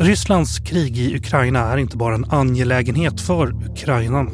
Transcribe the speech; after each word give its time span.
Rysslands 0.00 0.58
krig 0.58 0.98
i 0.98 1.16
Ukraina 1.16 1.72
är 1.72 1.76
inte 1.76 1.96
bara 1.96 2.14
en 2.14 2.24
angelägenhet 2.30 3.20
för 3.20 3.70
ukrainarna. 3.70 4.30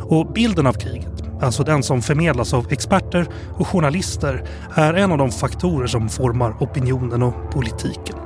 Och 0.00 0.32
bilden 0.32 0.66
av 0.66 0.72
kriget, 0.72 1.22
alltså 1.42 1.64
den 1.64 1.82
som 1.82 2.02
förmedlas 2.02 2.54
av 2.54 2.72
experter 2.72 3.26
och 3.54 3.68
journalister, 3.68 4.44
är 4.74 4.94
en 4.94 5.12
av 5.12 5.18
de 5.18 5.30
faktorer 5.30 5.86
som 5.86 6.08
formar 6.08 6.56
opinionen 6.60 7.22
och 7.22 7.50
politiken. 7.52 8.16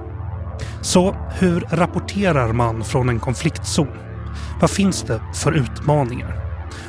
Så 0.81 1.17
hur 1.39 1.61
rapporterar 1.61 2.53
man 2.53 2.85
från 2.85 3.09
en 3.09 3.21
konfliktzon? 3.21 3.97
Vad 4.61 4.71
finns 4.71 5.03
det 5.03 5.21
för 5.35 5.53
utmaningar? 5.53 6.41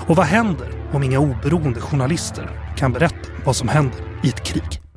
Och 0.07 0.15
vad 0.15 0.25
händer 0.25 0.67
om 0.93 1.03
inga 1.03 1.19
oberoende 1.19 1.81
journalister 1.81 2.49
kan 2.77 2.93
berätta 2.93 3.29
vad 3.45 3.55
som 3.55 3.67
händer 3.67 3.99
i 4.23 4.29
ett 4.29 4.43
krig? 4.43 4.90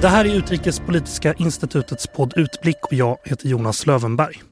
Det 0.00 0.08
här 0.08 0.24
är 0.24 0.34
Utrikespolitiska 0.34 1.34
institutets 1.34 2.06
podd 2.06 2.32
Utblick 2.36 2.84
och 2.84 2.92
jag 2.92 3.18
heter 3.24 3.48
Jonas 3.48 3.86
Lövenberg. 3.86 4.42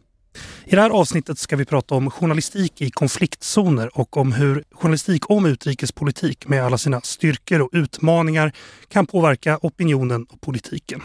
I 0.64 0.74
det 0.74 0.80
här 0.80 0.90
avsnittet 0.90 1.38
ska 1.38 1.56
vi 1.56 1.64
prata 1.64 1.94
om 1.94 2.10
journalistik 2.10 2.82
i 2.82 2.90
konfliktzoner 2.90 3.98
och 3.98 4.16
om 4.16 4.32
hur 4.32 4.64
journalistik 4.72 5.30
om 5.30 5.46
utrikespolitik 5.46 6.48
med 6.48 6.64
alla 6.64 6.78
sina 6.78 7.00
styrkor 7.00 7.60
och 7.60 7.68
utmaningar 7.72 8.52
kan 8.88 9.06
påverka 9.06 9.58
opinionen 9.62 10.26
och 10.30 10.40
politiken. 10.40 11.02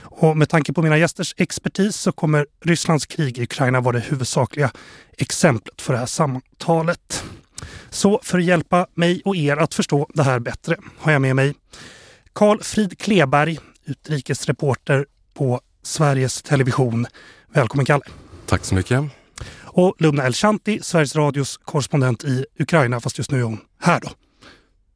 Och 0.00 0.36
med 0.36 0.48
tanke 0.48 0.72
på 0.72 0.82
mina 0.82 0.98
gästers 0.98 1.34
expertis 1.36 1.96
så 1.96 2.12
kommer 2.12 2.46
Rysslands 2.64 3.06
krig 3.06 3.38
i 3.38 3.42
Ukraina 3.42 3.80
vara 3.80 3.96
det 3.96 4.04
huvudsakliga 4.04 4.70
exemplet 5.18 5.82
för 5.82 5.92
det 5.92 5.98
här 5.98 6.06
samtalet. 6.06 7.24
Så 7.90 8.20
för 8.22 8.38
att 8.38 8.44
hjälpa 8.44 8.86
mig 8.94 9.22
och 9.24 9.36
er 9.36 9.56
att 9.56 9.74
förstå 9.74 10.06
det 10.14 10.22
här 10.22 10.38
bättre 10.38 10.76
har 10.98 11.12
jag 11.12 11.22
med 11.22 11.36
mig 11.36 11.54
Carl 12.32 12.62
Frid 12.62 12.98
Kleberg, 12.98 13.58
utrikesreporter 13.90 15.06
på 15.34 15.60
Sveriges 15.82 16.42
Television. 16.42 17.06
Välkommen 17.52 17.86
Kalle! 17.86 18.04
Tack 18.46 18.64
så 18.64 18.74
mycket. 18.74 19.04
Och 19.62 19.94
Lubna 19.98 20.26
El-Shanti, 20.26 20.80
Sveriges 20.82 21.16
Radios 21.16 21.56
korrespondent 21.56 22.24
i 22.24 22.44
Ukraina, 22.58 23.00
fast 23.00 23.18
just 23.18 23.30
nu 23.30 23.38
är 23.38 23.42
hon 23.42 23.58
här 23.80 24.00
då. 24.00 24.10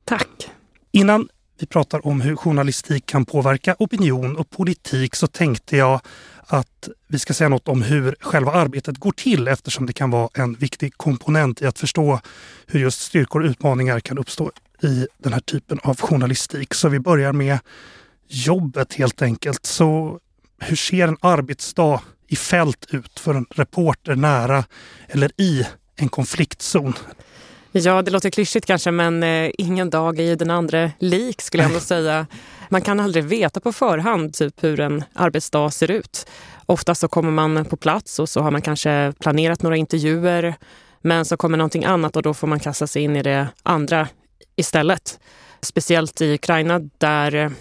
Tack. 0.04 0.50
Innan 0.92 1.28
vi 1.58 1.66
pratar 1.66 2.06
om 2.06 2.20
hur 2.20 2.36
journalistik 2.36 3.06
kan 3.06 3.24
påverka 3.24 3.76
opinion 3.78 4.36
och 4.36 4.50
politik 4.50 5.14
så 5.14 5.26
tänkte 5.26 5.76
jag 5.76 6.00
att 6.46 6.88
vi 7.08 7.18
ska 7.18 7.34
säga 7.34 7.48
något 7.48 7.68
om 7.68 7.82
hur 7.82 8.16
själva 8.20 8.52
arbetet 8.52 8.98
går 8.98 9.12
till 9.12 9.48
eftersom 9.48 9.86
det 9.86 9.92
kan 9.92 10.10
vara 10.10 10.28
en 10.34 10.54
viktig 10.54 10.96
komponent 10.96 11.62
i 11.62 11.66
att 11.66 11.78
förstå 11.78 12.20
hur 12.66 12.80
just 12.80 13.00
styrkor 13.00 13.42
och 13.42 13.46
utmaningar 13.46 14.00
kan 14.00 14.18
uppstå 14.18 14.52
i 14.82 15.06
den 15.18 15.32
här 15.32 15.40
typen 15.40 15.78
av 15.82 16.00
journalistik. 16.00 16.74
Så 16.74 16.88
vi 16.88 17.00
börjar 17.00 17.32
med 17.32 17.58
jobbet 18.28 18.94
helt 18.94 19.22
enkelt. 19.22 19.66
Så 19.66 20.18
hur 20.60 20.76
ser 20.76 21.08
en 21.08 21.16
arbetsdag 21.20 22.00
i 22.28 22.36
fält 22.36 22.86
ut 22.90 23.20
för 23.20 23.34
en 23.34 23.46
reporter 23.50 24.14
nära 24.14 24.64
eller 25.08 25.30
i 25.36 25.66
en 25.96 26.08
konfliktzon? 26.08 26.94
Ja, 27.72 28.02
det 28.02 28.10
låter 28.10 28.30
klyschigt 28.30 28.66
kanske, 28.66 28.90
men 28.90 29.22
eh, 29.22 29.50
ingen 29.58 29.90
dag 29.90 30.18
är 30.18 30.24
ju 30.24 30.36
den 30.36 30.50
andra 30.50 30.90
lik 30.98 31.42
skulle 31.42 31.62
jag 31.62 31.70
ändå 31.70 31.80
säga. 31.94 32.26
Man 32.68 32.82
kan 32.82 33.00
aldrig 33.00 33.24
veta 33.24 33.60
på 33.60 33.72
förhand 33.72 34.34
typ 34.34 34.64
hur 34.64 34.80
en 34.80 35.04
arbetsdag 35.12 35.70
ser 35.70 35.90
ut. 35.90 36.26
Ofta 36.66 36.94
så 36.94 37.08
kommer 37.08 37.30
man 37.30 37.64
på 37.64 37.76
plats 37.76 38.18
och 38.18 38.28
så 38.28 38.40
har 38.40 38.50
man 38.50 38.62
kanske 38.62 39.12
planerat 39.18 39.62
några 39.62 39.76
intervjuer, 39.76 40.54
men 41.02 41.24
så 41.24 41.36
kommer 41.36 41.58
någonting 41.58 41.84
annat 41.84 42.16
och 42.16 42.22
då 42.22 42.34
får 42.34 42.46
man 42.46 42.60
kasta 42.60 42.86
sig 42.86 43.02
in 43.02 43.16
i 43.16 43.22
det 43.22 43.48
andra 43.62 44.08
istället. 44.56 45.18
Speciellt 45.60 46.20
i 46.20 46.34
Ukraina 46.34 46.80
där 46.98 47.52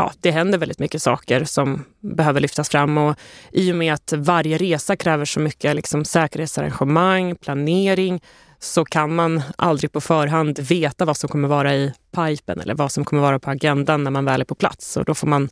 ja, 0.00 0.12
det 0.20 0.30
händer 0.30 0.58
väldigt 0.58 0.78
mycket 0.78 1.02
saker 1.02 1.44
som 1.44 1.84
behöver 2.00 2.40
lyftas 2.40 2.68
fram. 2.68 2.98
Och 2.98 3.16
I 3.52 3.72
och 3.72 3.76
med 3.76 3.94
att 3.94 4.12
varje 4.16 4.58
resa 4.58 4.96
kräver 4.96 5.24
så 5.24 5.40
mycket 5.40 5.76
liksom, 5.76 6.04
säkerhetsarrangemang, 6.04 7.36
planering 7.36 8.20
så 8.58 8.84
kan 8.84 9.14
man 9.14 9.42
aldrig 9.58 9.92
på 9.92 10.00
förhand 10.00 10.58
veta 10.58 11.04
vad 11.04 11.16
som 11.16 11.28
kommer 11.28 11.48
vara 11.48 11.74
i 11.74 11.92
pipen 12.16 12.60
eller 12.60 12.74
vad 12.74 12.92
som 12.92 13.04
kommer 13.04 13.22
vara 13.22 13.38
på 13.38 13.50
agendan 13.50 14.04
när 14.04 14.10
man 14.10 14.24
väl 14.24 14.40
är 14.40 14.44
på 14.44 14.54
plats. 14.54 14.96
Och 14.96 15.04
då 15.04 15.14
får 15.14 15.26
man 15.26 15.48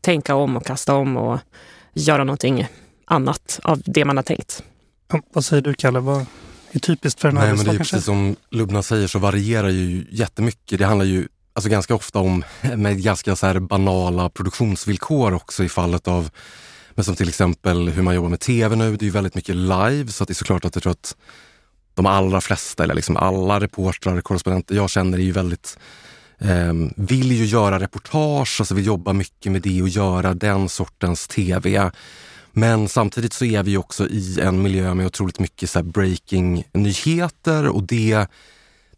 tänka 0.00 0.34
om 0.34 0.56
och 0.56 0.66
kasta 0.66 0.94
om 0.94 1.16
och 1.16 1.38
göra 1.94 2.24
någonting 2.24 2.66
annat 3.04 3.60
av 3.62 3.82
det 3.84 4.04
man 4.04 4.16
har 4.16 4.24
tänkt. 4.24 4.62
vad 5.32 5.44
säger 5.44 5.62
du 5.62 5.74
Kalle? 5.74 6.00
Vad 6.00 6.26
är 6.72 6.78
typiskt 6.78 7.20
för 7.20 7.28
en 7.28 7.34
Nej, 7.34 7.54
men 7.54 7.64
det 7.64 7.70
är 7.70 7.78
Precis 7.78 8.04
som 8.04 8.36
Lubna 8.50 8.82
säger 8.82 9.06
så 9.06 9.18
varierar 9.18 9.68
ju 9.68 10.06
jättemycket. 10.10 10.78
Det 10.78 10.84
handlar 10.84 11.06
ju 11.06 11.28
alltså 11.52 11.70
ganska 11.70 11.94
ofta 11.94 12.18
om 12.18 12.44
med 12.76 13.02
ganska 13.02 13.36
så 13.36 13.46
här 13.46 13.60
banala 13.60 14.28
produktionsvillkor 14.28 15.34
också 15.34 15.64
i 15.64 15.68
fallet 15.68 16.08
av 16.08 16.30
men 16.94 17.04
som 17.04 17.16
till 17.16 17.28
exempel 17.28 17.88
hur 17.88 18.02
man 18.02 18.14
jobbar 18.14 18.28
med 18.28 18.40
tv 18.40 18.76
nu. 18.76 18.96
Det 18.96 19.02
är 19.02 19.06
ju 19.06 19.10
väldigt 19.10 19.34
mycket 19.34 19.56
live 19.56 20.06
så 20.08 20.24
att 20.24 20.28
det 20.28 20.32
är 20.32 20.34
såklart 20.34 20.64
att 20.64 20.74
jag 20.74 20.82
tror 20.82 20.92
att 20.92 21.16
de 21.94 22.06
allra 22.06 22.40
flesta, 22.40 22.84
eller 22.84 22.94
liksom 22.94 23.16
alla 23.16 23.60
reportrar, 23.60 24.20
korrespondenter 24.20 24.74
jag 24.74 24.90
känner 24.90 25.18
är 25.18 25.22
ju 25.22 25.32
väldigt 25.32 25.78
eh, 26.38 26.74
vill 26.96 27.32
ju 27.32 27.44
göra 27.44 27.80
reportage, 27.80 28.60
alltså 28.60 28.74
vill 28.74 28.86
jobba 28.86 29.12
mycket 29.12 29.52
med 29.52 29.62
det 29.62 29.82
och 29.82 29.88
göra 29.88 30.34
den 30.34 30.68
sortens 30.68 31.28
tv. 31.28 31.90
Men 32.52 32.88
samtidigt 32.88 33.32
så 33.32 33.44
är 33.44 33.62
vi 33.62 33.76
också 33.76 34.08
i 34.08 34.40
en 34.40 34.62
miljö 34.62 34.94
med 34.94 35.06
otroligt 35.06 35.38
mycket 35.38 35.70
så 35.70 35.82
breaking-nyheter 35.82 37.68
och 37.68 37.82
det 37.82 38.26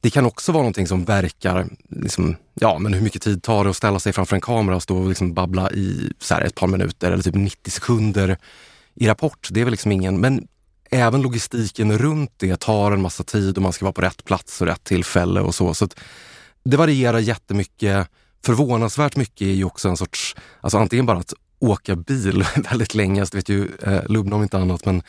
det 0.03 0.11
kan 0.11 0.27
också 0.27 0.53
vara 0.53 0.63
någonting 0.63 0.87
som 0.87 1.05
verkar, 1.05 1.67
liksom, 1.89 2.37
ja 2.55 2.79
men 2.79 2.95
hur 2.95 3.01
mycket 3.01 3.23
tid 3.23 3.43
tar 3.43 3.65
det 3.65 3.71
att 3.71 3.77
ställa 3.77 3.99
sig 3.99 4.13
framför 4.13 4.37
en 4.37 4.41
kamera 4.41 4.77
och 4.77 4.83
stå 4.83 4.99
och 4.99 5.09
liksom 5.09 5.35
babbla 5.35 5.71
i 5.71 6.13
så 6.19 6.35
ett 6.35 6.55
par 6.55 6.67
minuter 6.67 7.13
eller 7.13 7.23
typ 7.23 7.35
90 7.35 7.71
sekunder 7.71 8.39
i 8.95 9.09
Rapport. 9.09 9.49
Det 9.51 9.61
är 9.61 9.65
väl 9.65 9.71
liksom 9.71 9.93
ingen, 9.93 10.21
men 10.21 10.49
även 10.91 11.23
logistiken 11.23 11.99
runt 11.99 12.33
det 12.37 12.61
tar 12.61 12.93
en 12.93 13.03
massa 13.03 13.25
tid 13.25 13.57
och 13.57 13.63
man 13.63 13.73
ska 13.73 13.85
vara 13.85 13.93
på 13.93 14.01
rätt 14.01 14.25
plats 14.25 14.61
och 14.61 14.67
rätt 14.67 14.85
tillfälle 14.85 15.41
och 15.41 15.55
så. 15.55 15.75
så 15.75 15.89
det 16.65 16.77
varierar 16.77 17.19
jättemycket. 17.19 18.09
Förvånansvärt 18.45 19.17
mycket 19.17 19.43
är 19.43 19.53
ju 19.53 19.65
också 19.65 19.89
en 19.89 19.97
sorts, 19.97 20.37
alltså 20.61 20.79
antingen 20.79 21.07
bara 21.07 21.19
att 21.19 21.35
åka 21.59 21.97
bil 21.97 22.45
väldigt 22.71 22.95
länge, 22.95 23.27
så 23.27 23.31
det 23.31 23.37
vet 23.37 23.49
ju 23.49 23.69
eh, 23.83 24.03
Lubna 24.09 24.37
om 24.37 24.43
inte 24.43 24.59
annat, 24.59 24.85
men 24.85 25.03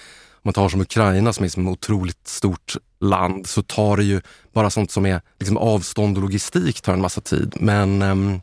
man 0.43 0.53
tar 0.53 0.69
som 0.69 0.81
Ukraina 0.81 1.33
som 1.33 1.45
är 1.45 1.49
som 1.49 1.67
ett 1.67 1.71
otroligt 1.71 2.27
stort 2.27 2.75
land 2.99 3.47
så 3.47 3.61
tar 3.61 3.97
det 3.97 4.03
ju 4.03 4.21
bara 4.53 4.69
sånt 4.69 4.91
som 4.91 5.05
är 5.05 5.21
liksom 5.39 5.57
avstånd 5.57 6.17
och 6.17 6.23
logistik 6.23 6.81
tar 6.81 6.93
en 6.93 7.01
massa 7.01 7.21
tid. 7.21 7.53
Men 7.59 8.01
ehm, 8.01 8.41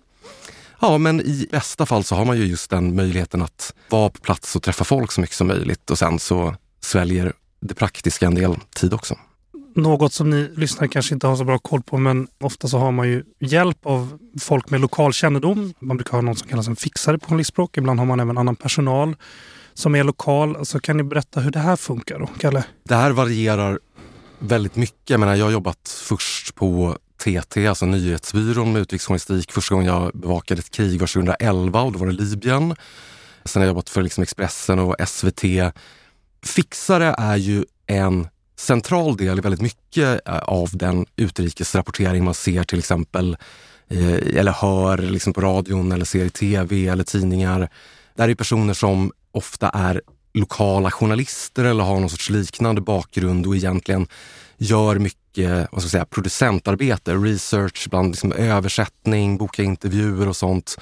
Ja, 0.81 0.99
men 0.99 1.21
i 1.21 1.49
bästa 1.51 1.87
fall 1.87 2.05
så 2.05 2.15
har 2.15 2.25
man 2.25 2.37
ju 2.37 2.45
just 2.45 2.71
den 2.71 2.97
möjligheten 2.97 3.43
att 3.43 3.75
vara 3.89 4.11
på 4.11 4.21
plats 4.21 4.57
och 4.57 4.63
träffa 4.63 4.85
folk 4.85 5.13
så 5.13 5.21
mycket 5.21 5.37
som 5.37 5.47
möjligt 5.47 5.91
och 5.91 5.99
sen 5.99 6.19
så 6.19 6.55
sväljer 6.81 7.33
det 7.61 7.75
praktiska 7.75 8.27
en 8.27 8.35
del 8.35 8.57
tid 8.77 8.95
också. 8.95 9.19
Något 9.75 10.13
som 10.13 10.31
ni 10.31 10.51
lyssnare 10.57 10.89
kanske 10.89 11.15
inte 11.15 11.27
har 11.27 11.37
så 11.37 11.45
bra 11.45 11.59
koll 11.59 11.83
på, 11.83 11.99
men 11.99 12.29
ofta 12.41 12.69
så 12.69 12.79
har 12.79 12.93
man 12.93 13.09
ju 13.09 13.25
hjälp 13.41 13.87
av 13.87 14.19
folk 14.41 14.71
med 14.71 14.81
lokal 14.81 15.13
kännedom. 15.13 15.75
Man 15.79 15.97
brukar 15.97 16.13
ha 16.13 16.21
någon 16.21 16.37
som 16.37 16.49
kallas 16.49 16.69
en 16.69 16.77
fixare 16.77 17.19
på 17.19 17.27
journalistspråk. 17.27 17.77
Ibland 17.77 17.99
har 17.99 18.07
man 18.07 18.21
även 18.21 18.39
annan 18.39 18.57
personal 18.57 19.17
som 19.75 19.95
är 19.95 20.05
lokal. 20.05 20.57
Alltså, 20.57 20.81
kan 20.81 20.97
ni 20.97 21.03
berätta 21.03 21.41
hur 21.41 21.51
det 21.51 21.59
här 21.59 21.77
funkar 21.77 22.19
då, 22.19 22.27
Kalle? 22.27 22.65
Det 22.85 22.95
här 22.95 23.11
varierar 23.11 23.79
väldigt 24.39 24.77
mycket. 24.77 25.11
Jag, 25.11 25.21
menar, 25.21 25.35
jag 25.35 25.45
har 25.45 25.53
jobbat 25.53 26.01
först 26.07 26.55
på 26.55 26.97
TT, 27.25 27.67
alltså 27.67 27.87
nyhetsbyrån 27.87 28.73
med 28.73 28.83
utrikesjournalistik. 28.83 29.53
Första 29.53 29.75
gången 29.75 29.87
jag 29.87 30.11
bevakade 30.15 30.59
ett 30.61 30.71
krig 30.71 31.01
var 31.01 31.07
2011 31.07 31.83
och 31.83 31.93
då 31.93 31.99
var 31.99 32.07
det 32.07 32.13
Libyen. 32.13 32.77
Sen 33.45 33.63
har 33.63 33.67
jag 33.67 33.71
jobbat 33.73 33.91
för 33.91 34.03
liksom 34.03 34.23
Expressen 34.23 34.79
och 34.79 34.97
SVT. 35.09 35.43
Fixare 36.43 37.15
är 37.19 37.37
ju 37.37 37.65
en 37.87 38.29
central 38.59 39.17
del 39.17 39.39
i 39.39 39.41
väldigt 39.41 39.61
mycket 39.61 40.29
eh, 40.29 40.39
av 40.39 40.71
den 40.73 41.07
utrikesrapportering 41.17 42.25
man 42.25 42.35
ser 42.35 42.65
till 42.65 42.79
exempel 42.79 43.37
eh, 43.89 44.39
eller 44.39 44.53
hör 44.53 44.99
liksom 44.99 45.33
på 45.33 45.41
radion 45.41 45.93
eller 45.93 46.05
ser 46.05 46.25
i 46.25 46.31
tv 46.31 46.89
eller 46.89 47.05
tidningar. 47.05 47.69
Det 48.15 48.23
här 48.23 48.29
är 48.29 48.35
personer 48.35 48.75
som 48.75 49.13
ofta 49.33 49.69
är 49.69 50.01
lokala 50.35 50.91
journalister 50.91 51.65
eller 51.65 51.85
har 51.85 52.01
någon 52.01 52.11
sorts 52.11 52.31
liknande 52.31 52.81
bakgrund 52.81 53.47
och 53.47 53.57
egentligen 53.57 54.07
gör 54.59 54.99
mycket 54.99 55.69
vad 55.73 55.83
ska 55.83 55.87
jag 55.87 55.91
säga, 55.91 56.05
producentarbete, 56.05 57.15
research, 57.15 57.87
bland 57.91 58.11
liksom 58.11 58.33
översättning, 58.33 59.39
boka 59.39 59.63
intervjuer 59.63 60.29
och 60.29 60.37
sånt. 60.37 60.77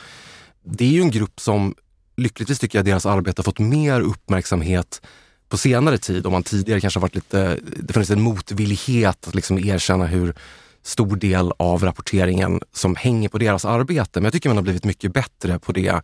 Det 0.65 0.85
är 0.85 0.89
ju 0.89 1.01
en 1.01 1.11
grupp 1.11 1.41
som 1.41 1.75
lyckligtvis 2.17 2.59
tycker 2.59 2.79
jag 2.79 2.87
deras 2.87 3.07
arbete 3.07 3.41
har 3.41 3.45
fått 3.45 3.59
mer 3.59 4.01
uppmärksamhet 4.01 5.03
på 5.49 5.59
senare 5.59 5.99
tid. 5.99 6.27
Om 6.27 6.33
man 6.33 6.43
tidigare 6.43 6.81
kanske 6.81 7.01
varit 7.01 7.15
lite, 7.15 7.59
det 7.77 7.93
funnits 7.93 8.11
en 8.11 8.21
motvillighet 8.21 9.29
att 9.29 9.35
liksom 9.35 9.59
erkänna 9.59 10.07
hur 10.07 10.35
stor 10.83 11.17
del 11.17 11.53
av 11.57 11.85
rapporteringen 11.85 12.61
som 12.73 12.97
hänger 12.97 13.29
på 13.29 13.39
deras 13.39 13.65
arbete. 13.65 14.21
Men 14.21 14.25
jag 14.25 14.33
tycker 14.33 14.49
man 14.49 14.57
har 14.57 14.63
blivit 14.63 14.85
mycket 14.85 15.13
bättre 15.13 15.59
på 15.59 15.73
det 15.73 16.01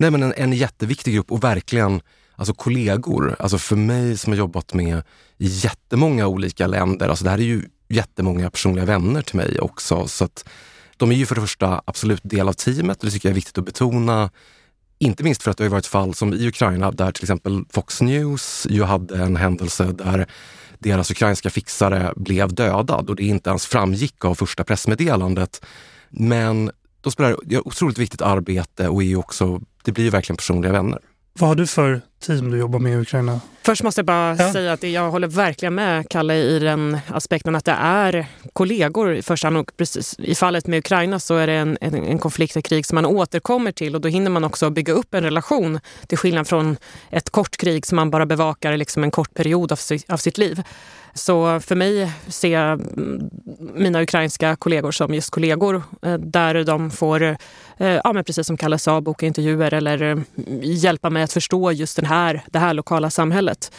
Nej, 0.00 0.10
men 0.10 0.22
en, 0.22 0.34
en 0.36 0.52
jätteviktig 0.52 1.14
grupp 1.14 1.32
och 1.32 1.44
verkligen 1.44 2.00
alltså 2.36 2.54
kollegor. 2.54 3.36
Alltså 3.38 3.58
för 3.58 3.76
mig 3.76 4.18
som 4.18 4.32
har 4.32 4.38
jobbat 4.38 4.74
med 4.74 5.02
jättemånga 5.38 6.26
olika 6.26 6.66
länder, 6.66 7.08
alltså 7.08 7.24
det 7.24 7.30
här 7.30 7.38
är 7.38 7.42
ju 7.42 7.64
jättemånga 7.88 8.50
personliga 8.50 8.84
vänner 8.84 9.22
till 9.22 9.36
mig 9.36 9.60
också. 9.60 10.08
Så 10.08 10.24
att 10.24 10.48
de 10.96 11.12
är 11.12 11.14
ju 11.14 11.26
för 11.26 11.34
det 11.34 11.40
första 11.40 11.82
absolut 11.84 12.20
del 12.24 12.48
av 12.48 12.52
teamet 12.52 12.98
och 12.98 13.06
det 13.06 13.10
tycker 13.10 13.28
jag 13.28 13.32
är 13.32 13.34
viktigt 13.34 13.58
att 13.58 13.64
betona. 13.64 14.30
Inte 14.98 15.24
minst 15.24 15.42
för 15.42 15.50
att 15.50 15.56
det 15.56 15.64
har 15.64 15.70
varit 15.70 15.86
fall 15.86 16.14
som 16.14 16.34
i 16.34 16.48
Ukraina 16.48 16.90
där 16.90 17.12
till 17.12 17.24
exempel 17.24 17.64
Fox 17.70 18.00
News 18.00 18.66
ju 18.70 18.82
hade 18.82 19.22
en 19.22 19.36
händelse 19.36 19.84
där 19.84 20.26
deras 20.78 21.10
ukrainska 21.10 21.50
fixare 21.50 22.12
blev 22.16 22.54
dödad 22.54 23.10
och 23.10 23.16
det 23.16 23.22
inte 23.22 23.50
ens 23.50 23.66
framgick 23.66 24.24
av 24.24 24.34
första 24.34 24.64
pressmeddelandet. 24.64 25.64
Men 26.08 26.70
de 27.00 27.12
spelar 27.12 27.30
ett 27.30 27.66
otroligt 27.66 27.98
viktigt 27.98 28.22
arbete 28.22 28.88
och 28.88 29.02
är 29.02 29.06
ju 29.06 29.16
också, 29.16 29.60
det 29.82 29.92
blir 29.92 30.04
ju 30.04 30.10
verkligen 30.10 30.36
personliga 30.36 30.72
vänner. 30.72 30.98
Vad 31.32 31.48
har 31.48 31.54
du 31.54 31.66
för 31.66 32.00
team 32.20 32.50
du 32.50 32.58
jobbar 32.58 32.78
med 32.78 32.92
i 32.92 32.96
Ukraina? 32.96 33.40
Först 33.62 33.82
måste 33.82 33.98
jag 33.98 34.06
bara 34.06 34.36
ja. 34.38 34.52
säga 34.52 34.72
att 34.72 34.82
jag 34.82 35.10
håller 35.10 35.28
verkligen 35.28 35.74
med 35.74 36.08
Kalle 36.08 36.34
i 36.34 36.58
den 36.58 36.98
aspekten 37.08 37.54
att 37.54 37.64
det 37.64 37.76
är 37.80 38.26
kollegor 38.52 39.14
i 39.14 39.22
första 39.22 39.46
hand. 39.46 39.56
Och 39.56 39.72
precis, 39.76 40.18
I 40.18 40.34
fallet 40.34 40.66
med 40.66 40.78
Ukraina 40.78 41.20
så 41.20 41.36
är 41.36 41.46
det 41.46 41.52
en, 41.52 41.78
en, 41.80 41.94
en 41.94 42.18
konflikt, 42.18 42.56
ett 42.56 42.64
krig 42.64 42.86
som 42.86 42.94
man 42.94 43.06
återkommer 43.06 43.72
till 43.72 43.94
och 43.94 44.00
då 44.00 44.08
hinner 44.08 44.30
man 44.30 44.44
också 44.44 44.70
bygga 44.70 44.92
upp 44.92 45.14
en 45.14 45.22
relation 45.22 45.80
till 46.06 46.18
skillnad 46.18 46.48
från 46.48 46.76
ett 47.10 47.30
kort 47.30 47.56
krig 47.56 47.86
som 47.86 47.96
man 47.96 48.10
bara 48.10 48.26
bevakar 48.26 48.76
liksom 48.76 49.04
en 49.04 49.10
kort 49.10 49.34
period 49.34 49.72
av, 49.72 49.78
av 50.08 50.16
sitt 50.16 50.38
liv. 50.38 50.62
Så 51.14 51.60
för 51.60 51.76
mig 51.76 52.12
ser 52.28 52.48
jag 52.48 52.80
mina 53.74 54.02
ukrainska 54.02 54.56
kollegor 54.56 54.90
som 54.90 55.14
just 55.14 55.30
kollegor 55.30 55.82
eh, 56.02 56.14
där 56.14 56.64
de 56.64 56.90
får, 56.90 57.22
eh, 57.22 57.36
ja, 57.78 58.12
men 58.12 58.24
precis 58.24 58.46
som 58.46 58.56
Kalle 58.56 58.78
sa, 58.78 59.00
boka 59.00 59.26
intervjuer 59.26 59.74
eller 59.74 60.02
eh, 60.02 60.18
hjälpa 60.62 61.10
mig 61.10 61.22
att 61.22 61.32
förstå 61.32 61.72
just 61.72 61.96
den 61.96 62.06
här, 62.10 62.42
det 62.46 62.58
här 62.58 62.74
lokala 62.74 63.10
samhället. 63.10 63.72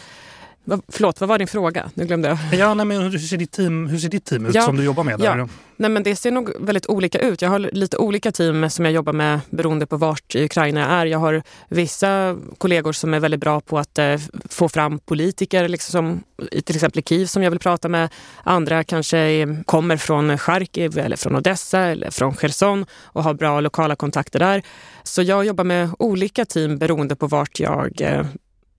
Förlåt, 0.88 1.20
vad 1.20 1.28
var 1.28 1.38
din 1.38 1.48
fråga? 1.48 1.90
Nu 1.94 2.04
glömde 2.04 2.28
jag. 2.28 2.38
Ja, 2.60 2.74
nej, 2.74 2.86
men 2.86 3.02
hur, 3.02 3.18
ser 3.18 3.36
ditt 3.36 3.52
team, 3.52 3.86
hur 3.86 3.98
ser 3.98 4.08
ditt 4.08 4.24
team 4.24 4.46
ut 4.46 4.54
ja, 4.54 4.62
som 4.62 4.76
du 4.76 4.84
jobbar 4.84 5.04
med? 5.04 5.18
Där? 5.18 5.38
Ja. 5.38 5.48
Nej, 5.76 5.90
men 5.90 6.02
det 6.02 6.16
ser 6.16 6.30
nog 6.30 6.52
väldigt 6.60 6.86
olika 6.86 7.18
ut. 7.18 7.42
Jag 7.42 7.50
har 7.50 7.58
lite 7.58 7.96
olika 7.96 8.32
team 8.32 8.70
som 8.70 8.84
jag 8.84 8.94
jobbar 8.94 9.12
med 9.12 9.40
beroende 9.50 9.86
på 9.86 9.96
vart 9.96 10.34
i 10.34 10.44
Ukraina 10.44 10.80
jag 10.80 10.90
är. 10.90 11.06
Jag 11.06 11.18
har 11.18 11.42
vissa 11.68 12.36
kollegor 12.58 12.92
som 12.92 13.14
är 13.14 13.20
väldigt 13.20 13.40
bra 13.40 13.60
på 13.60 13.78
att 13.78 13.98
eh, 13.98 14.16
få 14.48 14.68
fram 14.68 14.98
politiker, 14.98 15.68
liksom, 15.68 16.22
till 16.64 16.76
exempel 16.76 16.98
i 16.98 17.02
Kiev 17.02 17.26
som 17.26 17.42
jag 17.42 17.50
vill 17.50 17.60
prata 17.60 17.88
med. 17.88 18.08
Andra 18.42 18.84
kanske 18.84 19.46
kommer 19.66 19.96
från 19.96 20.38
Charkiv 20.38 20.98
eller 20.98 21.16
från 21.16 21.36
Odessa 21.36 21.80
eller 21.80 22.10
från 22.10 22.36
Cherson 22.36 22.86
och 23.02 23.24
har 23.24 23.34
bra 23.34 23.60
lokala 23.60 23.96
kontakter 23.96 24.38
där. 24.38 24.62
Så 25.02 25.22
jag 25.22 25.44
jobbar 25.44 25.64
med 25.64 25.90
olika 25.98 26.44
team 26.44 26.78
beroende 26.78 27.16
på 27.16 27.26
vart 27.26 27.60
jag 27.60 28.00
eh, 28.00 28.26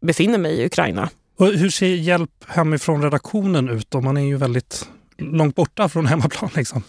befinner 0.02 0.38
mig 0.38 0.62
i 0.62 0.66
Ukraina. 0.66 1.10
Och 1.38 1.48
hur 1.48 1.70
ser 1.70 1.88
hjälp 1.88 2.32
hemifrån 2.48 3.04
redaktionen 3.04 3.70
ut? 3.70 3.92
Då? 3.92 4.02
Man 4.02 4.18
är 4.18 4.22
ju 4.22 4.38
väldigt 4.38 4.90
långt 5.18 5.56
borta 5.56 5.90
från 5.90 6.06
hemmaplan. 6.08 6.50
Liksom. 6.56 6.84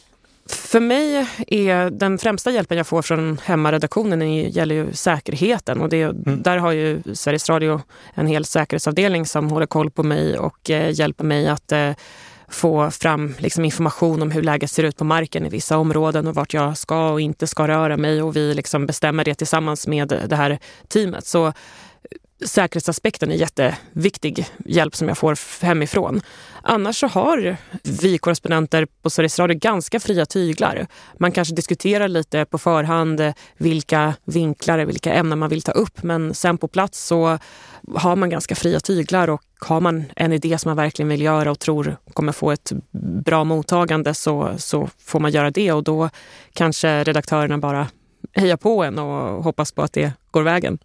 För 0.46 0.81
mig 0.81 1.26
är 1.46 1.91
den 1.91 2.19
främsta 2.19 2.50
hjälpen 2.50 2.76
jag 2.76 2.87
får 2.87 3.02
från 3.02 3.38
hemmaredaktionen 3.44 4.23
är, 4.23 4.49
gäller 4.49 4.75
ju 4.75 4.93
säkerheten. 4.93 5.81
Och 5.81 5.88
det, 5.88 6.02
mm. 6.02 6.43
Där 6.43 6.56
har 6.56 6.73
ju 6.73 7.02
Sveriges 7.14 7.49
Radio 7.49 7.81
en 8.14 8.26
hel 8.26 8.44
säkerhetsavdelning 8.44 9.26
som 9.26 9.50
håller 9.50 9.67
koll 9.67 9.91
på 9.91 10.02
mig 10.02 10.38
och 10.38 10.70
eh, 10.70 10.91
hjälper 10.91 11.25
mig 11.25 11.49
att 11.49 11.73
eh, 11.73 11.91
få 12.49 12.91
fram 12.91 13.35
liksom, 13.38 13.64
information 13.64 14.23
om 14.23 14.31
hur 14.31 14.43
läget 14.43 14.70
ser 14.70 14.82
ut 14.82 14.96
på 14.96 15.05
marken 15.05 15.46
i 15.46 15.49
vissa 15.49 15.79
områden 15.79 16.26
och 16.26 16.35
vart 16.35 16.55
jag 16.55 16.79
ska 16.79 17.11
och 17.11 17.20
inte 17.20 17.46
ska 17.46 17.69
röra 17.69 17.96
mig. 17.96 18.23
Och 18.23 18.37
vi 18.37 18.55
liksom 18.55 18.87
bestämmer 18.87 19.25
det 19.25 19.35
tillsammans 19.35 19.87
med 19.87 20.23
det 20.29 20.37
här 20.37 20.58
teamet. 20.88 21.26
Så 21.26 21.52
säkerhetsaspekten 22.47 23.31
är 23.31 23.37
jätteviktig 23.37 24.47
hjälp 24.65 24.95
som 24.95 25.09
jag 25.09 25.19
får 25.19 25.65
hemifrån. 25.65 26.21
Annars 26.63 27.01
så 27.01 27.07
har 27.07 27.57
vi 27.83 28.19
korrespondenter 28.19 28.87
på 29.03 29.11
Sveriges 29.11 29.39
Radio 29.39 29.59
ganska 29.59 30.01
fria 30.01 30.27
tyglar. 30.27 30.87
Man 31.19 31.33
kanske 31.33 31.55
diskuterar 31.55 32.09
lite 32.09 32.45
på 32.45 32.59
förhand 32.59 33.33
vilka 33.57 34.15
vinklar, 34.25 34.79
vilka 34.79 35.13
ämnen 35.13 35.39
man 35.39 35.49
vill 35.49 35.63
ta 35.63 35.73
upp. 35.73 36.03
Men 36.03 36.35
sen 36.35 36.59
på 36.59 36.69
plats 36.69 37.07
så 37.07 37.39
har 37.95 38.17
man 38.17 38.31
ganska 38.31 38.55
fria 38.55 38.81
tyglar 38.81 39.31
och 39.31 39.43
har 39.61 39.81
man 39.81 40.05
en 40.17 40.33
idé 40.33 40.59
som 40.59 40.69
man 40.69 40.77
verkligen 40.77 41.09
vill 41.09 41.23
göra 41.23 41.51
och 41.51 41.59
tror 41.59 41.97
kommer 42.15 42.33
få 42.33 42.51
ett 42.51 42.73
bra 43.25 43.45
mottagande 43.45 44.15
så, 44.15 44.55
så 44.59 44.89
får 44.99 45.21
man 45.21 45.31
göra 45.31 45.51
det 45.51 45.73
och 45.73 45.85
då 45.85 46.11
kanske 46.53 47.05
redaktörerna 47.05 47.59
bara 47.59 47.87
hejar 48.33 48.57
på 48.57 48.85
en 48.85 48.99
och 48.99 49.45
hoppas 49.45 49.73
på 49.73 49.83
att 49.83 49.93
det 49.93 50.13
går 50.31 50.43
vägen. 50.43 50.79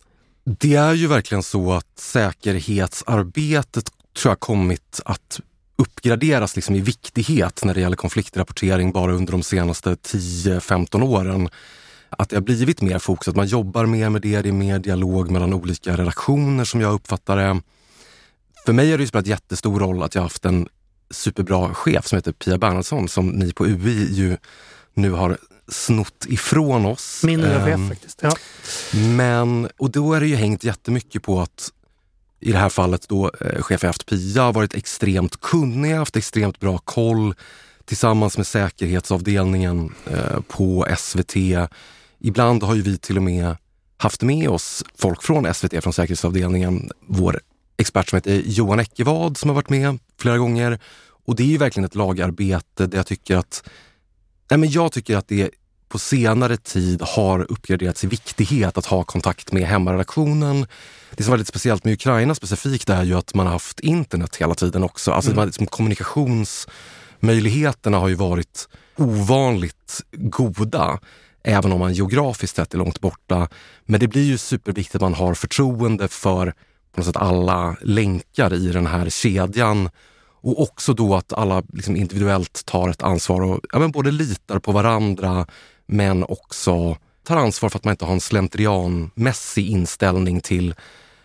Det 0.58 0.76
är 0.76 0.94
ju 0.94 1.08
verkligen 1.08 1.44
så 1.44 1.74
att 1.74 2.00
säkerhetsarbetet 2.00 3.92
tror 4.18 4.32
jag 4.32 4.40
kommit 4.40 5.02
att 5.06 5.40
uppgraderas 5.76 6.56
liksom 6.56 6.76
i 6.76 6.80
viktighet 6.80 7.64
när 7.64 7.74
det 7.74 7.80
gäller 7.82 7.96
konfliktrapportering 7.96 8.92
bara 8.92 9.14
under 9.14 9.32
de 9.32 9.44
senaste 9.44 9.90
10-15 9.94 11.04
åren. 11.04 11.50
Att 12.10 12.30
det 12.30 12.36
har 12.36 12.42
blivit 12.42 12.82
mer 12.82 13.00
fokus, 13.00 13.28
att 13.28 13.36
man 13.36 13.48
jobbar 13.48 13.86
mer 13.86 14.10
med 14.10 14.22
det, 14.22 14.42
det 14.42 14.50
är 14.50 14.54
mer 14.54 14.80
dialog 14.80 15.32
mellan 15.32 15.54
olika 15.54 15.98
redaktioner 15.98 16.64
som 16.64 16.82
jag 16.82 16.94
uppfattar 16.94 17.38
det. 17.38 17.62
För 18.66 18.74
mig 18.74 18.92
har 18.92 18.98
det 18.98 19.08
spelat 19.08 19.28
jättestor 19.28 19.80
roll 19.80 20.04
att 20.04 20.16
jag 20.16 20.22
haft 20.22 20.46
en 20.46 20.68
superbra 21.12 21.74
chef 21.74 22.08
som 22.08 22.16
heter 22.16 22.32
Pia 22.32 22.58
Bernhardsson 22.58 23.10
som 23.10 23.30
ni 23.30 23.54
på 23.54 23.66
UI 23.66 24.14
ju 24.14 24.38
nu 24.94 25.12
har 25.12 25.38
snott 25.72 26.26
ifrån 26.28 26.86
oss. 26.86 27.24
Min 27.24 27.40
nya 27.40 27.66
chef 27.66 27.74
ehm, 27.74 27.90
faktiskt. 27.90 28.20
Ja. 28.22 28.32
Men, 28.94 29.70
och 29.78 29.92
då 29.92 30.14
är 30.14 30.20
det 30.20 30.28
ju 30.28 30.36
hängt 30.36 30.64
jättemycket 30.64 31.24
på 31.24 31.42
att 31.42 31.72
i 32.40 32.52
det 32.52 32.58
här 32.58 32.70
fallet 32.70 33.10
då 33.10 33.32
eh, 33.42 33.62
chef 33.62 33.84
haft 33.84 34.06
Pia 34.06 34.44
har 34.44 34.54
varit 34.54 34.74
extremt 34.74 35.42
kunnig, 35.42 35.94
haft 35.94 36.16
extremt 36.16 36.60
bra 36.60 36.78
koll 36.78 37.36
tillsammans 37.86 38.38
med 38.38 38.48
säkerhetsavdelningen 38.48 39.94
eh, 40.06 40.40
på 40.48 40.88
SVT. 40.98 41.36
Ibland 42.20 42.64
har 42.64 42.76
ju 42.76 42.82
vi 42.82 42.98
till 42.98 43.18
och 43.18 43.24
med 43.24 43.56
haft 43.98 44.22
med 44.22 44.50
oss 44.50 44.84
folk 44.98 45.24
från 45.24 45.54
SVT, 45.54 45.84
från 45.84 45.94
säkerhetsavdelningen. 45.94 46.92
Vår 47.08 47.40
expert 47.78 48.10
som 48.10 48.18
heter 48.18 48.42
Johan 48.46 48.80
Eckevad 48.80 49.38
som 49.38 49.50
har 49.50 49.56
varit 49.56 49.70
med 49.70 50.00
flera 50.20 50.38
gånger. 50.38 50.80
Och 51.26 51.36
det 51.36 51.44
är 51.44 51.48
ju 51.48 51.58
verkligen 51.58 51.86
ett 51.86 51.96
lagarbete 51.96 52.88
där 52.88 52.98
jag 52.98 53.08
tycker 53.08 53.36
att 53.38 53.70
Nej, 54.50 54.58
men 54.58 54.72
jag 54.72 54.92
tycker 54.92 55.18
att 55.18 55.28
det 55.28 55.50
på 55.90 56.00
senare 56.00 56.58
tid 56.58 57.02
har 57.02 57.52
uppgraderats 57.52 58.04
i 58.04 58.08
viktighet 58.08 58.78
att 58.78 58.86
ha 58.86 59.04
kontakt 59.04 59.52
med 59.52 59.64
hemmaredaktionen. 59.64 60.66
Det 61.12 61.24
som 61.24 61.32
var 61.32 61.38
lite 61.38 61.50
speciellt 61.50 61.84
med 61.84 61.94
Ukraina 61.94 62.36
specifikt 62.36 62.90
är 62.90 63.04
ju 63.04 63.14
att 63.14 63.34
man 63.34 63.46
har 63.46 63.54
haft 63.54 63.80
internet 63.80 64.36
hela 64.36 64.56
tiden 64.56 64.84
också. 64.84 65.12
Alltså 65.12 65.32
mm. 65.32 65.46
liksom, 65.46 65.68
kommunikationsmöjligheterna 65.68 67.98
har 67.98 68.08
ju 68.08 68.16
varit 68.16 68.70
ovanligt 68.98 70.02
goda 70.12 71.00
även 71.44 71.72
om 71.72 71.80
man 71.80 71.94
geografiskt 71.94 72.56
sett 72.56 72.74
är 72.74 72.78
långt 72.78 73.00
borta. 73.00 73.48
Men 73.86 74.00
det 74.00 74.08
blir 74.08 74.24
ju 74.24 74.38
superviktigt 74.38 74.96
att 74.96 75.02
man 75.02 75.14
har 75.14 75.34
förtroende 75.34 76.08
för 76.08 76.54
på 76.94 77.00
något 77.00 77.06
sätt 77.06 77.18
alla 77.18 77.76
länkar 77.82 78.54
i 78.54 78.72
den 78.72 78.88
här 78.88 79.10
kedjan 79.10 79.90
och 80.42 80.62
också 80.62 80.94
då 80.94 81.16
att 81.16 81.34
alla 81.34 81.64
liksom 81.74 81.96
individuellt 81.96 82.66
tar 82.66 82.90
ett 82.90 83.04
ansvar 83.04 83.42
och 83.42 83.60
ja, 83.72 83.80
men 83.80 83.92
både 83.92 84.12
litar 84.12 84.60
på 84.60 84.72
varandra 84.72 85.48
men 85.86 86.24
också 86.24 86.98
tar 87.24 87.38
ansvar 87.38 87.70
för 87.70 87.80
att 87.80 87.84
man 87.84 87.92
inte 87.92 88.06
har 88.06 88.14
en 88.14 88.22
slentrianmässig 88.22 89.70
inställning 89.70 90.42
till 90.42 90.76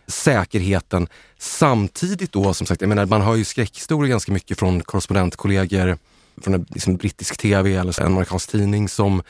säkerheten. 0.07 1.09
Samtidigt 1.39 2.33
då, 2.33 2.55
som 2.55 2.67
sagt, 2.67 2.81
jag 2.81 2.89
menar, 2.89 3.07
man 3.07 3.21
har 3.21 3.37
ju 3.37 3.45
skräckhistorier 3.45 4.11
ganska 4.11 4.33
mycket 4.33 4.59
från 4.59 4.83
korrespondentkollegor 4.83 5.99
från 6.43 6.55
en 6.55 6.67
liksom, 6.71 6.97
brittisk 6.97 7.37
tv 7.37 7.75
eller 7.75 8.01
en 8.01 8.07
amerikansk 8.07 8.51
tidning 8.51 8.89
som 8.89 9.23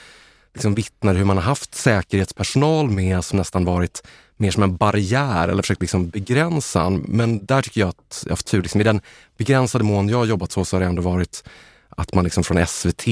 liksom 0.55 0.75
vittnar 0.75 1.15
hur 1.15 1.25
man 1.25 1.37
har 1.37 1.45
haft 1.45 1.75
säkerhetspersonal 1.75 2.91
med 2.91 3.25
som 3.25 3.37
nästan 3.37 3.65
varit 3.65 4.03
mer 4.37 4.51
som 4.51 4.63
en 4.63 4.77
barriär 4.77 5.49
eller 5.49 5.63
försökt 5.63 5.81
liksom 5.81 6.09
begränsa 6.09 6.91
Men 6.91 7.47
där 7.47 7.63
tycker 7.63 7.81
jag 7.81 7.89
att 7.89 8.21
jag 8.23 8.31
har 8.31 8.33
haft 8.33 8.47
tur. 8.47 8.63
Liksom, 8.63 8.81
I 8.81 8.85
den 8.85 9.01
begränsade 9.37 9.85
mån 9.85 10.09
jag 10.09 10.19
har 10.19 10.25
jobbat 10.25 10.53
så, 10.53 10.65
så 10.65 10.77
har 10.77 10.81
det 10.81 10.87
ändå 10.87 11.03
varit 11.03 11.45
att 11.89 12.15
man 12.15 12.25
liksom 12.25 12.45
från 12.45 12.67
SVT 12.67 13.05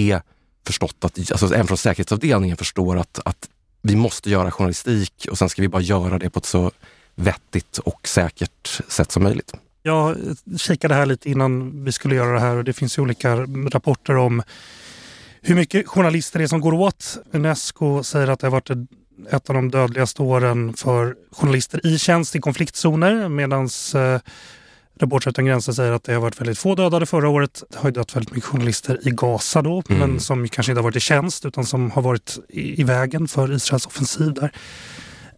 förstått 0.66 0.96
att, 1.00 1.18
alltså 1.18 1.54
även 1.54 1.66
från 1.66 1.78
säkerhetsavdelningen 1.78 2.56
förstår 2.56 2.98
att, 2.98 3.20
att 3.24 3.48
vi 3.82 3.96
måste 3.96 4.30
göra 4.30 4.50
journalistik 4.50 5.26
och 5.30 5.38
sen 5.38 5.48
ska 5.48 5.62
vi 5.62 5.68
bara 5.68 5.82
göra 5.82 6.18
det 6.18 6.30
på 6.30 6.38
ett 6.38 6.46
så 6.46 6.70
vettigt 7.14 7.78
och 7.78 8.08
säkert 8.08 8.80
sätt 8.88 9.12
som 9.12 9.22
möjligt. 9.22 9.52
Jag 9.82 10.16
kikade 10.56 10.94
här 10.94 11.06
lite 11.06 11.30
innan 11.30 11.84
vi 11.84 11.92
skulle 11.92 12.14
göra 12.14 12.32
det 12.32 12.40
här 12.40 12.56
och 12.56 12.64
det 12.64 12.72
finns 12.72 12.98
ju 12.98 13.02
olika 13.02 13.36
rapporter 13.72 14.16
om 14.16 14.42
hur 15.40 15.54
mycket 15.54 15.88
journalister 15.88 16.38
det 16.38 16.44
är 16.44 16.48
som 16.48 16.60
går 16.60 16.74
åt. 16.74 17.18
Unesco 17.32 18.02
säger 18.02 18.28
att 18.28 18.40
det 18.40 18.46
har 18.46 18.52
varit 18.52 18.70
ett 19.30 19.50
av 19.50 19.54
de 19.54 19.70
dödligaste 19.70 20.22
åren 20.22 20.74
för 20.74 21.14
journalister 21.32 21.86
i 21.86 21.98
tjänst 21.98 22.36
i 22.36 22.40
konfliktzoner 22.40 23.28
medan 23.28 23.68
eh, 23.94 24.20
Reportrar 25.02 25.30
utan 25.30 25.44
gränser 25.44 25.72
säger 25.72 25.92
att 25.92 26.04
det 26.04 26.14
har 26.14 26.20
varit 26.20 26.40
väldigt 26.40 26.58
få 26.58 26.74
dödade 26.74 27.06
förra 27.06 27.28
året. 27.28 27.62
Det 27.70 27.78
har 27.78 27.88
ju 27.88 27.92
dött 27.92 28.16
väldigt 28.16 28.34
mycket 28.34 28.50
journalister 28.50 29.08
i 29.08 29.10
Gaza 29.10 29.62
då, 29.62 29.82
mm. 29.88 30.00
men 30.00 30.20
som 30.20 30.48
kanske 30.48 30.72
inte 30.72 30.78
har 30.78 30.84
varit 30.84 30.96
i 30.96 31.00
tjänst 31.00 31.46
utan 31.46 31.66
som 31.66 31.90
har 31.90 32.02
varit 32.02 32.38
i, 32.48 32.80
i 32.80 32.84
vägen 32.84 33.28
för 33.28 33.52
Israels 33.52 33.86
offensiv 33.86 34.34
där. 34.34 34.52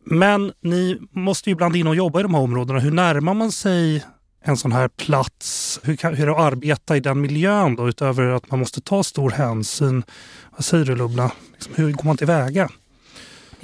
Men 0.04 0.52
ni 0.60 0.98
måste 1.10 1.50
ju 1.50 1.52
ibland 1.52 1.76
in 1.76 1.86
och 1.86 1.94
jobba 1.94 2.20
i 2.20 2.22
de 2.22 2.34
här 2.34 2.42
områdena. 2.42 2.78
Hur 2.78 2.90
närmar 2.90 3.34
man 3.34 3.52
sig 3.52 4.04
en 4.44 4.56
sån 4.56 4.72
här 4.72 4.88
plats? 4.88 5.80
Hur, 5.82 5.96
kan, 5.96 6.14
hur 6.14 6.22
är 6.22 6.26
det 6.26 6.32
att 6.32 6.52
arbeta 6.52 6.96
i 6.96 7.00
den 7.00 7.20
miljön 7.20 7.76
då 7.76 7.88
utöver 7.88 8.26
att 8.26 8.50
man 8.50 8.58
måste 8.58 8.80
ta 8.80 9.02
stor 9.02 9.30
hänsyn? 9.30 10.02
Vad 10.50 10.64
säger 10.64 10.84
du 10.84 10.96
Lubna? 10.96 11.30
Liksom, 11.52 11.74
hur 11.76 11.92
går 11.92 12.04
man 12.04 12.16
tillväga? 12.16 12.68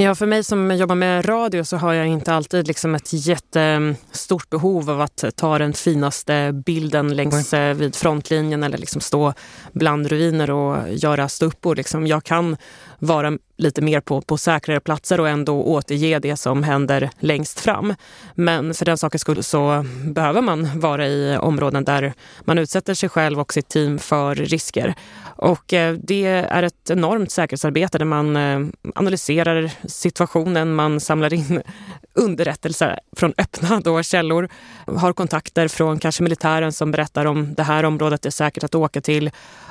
Ja, 0.02 0.14
för 0.14 0.26
mig 0.26 0.44
som 0.44 0.70
jobbar 0.76 0.94
med 0.94 1.28
radio 1.28 1.64
så 1.64 1.76
har 1.76 1.92
jag 1.92 2.06
inte 2.06 2.34
alltid 2.34 2.66
liksom 2.66 2.94
ett 2.94 3.08
jättestort 3.12 4.50
behov 4.50 4.90
av 4.90 5.00
att 5.00 5.24
ta 5.36 5.58
den 5.58 5.72
finaste 5.72 6.52
bilden 6.66 7.16
längs. 7.16 7.54
Eh, 7.54 7.74
vid 7.74 7.96
frontlinjen 7.96 8.62
eller 8.62 8.78
liksom 8.78 9.00
stå 9.00 9.32
bland 9.72 10.06
ruiner 10.06 10.50
och 10.50 10.92
göra 10.94 11.28
ståuppor. 11.28 11.76
Liksom 11.76 12.06
jag 12.06 12.24
kan 12.24 12.56
vara 13.00 13.38
lite 13.56 13.82
mer 13.82 14.00
på, 14.00 14.20
på 14.20 14.36
säkrare 14.36 14.80
platser 14.80 15.20
och 15.20 15.28
ändå 15.28 15.62
återge 15.62 16.18
det 16.18 16.36
som 16.36 16.62
händer 16.62 17.10
längst 17.18 17.60
fram. 17.60 17.94
Men 18.34 18.74
för 18.74 18.84
den 18.84 18.98
sakens 18.98 19.22
skull 19.22 19.42
så 19.42 19.84
behöver 20.04 20.40
man 20.40 20.80
vara 20.80 21.06
i 21.06 21.36
områden 21.36 21.84
där 21.84 22.12
man 22.40 22.58
utsätter 22.58 22.94
sig 22.94 23.08
själv 23.08 23.40
och 23.40 23.52
sitt 23.52 23.68
team 23.68 23.98
för 23.98 24.34
risker. 24.34 24.94
Och 25.36 25.72
eh, 25.72 25.94
det 26.02 26.26
är 26.26 26.62
ett 26.62 26.90
enormt 26.90 27.30
säkerhetsarbete 27.30 27.98
där 27.98 28.04
man 28.04 28.36
eh, 28.36 28.60
analyserar 28.94 29.70
situationen, 29.88 30.74
man 30.74 31.00
samlar 31.00 31.34
in 31.34 31.62
underrättelser 32.14 33.00
från 33.16 33.34
öppna 33.38 33.80
då 33.80 34.02
källor, 34.02 34.48
har 34.86 35.12
kontakter 35.12 35.68
från 35.68 35.98
kanske 35.98 36.22
militären 36.22 36.72
som 36.72 36.90
berättar 36.90 37.24
om 37.24 37.54
det 37.54 37.62
här 37.62 37.84
området 37.84 38.26
är 38.26 38.30
säkert 38.30 38.64
att 38.64 38.74
åka 38.74 39.00
till 39.00 39.30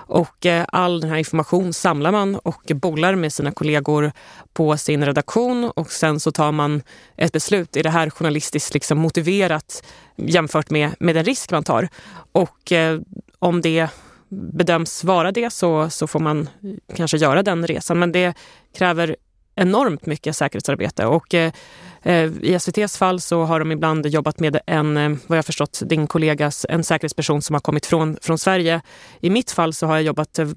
och 0.09 0.45
eh, 0.45 0.65
all 0.67 1.01
den 1.01 1.09
här 1.09 1.17
information 1.17 1.73
samlar 1.73 2.11
man 2.11 2.35
och 2.35 2.71
bollar 2.75 3.15
med 3.15 3.33
sina 3.33 3.51
kollegor 3.51 4.11
på 4.53 4.77
sin 4.77 5.05
redaktion 5.05 5.71
och 5.75 5.91
sen 5.91 6.19
så 6.19 6.31
tar 6.31 6.51
man 6.51 6.81
ett 7.17 7.31
beslut. 7.31 7.77
Är 7.77 7.83
det 7.83 7.89
här 7.89 8.09
journalistiskt 8.09 8.73
liksom 8.73 8.97
motiverat 8.97 9.83
jämfört 10.15 10.69
med, 10.69 10.95
med 10.99 11.15
den 11.15 11.23
risk 11.23 11.51
man 11.51 11.63
tar? 11.63 11.89
Och 12.31 12.71
eh, 12.71 12.99
om 13.39 13.61
det 13.61 13.87
bedöms 14.29 15.03
vara 15.03 15.31
det 15.31 15.53
så, 15.53 15.89
så 15.89 16.07
får 16.07 16.19
man 16.19 16.49
kanske 16.95 17.17
göra 17.17 17.43
den 17.43 17.67
resan. 17.67 17.99
Men 17.99 18.11
det 18.11 18.33
kräver 18.77 19.15
enormt 19.55 20.05
mycket 20.05 20.35
säkerhetsarbete. 20.35 21.05
Och, 21.05 21.33
eh 21.33 21.51
Eh, 22.03 22.31
I 22.41 22.53
SVTs 22.53 22.97
fall 22.97 23.21
så 23.21 23.43
har 23.43 23.59
de 23.59 23.71
ibland 23.71 24.05
jobbat 24.05 24.39
med 24.39 24.59
en, 24.65 24.97
eh, 24.97 25.17
vad 25.27 25.37
jag 25.37 25.45
förstått, 25.45 25.81
din 25.85 26.07
kollegas, 26.07 26.65
en 26.69 26.83
säkerhetsperson 26.83 27.41
som 27.41 27.53
har 27.53 27.59
kommit 27.59 27.85
från, 27.85 28.17
från 28.21 28.37
Sverige. 28.37 28.81
I 29.21 29.29
mitt 29.29 29.51
fall 29.51 29.73
så 29.73 29.87
har 29.87 29.95
jag 29.95 30.03
jobbat 30.03 30.39
eh, 30.39 30.49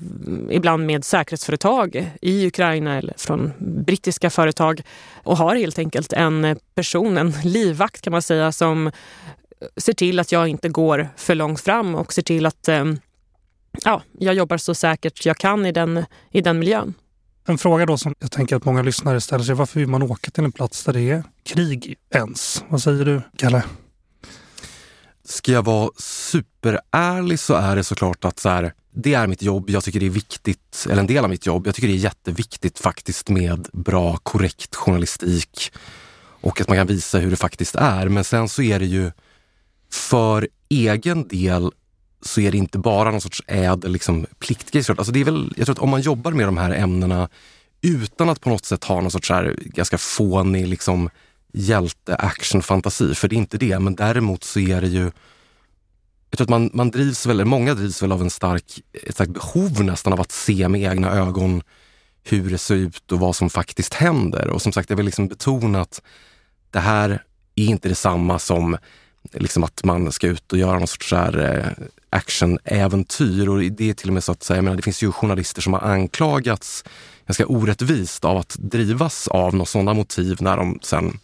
ibland 0.51 0.87
med 0.87 1.05
säkerhetsföretag 1.05 2.11
i 2.21 2.47
Ukraina 2.47 2.99
eller 2.99 3.15
från 3.17 3.53
brittiska 3.59 4.31
företag 4.31 4.83
och 5.15 5.37
har 5.37 5.57
helt 5.57 5.79
enkelt 5.79 6.13
en 6.13 6.57
person, 6.75 7.19
en 7.19 7.31
livvakt 7.45 8.03
kan 8.03 8.11
man 8.11 8.23
säga, 8.23 8.53
som 8.53 8.91
ser 9.77 9.93
till 9.93 10.19
att 10.19 10.33
jag 10.33 10.49
inte 10.49 10.69
går 10.69 11.09
för 11.17 11.35
långt 11.35 11.61
fram 11.61 11.95
och 11.95 12.13
ser 12.13 12.23
till 12.23 12.47
att 12.47 12.69
ja, 13.85 14.03
jag 14.19 14.35
jobbar 14.35 14.57
så 14.57 14.75
säkert 14.75 15.27
jag 15.27 15.39
kan 15.39 15.67
i 15.67 15.73
den, 15.73 16.05
i 16.31 16.41
den 16.41 16.59
miljön. 16.59 16.95
En 17.45 17.59
fråga 17.59 17.87
då 17.87 17.99
som 17.99 18.15
jag 18.19 18.31
tänker 18.31 18.57
att 18.57 18.65
många 18.65 18.83
lyssnare 18.83 19.21
ställer 19.21 19.45
sig. 19.45 19.55
Varför 19.55 19.81
vill 19.81 19.89
man 19.89 20.03
åka 20.03 20.31
till 20.31 20.45
en 20.45 20.53
plats 20.53 20.85
där 20.85 20.93
det 20.93 21.11
är 21.11 21.25
krig 21.45 21.97
ens? 22.15 22.65
Vad 22.69 22.83
säger 22.83 23.05
du, 23.05 23.23
Kalle? 23.37 23.65
Ska 25.25 25.53
jag 25.53 25.65
vara 25.65 25.91
superärlig 25.97 27.39
så 27.39 27.55
är 27.55 27.77
det 27.77 27.85
såklart 27.85 28.25
att 28.25 28.39
så 28.39 28.49
här, 28.49 28.73
det 28.91 29.15
är 29.15 29.27
mitt 29.27 29.43
jobb. 29.43 29.71
Jag 29.71 29.85
tycker 29.85 30.01
det 30.01 30.07
är 30.07 30.11
viktigt, 30.11 30.87
eller 30.91 31.01
en 31.01 31.07
del 31.07 31.25
av 31.25 31.31
mitt 31.31 31.47
jobb. 31.47 31.67
Jag 31.67 31.75
tycker 31.75 31.89
det 31.89 31.95
är 31.95 31.97
jätteviktigt 31.97 32.79
faktiskt 32.79 33.29
med 33.29 33.69
bra, 33.73 34.17
korrekt 34.17 34.75
journalistik 34.75 35.73
och 36.41 36.61
att 36.61 36.69
man 36.69 36.77
kan 36.77 36.87
visa 36.87 37.19
hur 37.19 37.31
det 37.31 37.37
faktiskt 37.37 37.75
är. 37.75 38.09
Men 38.09 38.25
sen 38.25 38.49
så 38.49 38.63
är 38.63 38.79
det 38.79 38.87
ju 38.87 39.13
för 39.91 40.49
egen 40.69 41.29
del 41.29 41.71
så 42.23 42.41
är 42.41 42.51
det 42.51 42.59
inte 42.59 42.79
bara 42.79 43.11
någon 43.11 43.21
sorts 43.21 43.43
ädel 43.47 43.93
liksom, 43.93 44.27
pliktgrej. 44.39 44.85
Alltså 44.89 45.13
det 45.13 45.21
är 45.21 45.25
väl, 45.25 45.53
jag 45.57 45.67
tror 45.67 45.75
att 45.75 45.83
om 45.83 45.91
man 45.91 46.01
jobbar 46.01 46.33
med 46.33 46.47
de 46.47 46.59
här 46.59 46.71
ämnena 46.71 47.29
utan 47.81 48.29
att 48.29 48.41
på 48.41 48.49
något 48.49 48.65
sätt 48.65 48.85
ha 48.85 49.01
någon 49.01 49.11
sorts 49.11 49.31
här 49.31 49.57
ganska 49.59 49.99
fånig 49.99 50.69
liksom, 50.69 51.11
hjälte-action-fantasi, 51.53 53.15
för 53.15 53.29
det 53.29 53.35
är 53.35 53.39
inte 53.39 53.59
det. 53.59 53.79
Men 53.79 53.95
däremot 53.95 54.45
så 54.45 54.61
är 54.61 54.81
det 54.81 54.89
ju 54.89 55.11
jag 56.31 56.39
tror 56.39 56.45
att 56.45 56.51
man, 56.51 56.71
man 56.73 56.91
drivs 56.91 57.27
väl, 57.27 57.45
många 57.45 57.75
drivs 57.75 58.03
väl 58.03 58.13
av 58.13 58.23
en 58.23 58.31
stark, 58.31 58.81
ett 58.93 59.15
starkt 59.15 59.33
behov 59.33 59.85
nästan 59.85 60.13
av 60.13 60.21
att 60.21 60.33
se 60.33 60.69
med 60.69 60.83
egna 60.83 61.11
ögon 61.11 61.63
hur 62.25 62.51
det 62.51 62.59
ser 62.59 62.75
ut 62.75 63.13
och 63.13 63.21
vad 63.21 63.37
som 63.37 63.51
faktiskt 63.51 63.95
händer. 63.95 64.49
Och 64.49 64.63
som 64.63 64.73
sagt, 64.73 64.91
jag 64.91 64.97
vill 64.97 65.07
liksom 65.07 65.29
betona 65.29 65.81
att 65.81 66.03
det 66.71 66.79
här 66.81 67.25
är 67.55 67.65
inte 67.65 67.89
detsamma 67.89 68.39
som 68.39 68.77
liksom 69.33 69.65
att 69.65 69.85
man 69.85 70.13
ska 70.13 70.27
ut 70.27 70.53
och 70.53 70.59
göra 70.59 70.79
någon 70.79 70.87
sorts 70.87 71.13
här, 71.13 71.39
eh, 71.39 71.85
actionäventyr. 72.13 73.49
Och 73.49 73.59
det 73.59 73.91
är 73.91 73.95
till 73.95 74.09
och 74.09 74.15
med 74.15 74.25
så 74.25 74.33
att 74.33 74.43
säga, 74.43 74.63
menar, 74.63 74.77
det 74.77 74.83
finns 74.83 75.03
ju 75.03 75.13
journalister 75.13 75.63
som 75.63 75.73
har 75.73 75.81
anklagats 75.81 76.85
ganska 77.27 77.47
orättvist 77.47 78.25
av 78.25 78.37
att 78.37 78.57
drivas 78.59 79.29
av 79.29 79.55
några 79.55 79.67
sådana 79.67 79.95
motiv 79.95 80.37
när 80.41 80.57
de 80.57 80.79
sen 80.83 81.19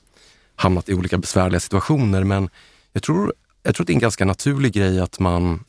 hamnat 0.57 0.89
i 0.89 0.95
olika 0.95 1.19
besvärliga 1.19 1.61
situationer. 1.61 2.25
Men 2.25 2.51
jag 2.93 3.03
tror, 3.03 3.35
jag 3.63 3.75
tror 3.75 3.85
att 3.85 3.87
det 3.87 3.93
är 3.93 3.95
en 3.95 4.01
ganska 4.01 4.25
naturlig 4.25 4.73
grej 4.73 5.01
att 5.01 5.19
man, 5.19 5.65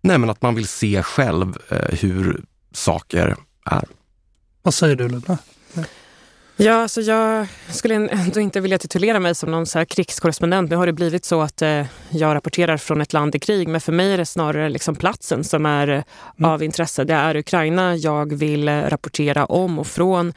nej 0.00 0.18
men 0.18 0.30
att 0.30 0.42
man 0.42 0.54
vill 0.54 0.68
se 0.68 1.02
själv 1.02 1.56
eh, 1.68 1.98
hur 1.98 2.44
saker 2.72 3.36
är. 3.64 3.84
Vad 4.62 4.74
säger 4.74 4.96
du 4.96 5.08
Luna? 5.08 5.38
Ja, 6.56 6.74
alltså 6.74 7.00
jag 7.00 7.46
skulle 7.68 7.94
ändå 7.94 8.40
inte 8.40 8.60
vilja 8.60 8.78
titulera 8.78 9.20
mig 9.20 9.34
som 9.34 9.50
någon 9.50 9.66
så 9.66 9.84
krigskorrespondent. 9.86 10.70
Nu 10.70 10.76
har 10.76 10.86
det 10.86 10.92
blivit 10.92 11.24
så 11.24 11.42
att 11.42 11.62
eh, 11.62 11.86
jag 12.10 12.34
rapporterar 12.34 12.76
från 12.76 13.00
ett 13.00 13.12
land 13.12 13.34
i 13.34 13.38
krig, 13.38 13.68
men 13.68 13.80
för 13.80 13.92
mig 13.92 14.12
är 14.12 14.18
det 14.18 14.26
snarare 14.26 14.68
liksom 14.68 14.96
platsen 14.96 15.44
som 15.44 15.66
är 15.66 15.88
eh, 15.88 16.02
mm. 16.38 16.50
av 16.50 16.62
intresse. 16.62 17.04
Det 17.04 17.14
är 17.14 17.36
Ukraina 17.36 17.96
jag 17.96 18.34
vill 18.34 18.68
eh, 18.68 18.80
rapportera 18.80 19.46
om 19.46 19.78
och 19.78 19.86
från. 19.86 20.32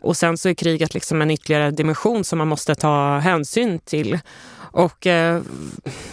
Och 0.00 0.16
sen 0.16 0.38
så 0.38 0.48
är 0.48 0.54
kriget 0.54 0.94
liksom 0.94 1.22
en 1.22 1.30
ytterligare 1.30 1.70
dimension 1.70 2.24
som 2.24 2.38
man 2.38 2.48
måste 2.48 2.74
ta 2.74 3.18
hänsyn 3.18 3.78
till. 3.78 4.18
Och 4.58 5.06
eh, 5.06 5.42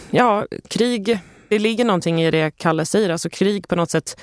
ja, 0.10 0.46
krig, 0.68 1.20
det 1.48 1.60
ligger 1.60 1.86
någonting 1.86 2.24
i 2.24 2.32
det 2.32 2.52
Kalle 2.58 2.86
säger. 2.86 3.10
Alltså 3.10 3.30
krig 3.30 3.68
på 3.68 3.76
något 3.76 3.92
sätt 3.92 4.18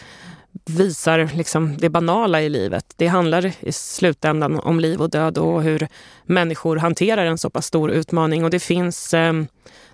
visar 0.66 1.30
liksom 1.34 1.76
det 1.76 1.88
banala 1.88 2.42
i 2.42 2.48
livet. 2.48 2.84
Det 2.96 3.06
handlar 3.06 3.52
i 3.60 3.72
slutändan 3.72 4.60
om 4.60 4.80
liv 4.80 5.00
och 5.02 5.10
död 5.10 5.38
och 5.38 5.62
hur 5.62 5.88
människor 6.24 6.76
hanterar 6.76 7.26
en 7.26 7.38
så 7.38 7.50
pass 7.50 7.66
stor 7.66 7.90
utmaning. 7.90 8.44
Och 8.44 8.50
det 8.50 8.60
finns 8.60 9.14
eh, 9.14 9.32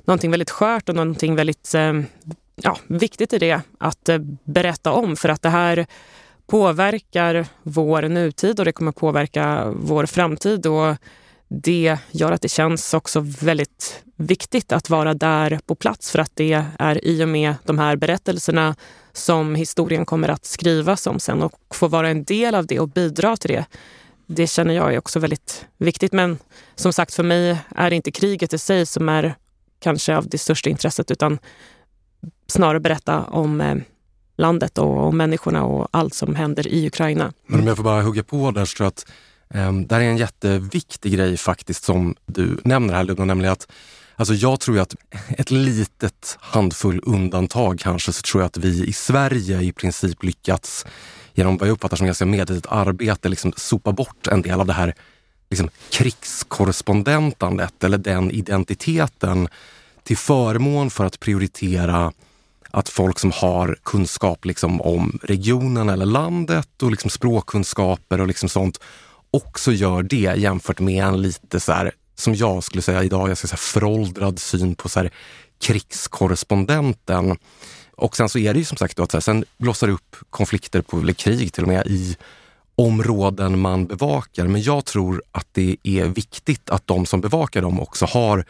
någonting 0.04 0.30
väldigt 0.30 0.50
skört 0.50 0.88
och 0.88 0.94
någonting 0.94 1.36
väldigt 1.36 1.74
eh, 1.74 1.92
ja, 2.56 2.78
viktigt 2.86 3.32
i 3.32 3.38
det 3.38 3.60
att 3.78 4.08
eh, 4.08 4.18
berätta 4.44 4.92
om. 4.92 5.16
För 5.16 5.28
att 5.28 5.42
det 5.42 5.48
här 5.48 5.86
påverkar 6.46 7.46
vår 7.62 8.02
nutid 8.02 8.58
och 8.58 8.64
det 8.64 8.72
kommer 8.72 8.92
påverka 8.92 9.72
vår 9.76 10.06
framtid. 10.06 10.66
Och 10.66 10.96
det 11.48 11.98
gör 12.10 12.32
att 12.32 12.42
det 12.42 12.48
känns 12.48 12.94
också 12.94 13.20
väldigt 13.20 14.04
viktigt 14.16 14.72
att 14.72 14.90
vara 14.90 15.14
där 15.14 15.60
på 15.66 15.74
plats 15.74 16.10
för 16.10 16.18
att 16.18 16.32
det 16.34 16.64
är 16.78 17.04
i 17.04 17.24
och 17.24 17.28
med 17.28 17.54
de 17.64 17.78
här 17.78 17.96
berättelserna 17.96 18.74
som 19.16 19.54
historien 19.54 20.06
kommer 20.06 20.28
att 20.28 20.44
skrivas 20.44 21.06
om 21.06 21.20
sen 21.20 21.42
och 21.42 21.76
få 21.76 21.88
vara 21.88 22.08
en 22.08 22.24
del 22.24 22.54
av 22.54 22.66
det 22.66 22.80
och 22.80 22.88
bidra 22.88 23.36
till 23.36 23.50
det. 23.50 23.64
Det 24.26 24.46
känner 24.46 24.74
jag 24.74 24.94
är 24.94 24.98
också 24.98 25.18
väldigt 25.18 25.66
viktigt. 25.78 26.12
Men 26.12 26.38
som 26.74 26.92
sagt, 26.92 27.14
för 27.14 27.22
mig 27.22 27.58
är 27.76 27.90
det 27.90 27.96
inte 27.96 28.10
kriget 28.10 28.52
i 28.52 28.58
sig 28.58 28.86
som 28.86 29.08
är 29.08 29.34
kanske 29.80 30.16
av 30.16 30.28
det 30.28 30.38
största 30.38 30.70
intresset 30.70 31.10
utan 31.10 31.38
snarare 32.46 32.80
berätta 32.80 33.22
om 33.24 33.60
eh, 33.60 33.76
landet 34.36 34.78
och 34.78 35.06
om 35.06 35.16
människorna 35.16 35.64
och 35.64 35.88
allt 35.90 36.14
som 36.14 36.34
händer 36.34 36.68
i 36.68 36.86
Ukraina. 36.86 37.32
Men 37.46 37.60
om 37.60 37.66
jag 37.66 37.76
får 37.76 37.84
bara 37.84 38.02
hugga 38.02 38.22
på 38.22 38.50
där 38.50 38.64
så 38.64 38.76
tror 38.76 38.84
jag 38.84 38.88
att 38.88 39.06
eh, 39.54 39.72
det 39.72 39.94
här 39.94 40.02
är 40.02 40.08
en 40.08 40.16
jätteviktig 40.16 41.12
grej 41.12 41.36
faktiskt 41.36 41.84
som 41.84 42.14
du 42.26 42.58
nämner 42.64 42.94
här 42.94 43.04
Luna, 43.04 43.24
nämligen 43.24 43.52
att 43.52 43.68
Alltså 44.16 44.34
jag 44.34 44.60
tror 44.60 44.78
att 44.78 44.94
ett 45.28 45.50
litet 45.50 46.38
handfull 46.40 47.00
undantag 47.02 47.78
kanske 47.78 48.12
så 48.12 48.22
tror 48.22 48.42
jag 48.42 48.46
att 48.46 48.56
vi 48.56 48.86
i 48.86 48.92
Sverige 48.92 49.60
i 49.60 49.72
princip 49.72 50.22
lyckats 50.22 50.86
genom 51.34 51.56
vad 51.56 51.68
jag 51.68 51.72
uppfattar 51.72 51.96
som 51.96 52.06
ganska 52.06 52.26
medvetet 52.26 52.66
arbete 52.72 53.28
liksom 53.28 53.52
sopa 53.56 53.92
bort 53.92 54.26
en 54.26 54.42
del 54.42 54.60
av 54.60 54.66
det 54.66 54.72
här 54.72 54.94
liksom, 55.50 55.70
krigskorrespondentandet 55.90 57.84
eller 57.84 57.98
den 57.98 58.30
identiteten 58.30 59.48
till 60.02 60.16
förmån 60.16 60.90
för 60.90 61.04
att 61.04 61.20
prioritera 61.20 62.12
att 62.70 62.88
folk 62.88 63.18
som 63.18 63.32
har 63.32 63.78
kunskap 63.82 64.44
liksom, 64.44 64.80
om 64.80 65.18
regionen 65.22 65.88
eller 65.88 66.06
landet 66.06 66.82
och 66.82 66.90
liksom, 66.90 67.10
språkkunskaper 67.10 68.20
och 68.20 68.26
liksom 68.26 68.48
sånt 68.48 68.80
också 69.30 69.72
gör 69.72 70.02
det 70.02 70.36
jämfört 70.36 70.80
med 70.80 71.04
en 71.04 71.22
lite 71.22 71.60
så 71.60 71.72
här 71.72 71.92
som 72.16 72.34
jag 72.34 72.64
skulle 72.64 72.82
säga 72.82 73.04
idag, 73.04 73.30
jag 73.30 73.38
ska 73.38 73.46
säga 73.46 73.56
föråldrad 73.56 74.38
syn 74.38 74.74
på 74.74 74.88
så 74.88 75.00
här, 75.00 75.10
krigskorrespondenten. 75.60 77.36
Och 77.96 78.16
sen 78.16 78.28
så 78.28 78.38
är 78.38 78.52
det 78.52 78.58
ju 78.58 78.64
som 78.64 78.76
sagt 78.76 78.96
då 78.96 79.02
att 79.02 79.10
så 79.10 79.16
här, 79.16 79.22
sen 79.22 79.44
blossar 79.58 79.86
det 79.86 79.92
upp 79.92 80.16
konflikter, 80.30 80.82
på, 80.82 80.98
eller 80.98 81.12
krig 81.12 81.52
till 81.52 81.62
och 81.62 81.68
med, 81.68 81.86
i 81.86 82.16
områden 82.76 83.58
man 83.58 83.86
bevakar. 83.86 84.46
Men 84.46 84.62
jag 84.62 84.84
tror 84.84 85.22
att 85.32 85.46
det 85.52 85.76
är 85.82 86.04
viktigt 86.04 86.70
att 86.70 86.86
de 86.86 87.06
som 87.06 87.20
bevakar 87.20 87.62
dem 87.62 87.80
också 87.80 88.06
har 88.06 88.44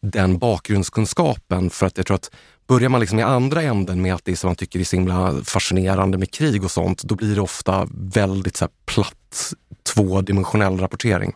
den 0.00 0.38
bakgrundskunskapen. 0.38 1.70
För 1.70 1.86
att 1.86 1.96
jag 1.96 2.06
tror 2.06 2.14
att 2.14 2.30
börjar 2.66 2.88
man 2.88 3.00
liksom 3.00 3.18
i 3.18 3.22
andra 3.22 3.62
änden 3.62 4.02
med 4.02 4.14
att 4.14 4.24
det 4.24 4.32
är 4.32 4.36
som 4.36 4.48
man 4.48 4.56
tycker 4.56 4.80
är 4.80 4.84
så 4.84 4.96
himla 4.96 5.34
fascinerande 5.44 6.18
med 6.18 6.30
krig 6.30 6.64
och 6.64 6.70
sånt, 6.70 7.02
då 7.02 7.14
blir 7.14 7.34
det 7.34 7.40
ofta 7.40 7.88
väldigt 7.90 8.56
så 8.56 8.68
platt 8.86 9.52
tvådimensionell 9.94 10.78
rapportering. 10.78 11.32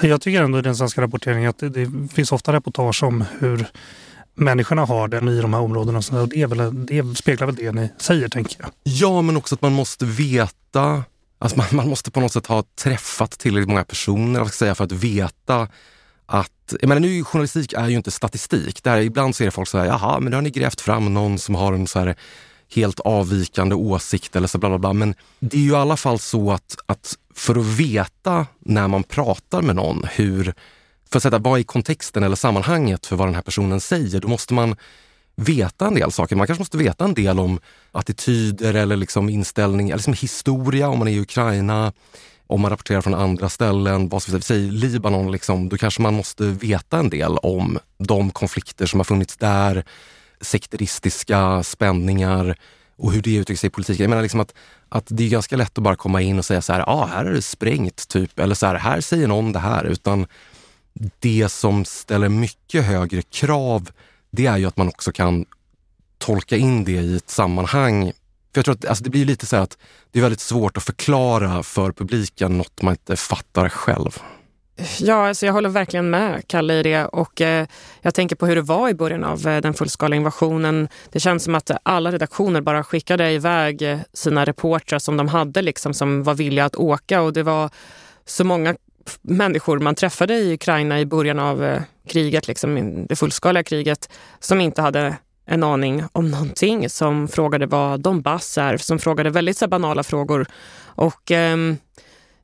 Jag 0.00 0.20
tycker 0.20 0.42
ändå 0.42 0.58
i 0.58 0.62
den 0.62 0.76
svenska 0.76 1.00
rapporteringen 1.02 1.50
att 1.50 1.58
det, 1.58 1.68
det 1.68 2.14
finns 2.14 2.32
ofta 2.32 2.52
reportage 2.52 3.02
om 3.02 3.24
hur 3.38 3.66
människorna 4.34 4.84
har 4.84 5.08
den 5.08 5.28
i 5.28 5.40
de 5.40 5.54
här 5.54 5.60
områdena. 5.60 5.98
Och 5.98 6.28
det, 6.28 6.42
är 6.42 6.46
väl, 6.46 6.86
det 6.86 7.18
speglar 7.18 7.46
väl 7.46 7.56
det 7.56 7.72
ni 7.72 7.90
säger, 7.98 8.28
tänker 8.28 8.56
jag. 8.60 8.70
Ja, 8.82 9.22
men 9.22 9.36
också 9.36 9.54
att 9.54 9.62
man 9.62 9.72
måste 9.72 10.04
veta 10.04 11.04
Alltså 11.40 11.56
man, 11.58 11.66
man, 11.72 11.88
måste 11.88 12.10
på 12.10 12.20
något 12.20 12.32
sätt 12.32 12.46
ha 12.46 12.64
träffat 12.82 13.30
tillräckligt 13.30 13.68
många 13.68 13.84
personer 13.84 14.44
ska 14.44 14.52
säga, 14.52 14.74
för 14.74 14.84
att 14.84 14.92
veta 14.92 15.68
att, 16.26 16.74
jag 16.80 16.88
menar 16.88 17.00
nu 17.00 17.24
journalistik 17.24 17.72
är 17.72 17.88
ju 17.88 17.96
inte 17.96 18.10
statistik. 18.10 18.82
Där 18.82 19.00
ibland 19.00 19.36
så 19.36 19.42
är 19.42 19.44
det 19.44 19.50
folk 19.50 19.68
så 19.68 19.78
här, 19.78 19.86
jaha, 19.86 20.20
men 20.20 20.30
nu 20.30 20.36
har 20.36 20.42
ni 20.42 20.50
grävt 20.50 20.80
fram 20.80 21.14
någon 21.14 21.38
som 21.38 21.54
har 21.54 21.72
en 21.72 21.86
så 21.86 21.98
här 21.98 22.14
helt 22.74 23.00
avvikande 23.00 23.74
åsikt 23.74 24.36
eller 24.36 24.48
så 24.48 24.58
bla 24.58 24.68
bla 24.68 24.78
bla. 24.78 24.92
Men 24.92 25.14
det 25.40 25.56
är 25.56 25.60
ju 25.60 25.72
i 25.72 25.74
alla 25.74 25.96
fall 25.96 26.18
så 26.18 26.52
att, 26.52 26.76
att 26.86 27.14
för 27.38 27.58
att 27.58 27.64
veta 27.64 28.46
när 28.58 28.88
man 28.88 29.02
pratar 29.02 29.62
med 29.62 29.76
någon 29.76 30.04
hur, 30.12 30.54
för 31.10 31.16
att 31.16 31.22
sätta 31.22 31.38
vad 31.38 31.60
i 31.60 31.64
kontexten 31.64 32.22
eller 32.22 32.36
sammanhanget 32.36 33.06
för 33.06 33.16
vad 33.16 33.28
den 33.28 33.34
här 33.34 33.42
personen 33.42 33.80
säger, 33.80 34.20
då 34.20 34.28
måste 34.28 34.54
man 34.54 34.76
veta 35.36 35.86
en 35.86 35.94
del 35.94 36.12
saker. 36.12 36.36
Man 36.36 36.46
kanske 36.46 36.60
måste 36.60 36.76
veta 36.76 37.04
en 37.04 37.14
del 37.14 37.38
om 37.38 37.60
attityder 37.92 38.74
eller 38.74 38.96
liksom 38.96 39.28
inställning, 39.28 39.88
eller 39.88 39.96
liksom 39.96 40.12
historia 40.12 40.88
om 40.88 40.98
man 40.98 41.08
är 41.08 41.12
i 41.12 41.20
Ukraina. 41.20 41.92
Om 42.46 42.60
man 42.60 42.70
rapporterar 42.70 43.00
från 43.00 43.14
andra 43.14 43.48
ställen, 43.48 44.08
vad 44.08 44.22
ska 44.22 44.32
vi 44.32 44.40
säga, 44.40 44.72
Libanon, 44.72 45.32
liksom, 45.32 45.68
då 45.68 45.76
kanske 45.76 46.02
man 46.02 46.14
måste 46.14 46.44
veta 46.44 46.98
en 46.98 47.10
del 47.10 47.38
om 47.38 47.78
de 47.98 48.30
konflikter 48.30 48.86
som 48.86 49.00
har 49.00 49.04
funnits 49.04 49.36
där, 49.36 49.84
sekteristiska 50.40 51.62
spänningar 51.62 52.56
och 52.98 53.12
hur 53.12 53.22
det 53.22 53.34
uttrycker 53.34 53.58
sig 53.58 53.68
i 53.68 53.70
politiken. 53.70 54.02
Jag 54.04 54.10
menar 54.10 54.22
liksom 54.22 54.40
att, 54.40 54.54
att 54.88 55.06
det 55.08 55.24
är 55.24 55.28
ganska 55.28 55.56
lätt 55.56 55.78
att 55.78 55.84
bara 55.84 55.96
komma 55.96 56.22
in 56.22 56.38
och 56.38 56.44
säga 56.44 56.62
så 56.62 56.72
här, 56.72 56.80
ja, 56.80 56.86
ah, 56.86 57.06
här 57.06 57.24
är 57.24 57.32
det 57.32 57.42
sprängt, 57.42 58.08
typ. 58.08 58.38
Eller 58.38 58.54
så 58.54 58.66
här, 58.66 58.74
här 58.74 59.00
säger 59.00 59.26
någon 59.26 59.52
det 59.52 59.58
här. 59.58 59.84
Utan 59.84 60.26
det 61.18 61.48
som 61.48 61.84
ställer 61.84 62.28
mycket 62.28 62.84
högre 62.84 63.22
krav 63.22 63.90
det 64.30 64.46
är 64.46 64.56
ju 64.56 64.66
att 64.66 64.76
man 64.76 64.88
också 64.88 65.12
kan 65.12 65.46
tolka 66.18 66.56
in 66.56 66.84
det 66.84 66.92
i 66.92 67.16
ett 67.16 67.30
sammanhang. 67.30 68.12
För 68.52 68.58
jag 68.58 68.64
tror 68.64 68.74
att 68.74 68.84
alltså 68.84 69.04
det 69.04 69.10
blir 69.10 69.24
lite 69.24 69.46
så 69.46 69.56
att 69.56 69.78
det 70.10 70.18
är 70.18 70.22
väldigt 70.22 70.40
svårt 70.40 70.76
att 70.76 70.82
förklara 70.82 71.62
för 71.62 71.92
publiken 71.92 72.58
något 72.58 72.82
man 72.82 72.92
inte 72.94 73.16
fattar 73.16 73.68
själv. 73.68 74.18
Ja, 75.00 75.28
alltså 75.28 75.46
jag 75.46 75.52
håller 75.52 75.68
verkligen 75.68 76.10
med 76.10 76.42
Kalle 76.46 76.74
i 76.74 76.82
det 76.82 77.04
och 77.04 77.40
eh, 77.40 77.66
jag 78.02 78.14
tänker 78.14 78.36
på 78.36 78.46
hur 78.46 78.54
det 78.54 78.62
var 78.62 78.88
i 78.88 78.94
början 78.94 79.24
av 79.24 79.48
eh, 79.48 79.60
den 79.60 79.74
fullskaliga 79.74 80.16
invasionen. 80.16 80.88
Det 81.12 81.20
känns 81.20 81.44
som 81.44 81.54
att 81.54 81.70
alla 81.82 82.12
redaktioner 82.12 82.60
bara 82.60 82.84
skickade 82.84 83.30
iväg 83.30 83.82
eh, 83.82 83.98
sina 84.12 84.44
reportrar 84.44 84.98
som 84.98 85.16
de 85.16 85.28
hade 85.28 85.62
liksom 85.62 85.94
som 85.94 86.22
var 86.22 86.34
villiga 86.34 86.64
att 86.64 86.76
åka 86.76 87.22
och 87.22 87.32
det 87.32 87.42
var 87.42 87.70
så 88.24 88.44
många 88.44 88.74
människor 89.22 89.78
man 89.78 89.94
träffade 89.94 90.34
i 90.34 90.54
Ukraina 90.54 91.00
i 91.00 91.06
början 91.06 91.38
av 91.38 91.64
eh, 91.64 91.82
kriget, 92.08 92.48
liksom 92.48 93.06
det 93.08 93.16
fullskaliga 93.16 93.62
kriget, 93.62 94.10
som 94.40 94.60
inte 94.60 94.82
hade 94.82 95.16
en 95.46 95.62
aning 95.62 96.04
om 96.12 96.30
någonting, 96.30 96.90
som 96.90 97.28
frågade 97.28 97.66
vad 97.66 98.00
Donbass 98.00 98.58
är, 98.58 98.76
som 98.76 98.98
frågade 98.98 99.30
väldigt 99.30 99.56
så 99.56 99.68
banala 99.68 100.02
frågor. 100.02 100.46
Och 100.80 101.30
ehm, 101.30 101.76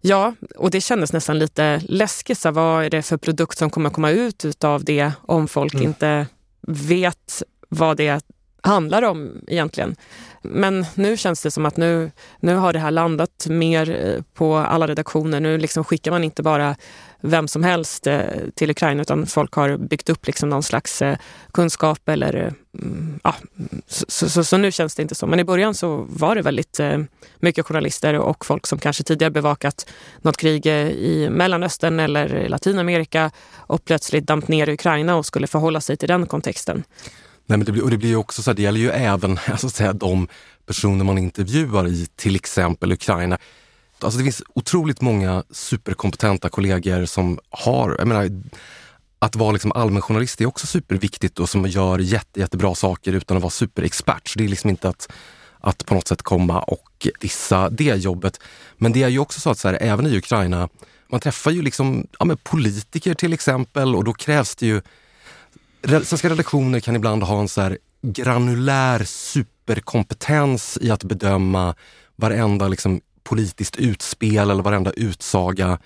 ja, 0.05 0.35
och 0.57 0.71
det 0.71 0.81
kändes 0.81 1.13
nästan 1.13 1.39
lite 1.39 1.81
läskigt. 1.89 2.39
Så 2.39 2.51
vad 2.51 2.85
är 2.85 2.91
det 2.91 3.03
för 3.03 3.17
produkt 3.17 3.59
som 3.59 3.71
kommer 3.71 3.91
komma 3.91 4.11
ut 4.11 4.65
av 4.65 4.85
det 4.85 5.13
om 5.23 5.49
folk 5.49 5.75
mm. 5.75 5.87
inte 5.87 6.27
vet 6.67 7.43
vad 7.69 7.97
det 7.97 8.21
handlar 8.65 9.03
om 9.03 9.41
egentligen. 9.47 9.97
Men 10.43 10.87
nu 10.95 11.17
känns 11.17 11.43
det 11.43 11.51
som 11.51 11.67
att 11.67 11.77
nu, 11.77 12.11
nu 12.41 12.55
har 12.55 12.73
det 12.73 12.79
här 12.79 12.91
landat 12.91 13.47
mer 13.49 13.91
eh, 13.91 14.23
på 14.35 14.57
alla 14.57 14.87
redaktioner. 14.87 15.41
Nu 15.41 15.59
liksom 15.59 15.85
skickar 15.85 16.11
man 16.11 16.25
inte 16.25 16.43
bara 16.43 16.77
vem 17.21 17.49
som 17.49 17.63
helst 17.63 18.07
eh, 18.07 18.21
till 18.55 18.71
Ukraina 18.71 19.03
utan 19.03 19.27
folk 19.27 19.53
har 19.53 19.77
byggt 19.77 20.09
upp 20.09 20.27
liksom 20.27 20.49
någon 20.49 20.63
slags 20.63 21.03
eh, 21.03 21.17
kunskap 21.53 22.09
eller 22.09 22.55
mm, 22.83 23.21
ja, 23.25 23.35
så, 23.87 24.29
så, 24.29 24.45
så, 24.45 24.57
nu 24.57 24.73
känns 24.73 24.95
det 24.95 25.03
inte 25.03 25.15
så. 25.15 25.27
Men 25.27 25.41
i 25.41 25.45
början 25.45 25.75
så 25.75 26.07
var 26.09 26.35
det 26.35 26.43
väldigt 26.43 26.81
mycket 27.41 27.67
journalister 27.67 28.15
och 28.15 28.47
folk 28.47 28.67
som 28.67 28.79
kanske 28.79 29.03
tidigare 29.03 29.31
bevakat 29.31 29.91
något 30.23 30.37
krig 30.37 30.67
i 30.67 31.29
Mellanöstern 31.31 32.01
eller 32.01 32.49
Latinamerika 32.49 33.31
och 33.55 33.85
plötsligt 33.85 34.27
damp 34.27 34.49
ner 34.49 34.69
i 34.69 34.73
Ukraina 34.73 35.17
och 35.17 35.27
skulle 35.27 35.47
förhålla 35.47 35.81
sig 35.81 35.97
till 35.97 36.09
den 36.09 36.27
kontexten. 36.27 36.85
Nej, 37.47 37.59
men 37.59 37.65
det, 37.65 37.73
blir, 37.73 37.83
och 37.83 37.91
det 37.91 37.99
blir 37.99 38.17
också 38.17 38.43
så 38.43 38.51
här, 38.51 38.57
det 38.57 38.63
gäller 38.63 38.81
ju 38.81 38.91
även 38.91 39.39
alltså, 39.47 39.71
säga, 39.71 39.93
de 39.93 40.29
personer 40.67 41.05
man 41.05 41.19
intervjuar 41.19 41.87
i 41.87 42.07
till 42.17 42.37
exempel 42.37 42.93
Ukraina. 42.93 43.39
Alltså 43.99 44.19
det 44.19 44.25
finns 44.25 44.43
otroligt 44.55 45.01
många 45.01 45.45
superkompetenta 45.51 46.49
kollegor 46.49 47.05
som 47.05 47.39
har, 47.51 47.97
jag 47.99 48.09
menar, 48.09 48.31
att 49.19 49.37
vara 49.37 49.53
liksom 49.53 49.73
allmänjournalist 49.73 50.41
är 50.41 50.47
också 50.47 50.67
superviktigt 50.67 51.39
och 51.39 51.49
som 51.49 51.67
gör 51.67 51.99
jätte, 51.99 52.41
jättebra 52.41 52.75
saker 52.75 53.13
utan 53.13 53.37
att 53.37 53.43
vara 53.43 53.51
superexpert. 53.51 54.29
Så 54.29 54.39
det 54.39 54.45
är 54.45 54.49
liksom 54.49 54.71
inte 54.71 54.89
att, 54.89 55.13
att 55.61 55.87
på 55.87 55.95
något 55.95 56.09
sätt 56.09 56.23
komma 56.23 56.61
och 56.61 57.09
dissa 57.21 57.71
det 57.71 57.85
jobbet. 57.85 58.41
Men 58.77 58.93
det 58.93 59.03
är 59.03 59.09
ju 59.09 59.19
också 59.19 59.41
så 59.41 59.51
att 59.51 59.59
så 59.59 59.69
här, 59.69 59.79
även 59.81 60.07
i 60.07 60.17
Ukraina, 60.17 60.69
man 61.09 61.21
träffar 61.21 61.51
ju 61.51 61.63
liksom, 61.63 62.07
ja, 62.19 62.37
politiker 62.43 63.15
till 63.15 63.33
exempel 63.33 63.95
och 63.95 64.05
då 64.05 64.13
krävs 64.13 64.57
det 64.57 64.67
ju 64.67 64.83
Svenska 65.89 66.29
redaktioner 66.29 66.81
kan 66.81 66.97
ibland 66.97 67.23
ha 67.23 67.41
en 67.41 67.49
så 67.49 67.61
här 67.61 67.79
granulär 68.03 69.05
superkompetens 69.05 70.79
i 70.81 70.91
att 70.91 71.05
bedöma 71.05 71.75
varenda 72.17 72.69
liksom 72.69 73.01
politiskt 73.25 73.77
utspel 73.77 74.51
eller 74.51 74.63
varenda 74.63 74.91
utsaga 74.91 75.79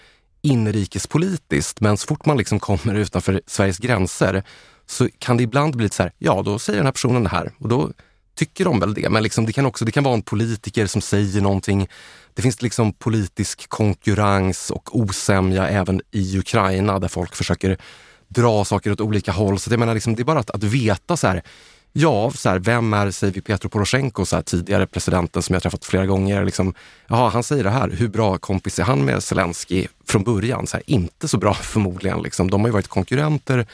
inrikespolitiskt. 0.43 1.81
Men 1.81 1.97
så 1.97 2.07
fort 2.07 2.27
man 2.27 2.37
liksom 2.37 2.61
kommer 2.61 2.95
utanför 2.95 3.41
Sveriges 3.47 3.79
gränser 3.79 4.43
så 4.87 5.09
kan 5.19 5.37
det 5.37 5.43
ibland 5.43 5.77
bli 5.77 5.85
lite 5.85 5.97
så 5.97 6.03
här, 6.03 6.13
ja 6.19 6.43
då 6.43 6.59
säger 6.59 6.77
den 6.77 6.87
här 6.87 6.93
personen 6.93 7.23
det 7.23 7.29
här 7.29 7.53
och 7.59 7.69
då 7.69 7.93
tycker 8.35 8.65
de 8.65 8.81
väl 8.81 8.95
det. 8.95 9.09
Men 9.09 9.23
liksom 9.23 9.47
det, 9.47 9.53
kan 9.53 9.67
också, 9.67 9.85
det 9.85 9.93
kan 9.93 10.05
vara 10.05 10.15
en 10.15 10.23
politiker 10.23 10.87
som 10.87 11.01
säger 11.01 11.41
någonting. 11.41 11.89
Det 12.35 12.43
finns 12.43 12.63
liksom 12.63 12.93
politisk 12.93 13.69
konkurrens 13.69 14.71
och 14.71 14.97
osämja 14.97 15.69
även 15.69 16.01
i 16.11 16.39
Ukraina 16.39 16.99
där 16.99 17.09
folk 17.09 17.35
försöker 17.35 17.79
dra 18.29 18.65
saker 18.65 18.93
åt 18.93 19.01
olika 19.01 19.33
håll. 19.33 19.59
Så 19.59 19.71
det, 19.71 19.77
menar, 19.77 19.95
liksom, 19.95 20.15
det 20.15 20.23
är 20.23 20.25
bara 20.25 20.39
att, 20.39 20.51
att 20.51 20.65
veta 20.65 21.17
så 21.17 21.27
här, 21.27 21.43
ja, 21.93 22.31
så 22.35 22.49
här, 22.49 22.59
vem 22.59 22.95
är 22.95 23.11
säger 23.11 23.33
vi 23.33 23.41
Petro 23.41 23.69
Poroshenko, 23.69 24.25
så 24.25 24.37
här, 24.37 24.43
tidigare 24.43 24.87
presidenten 24.87 25.43
som 25.43 25.53
jag 25.53 25.63
träffat 25.63 25.85
flera 25.85 26.07
gånger. 26.07 26.45
Liksom, 26.45 26.75
aha, 27.09 27.29
han 27.29 27.43
säger 27.43 27.65
det 27.65 27.71
här, 27.71 27.91
hur 27.91 28.09
bra 28.09 28.39
kompis 28.39 28.79
är 28.79 28.83
han 28.83 29.05
med 29.05 29.23
Zelensky 29.23 29.87
från 30.07 30.25
början? 30.25 30.67
Så 30.67 30.77
här, 30.77 30.83
inte 30.87 31.29
så 31.29 31.39
bra 31.39 31.55
förmodligen. 31.63 32.23
Liksom. 32.23 32.51
De 32.51 32.61
har 32.61 32.69
ju 32.69 32.73
varit 32.73 32.89
konkurrenter. 32.89 33.67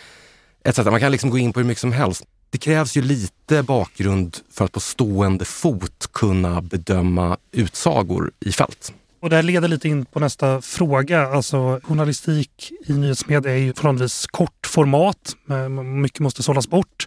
Etc. 0.64 0.78
Man 0.78 1.00
kan 1.00 1.12
liksom 1.12 1.30
gå 1.30 1.38
in 1.38 1.52
på 1.52 1.60
hur 1.60 1.66
mycket 1.66 1.80
som 1.80 1.92
helst. 1.92 2.24
Det 2.50 2.58
krävs 2.58 2.96
ju 2.96 3.02
lite 3.02 3.62
bakgrund 3.62 4.36
för 4.52 4.64
att 4.64 4.72
på 4.72 4.80
stående 4.80 5.44
fot 5.44 6.08
kunna 6.12 6.60
bedöma 6.60 7.36
utsagor 7.52 8.32
i 8.40 8.52
fält. 8.52 8.92
Och 9.24 9.30
det 9.30 9.36
här 9.36 9.42
leder 9.42 9.68
lite 9.68 9.88
in 9.88 10.04
på 10.04 10.20
nästa 10.20 10.60
fråga. 10.60 11.26
Alltså, 11.26 11.80
journalistik 11.82 12.72
i 12.86 12.92
nyhetsmedia 12.92 13.52
är 13.52 13.56
ju 13.56 13.74
förhållandevis 13.74 14.26
kort 14.26 14.66
format. 14.66 15.36
Eh, 15.50 15.68
mycket 15.68 16.20
måste 16.20 16.42
sållas 16.42 16.68
bort. 16.68 17.06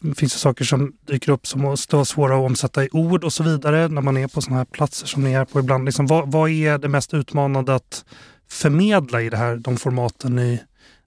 Det 0.00 0.14
finns 0.14 0.34
ju 0.34 0.38
saker 0.38 0.64
som 0.64 0.92
dyker 1.06 1.32
upp 1.32 1.46
som 1.46 1.60
måste 1.60 1.96
vara 1.96 2.04
svåra 2.04 2.34
att 2.34 2.50
omsätta 2.50 2.84
i 2.84 2.88
ord 2.92 3.24
och 3.24 3.32
så 3.32 3.42
vidare 3.42 3.88
när 3.88 4.02
man 4.02 4.16
är 4.16 4.28
på 4.28 4.42
sådana 4.42 4.58
här 4.58 4.64
platser 4.64 5.06
som 5.06 5.24
ni 5.24 5.32
är 5.32 5.44
på 5.44 5.60
ibland. 5.60 5.84
Liksom, 5.84 6.06
vad, 6.06 6.32
vad, 6.32 6.50
är 6.50 6.78
det 6.78 6.88
mest 6.88 7.14
utmanande 7.14 7.74
att 7.74 8.04
förmedla 8.48 9.22
i 9.22 9.30
det 9.30 9.36
här, 9.36 9.56
de 9.56 9.76
formaten 9.76 10.36
ni, 10.36 10.62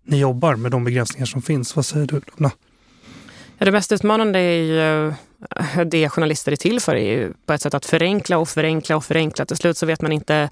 ni 0.06 0.20
jobbar 0.20 0.56
med 0.56 0.72
de 0.72 0.84
begränsningar 0.84 1.26
som 1.26 1.42
finns? 1.42 1.76
Vad 1.76 1.86
säger 1.86 2.08
du, 2.08 2.22
Luna? 2.38 2.52
Ja, 3.58 3.66
det 3.66 3.72
mest 3.72 3.92
utmanande 3.92 4.40
är 4.40 4.62
ju 4.62 5.08
eh, 5.08 5.86
det 5.86 6.10
journalister 6.10 6.52
är 6.52 6.56
till 6.56 6.80
för, 6.80 6.96
är 6.96 7.18
ju 7.18 7.34
på 7.46 7.54
ett 7.54 7.62
sätt 7.62 7.74
att 7.74 7.86
förenkla 7.86 8.38
och 8.38 8.50
förenkla 8.50 8.96
och 8.96 9.06
förenkla. 9.06 9.46
Till 9.46 9.58
slut 9.58 9.78
så 9.78 9.86
vet 9.86 10.02
man 10.02 10.12
inte 10.12 10.50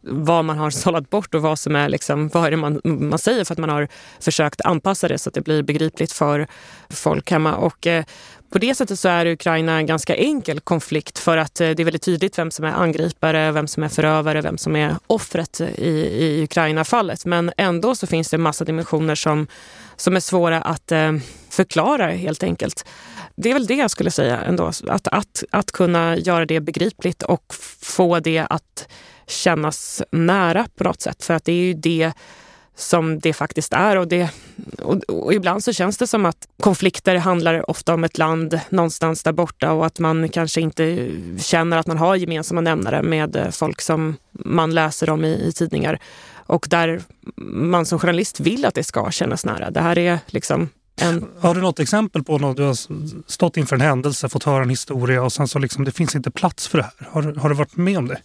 vad 0.00 0.44
man 0.44 0.58
har 0.58 0.70
sållat 0.84 1.10
bort 1.10 1.34
och 1.34 1.42
vad 1.42 1.58
som 1.58 1.76
är 1.76 1.88
liksom, 1.88 2.28
vad 2.28 2.46
är 2.46 2.50
det 2.50 2.56
man, 2.56 2.80
man 2.84 3.18
säger 3.18 3.44
för 3.44 3.54
att 3.54 3.58
man 3.58 3.70
har 3.70 3.88
försökt 4.20 4.60
anpassa 4.60 5.08
det 5.08 5.18
så 5.18 5.28
att 5.28 5.34
det 5.34 5.40
blir 5.40 5.62
begripligt 5.62 6.12
för 6.12 6.46
folk 6.90 7.30
hemma. 7.30 7.56
Och, 7.56 7.86
eh, 7.86 8.04
på 8.50 8.58
det 8.58 8.74
sättet 8.74 8.98
så 8.98 9.08
är 9.08 9.26
Ukraina 9.26 9.76
en 9.76 9.86
ganska 9.86 10.16
enkel 10.16 10.60
konflikt 10.60 11.18
för 11.18 11.36
att 11.36 11.60
eh, 11.60 11.70
det 11.70 11.82
är 11.82 11.84
väldigt 11.84 12.02
tydligt 12.02 12.38
vem 12.38 12.50
som 12.50 12.64
är 12.64 12.72
angripare, 12.72 13.52
vem 13.52 13.66
som 13.66 13.82
är 13.82 13.88
förövare, 13.88 14.40
vem 14.40 14.58
som 14.58 14.76
är 14.76 14.96
offret 15.06 15.60
i, 15.60 15.90
i 15.90 16.42
Ukraina-fallet. 16.42 17.24
Men 17.24 17.52
ändå 17.56 17.94
så 17.94 18.06
finns 18.06 18.30
det 18.30 18.36
en 18.36 18.42
massa 18.42 18.64
dimensioner 18.64 19.14
som, 19.14 19.46
som 19.96 20.16
är 20.16 20.20
svåra 20.20 20.62
att 20.62 20.92
eh, 20.92 21.12
förklara 21.50 22.06
helt 22.06 22.42
enkelt. 22.42 22.84
Det 23.36 23.50
är 23.50 23.54
väl 23.54 23.66
det 23.66 23.74
jag 23.74 23.90
skulle 23.90 24.10
säga 24.10 24.40
ändå, 24.40 24.66
att, 24.88 25.08
att, 25.08 25.44
att 25.50 25.72
kunna 25.72 26.16
göra 26.16 26.46
det 26.46 26.60
begripligt 26.60 27.22
och 27.22 27.54
få 27.80 28.20
det 28.20 28.46
att 28.50 28.88
kännas 29.26 30.02
nära 30.10 30.66
på 30.76 30.84
något 30.84 31.00
sätt. 31.00 31.24
För 31.24 31.34
att 31.34 31.44
det 31.44 31.52
är 31.52 31.66
ju 31.66 31.74
det 31.74 32.12
som 32.76 33.18
det 33.18 33.32
faktiskt 33.32 33.72
är. 33.72 33.96
Och, 33.96 34.08
det, 34.08 34.30
och, 34.82 34.96
och, 34.96 35.34
ibland 35.34 35.64
så 35.64 35.72
känns 35.72 35.98
det 35.98 36.06
som 36.06 36.26
att 36.26 36.48
konflikter 36.60 37.16
handlar 37.16 37.70
ofta 37.70 37.94
om 37.94 38.04
ett 38.04 38.18
land 38.18 38.60
någonstans 38.68 39.22
där 39.22 39.32
borta 39.32 39.72
och 39.72 39.86
att 39.86 39.98
man 39.98 40.28
kanske 40.28 40.60
inte 40.60 41.10
känner 41.38 41.76
att 41.76 41.86
man 41.86 41.98
har 41.98 42.16
gemensamma 42.16 42.60
nämnare 42.60 43.02
med 43.02 43.36
eh, 43.36 43.50
folk 43.50 43.80
som 43.80 44.16
man 44.32 44.74
läser 44.74 45.10
om 45.10 45.24
i, 45.24 45.48
i 45.48 45.52
tidningar. 45.52 45.98
Och 46.46 46.66
där 46.70 47.02
man 47.36 47.86
som 47.86 47.98
journalist 47.98 48.40
vill 48.40 48.64
att 48.64 48.74
det 48.74 48.84
ska 48.84 49.10
kännas 49.10 49.44
nära. 49.44 49.70
Det 49.70 49.80
här 49.80 49.98
är 49.98 50.18
liksom 50.26 50.68
en... 51.00 51.28
Har 51.38 51.54
du 51.54 51.60
något 51.60 51.80
exempel 51.80 52.24
på 52.24 52.38
när 52.38 52.54
du 52.54 52.62
har 52.62 52.76
stått 53.30 53.56
inför 53.56 53.76
en 53.76 53.82
händelse, 53.82 54.28
fått 54.28 54.44
höra 54.44 54.62
en 54.62 54.70
historia 54.70 55.22
och 55.22 55.32
sen 55.32 55.48
så 55.48 55.58
liksom 55.58 55.84
det 55.84 55.92
finns 55.92 56.14
inte 56.14 56.30
plats 56.30 56.68
för 56.68 56.78
det 56.78 56.84
här? 56.84 57.08
Har, 57.10 57.22
har 57.22 57.48
du 57.48 57.54
varit 57.54 57.76
med 57.76 57.98
om 57.98 58.08
det? 58.08 58.18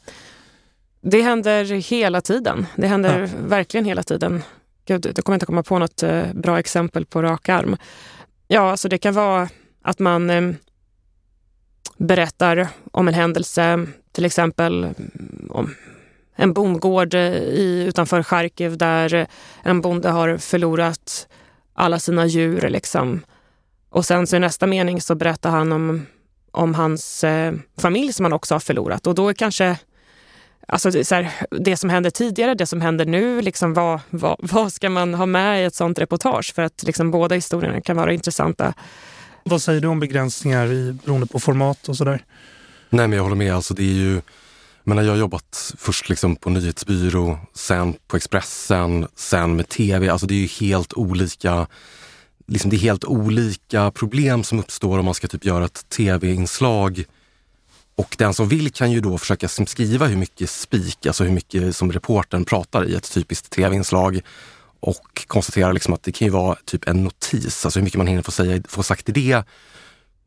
Det 1.02 1.22
händer 1.22 1.64
hela 1.66 2.22
tiden. 2.22 2.66
Det 2.76 2.88
händer 2.88 3.20
ja. 3.20 3.28
verkligen 3.48 3.86
hela 3.86 4.04
tiden. 4.04 4.44
Gud, 4.86 5.06
jag 5.16 5.26
kommer 5.26 5.36
inte 5.36 5.46
komma 5.46 5.64
på 5.64 5.80
något 5.80 6.04
eh, 6.04 6.34
bra 6.34 6.60
exempel 6.60 7.06
på 7.06 7.22
rak 7.22 7.50
arm. 7.50 7.78
Ja, 8.48 8.72
alltså 8.72 8.90
det 8.90 8.98
kan 8.98 9.14
vara 9.14 9.50
att 9.82 10.00
man 10.00 10.30
eh, 10.30 10.52
berättar 11.98 12.68
om 12.92 13.08
en 13.08 13.14
händelse, 13.14 13.86
till 14.12 14.26
exempel 14.26 14.84
mm, 14.84 15.48
om 15.50 15.76
en 16.36 16.54
bondgård 16.54 17.14
i, 17.14 17.86
utanför 17.88 18.24
Charkiv 18.24 18.78
där 18.78 19.28
en 19.64 19.82
bonde 19.82 20.10
har 20.10 20.38
förlorat 20.38 21.28
alla 21.74 22.00
sina 22.00 22.26
djur. 22.26 22.70
Liksom. 22.70 23.22
Och 23.90 24.06
sen 24.06 24.28
så 24.28 24.36
i 24.36 24.40
nästa 24.40 24.68
mening 24.68 25.02
så 25.02 25.16
berättar 25.16 25.50
han 25.50 25.72
om, 25.72 26.06
om 26.52 26.76
hans 26.76 27.24
eh, 27.24 27.54
familj 27.78 28.14
som 28.14 28.26
han 28.26 28.34
också 28.34 28.56
har 28.56 28.60
förlorat. 28.60 29.08
Och 29.08 29.16
då 29.16 29.30
är 29.30 29.34
kanske 29.34 29.78
Alltså 30.72 30.92
det, 30.92 31.06
så 31.06 31.16
här, 31.16 31.32
det 31.52 31.78
som 31.78 31.90
hände 31.90 32.12
tidigare, 32.12 32.54
det 32.54 32.66
som 32.66 32.82
händer 32.82 33.06
nu, 33.06 33.42
liksom 33.42 33.74
vad, 33.74 34.00
vad, 34.10 34.36
vad, 34.52 34.74
ska 34.74 34.90
man 34.90 35.14
ha 35.14 35.26
med 35.26 35.62
i 35.62 35.66
ett 35.66 35.76
sånt 35.76 36.00
reportage? 36.00 36.54
För 36.56 36.62
att 36.62 36.84
liksom 36.84 37.12
båda 37.12 37.36
historierna 37.36 37.82
kan 37.82 37.98
vara 37.98 38.14
intressanta. 38.14 38.74
Vad 39.44 39.62
säger 39.62 39.82
du 39.82 39.88
om 39.88 40.00
begränsningar 40.00 40.72
i, 40.72 40.94
beroende 41.06 41.28
på 41.28 41.40
format 41.40 41.90
och 41.90 41.98
sådär? 41.98 42.26
Nej 42.90 43.08
men 43.08 43.18
jag 43.18 43.24
håller 43.24 43.36
med. 43.36 43.56
Alltså 43.56 43.74
det 43.74 43.84
är 43.84 43.94
ju, 43.94 44.22
men 44.84 44.98
jag 44.98 45.14
har 45.14 45.18
jobbat 45.20 45.74
först 45.78 46.10
liksom 46.10 46.36
på 46.36 46.50
nyhetsbyrå, 46.50 47.40
sen 47.54 47.94
på 48.08 48.18
Expressen, 48.18 49.08
sen 49.16 49.56
med 49.56 49.70
tv. 49.70 50.10
Alltså 50.10 50.28
det 50.28 50.34
är 50.34 50.40
ju 50.40 50.68
helt 50.68 50.94
olika 50.94 51.68
liksom 52.48 52.70
det 52.70 52.76
är 52.76 52.80
helt 52.80 53.06
olika 53.06 53.92
problem 53.92 54.44
som 54.44 54.60
uppstår 54.60 55.00
om 55.00 55.06
man 55.06 55.14
ska 55.14 55.28
typ 55.28 55.46
göra 55.46 55.66
ett 55.66 55.90
tv-inslag 55.90 57.06
och 58.02 58.16
den 58.18 58.34
som 58.34 58.48
vill 58.48 58.72
kan 58.72 58.92
ju 58.92 59.02
då 59.02 59.18
försöka 59.18 59.48
skriva 59.48 60.06
hur 60.06 60.18
mycket 60.18 60.50
spik, 60.50 61.06
alltså 61.06 61.24
hur 61.24 61.32
mycket 61.32 61.76
som 61.76 61.92
reporten 61.92 62.46
pratar 62.46 62.90
i 62.90 62.96
ett 62.96 63.14
typiskt 63.14 63.50
tv-inslag 63.50 64.22
och 64.80 65.26
konstatera 65.28 65.72
liksom 65.72 65.94
att 65.94 66.04
det 66.04 66.12
kan 66.12 66.26
ju 66.26 66.32
vara 66.32 66.58
typ 66.66 66.88
en 66.88 67.04
notis, 67.04 67.66
alltså 67.66 67.80
hur 67.80 67.84
mycket 67.84 67.98
man 67.98 68.08
hinner 68.08 68.22
få, 68.22 68.32
säga, 68.32 68.64
få 68.68 68.84
sagt 68.84 69.10
i 69.10 69.12
det 69.12 69.44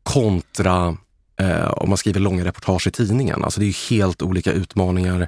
kontra 0.03 0.97
eh, 1.39 1.67
om 1.67 1.89
man 1.89 1.97
skriver 1.97 2.19
långa 2.19 2.45
reportage 2.45 2.87
i 2.87 2.91
tidningen. 2.91 3.43
Alltså 3.43 3.59
det 3.59 3.65
är 3.65 3.67
ju 3.67 3.97
helt 3.97 4.21
olika 4.21 4.51
utmaningar. 4.51 5.27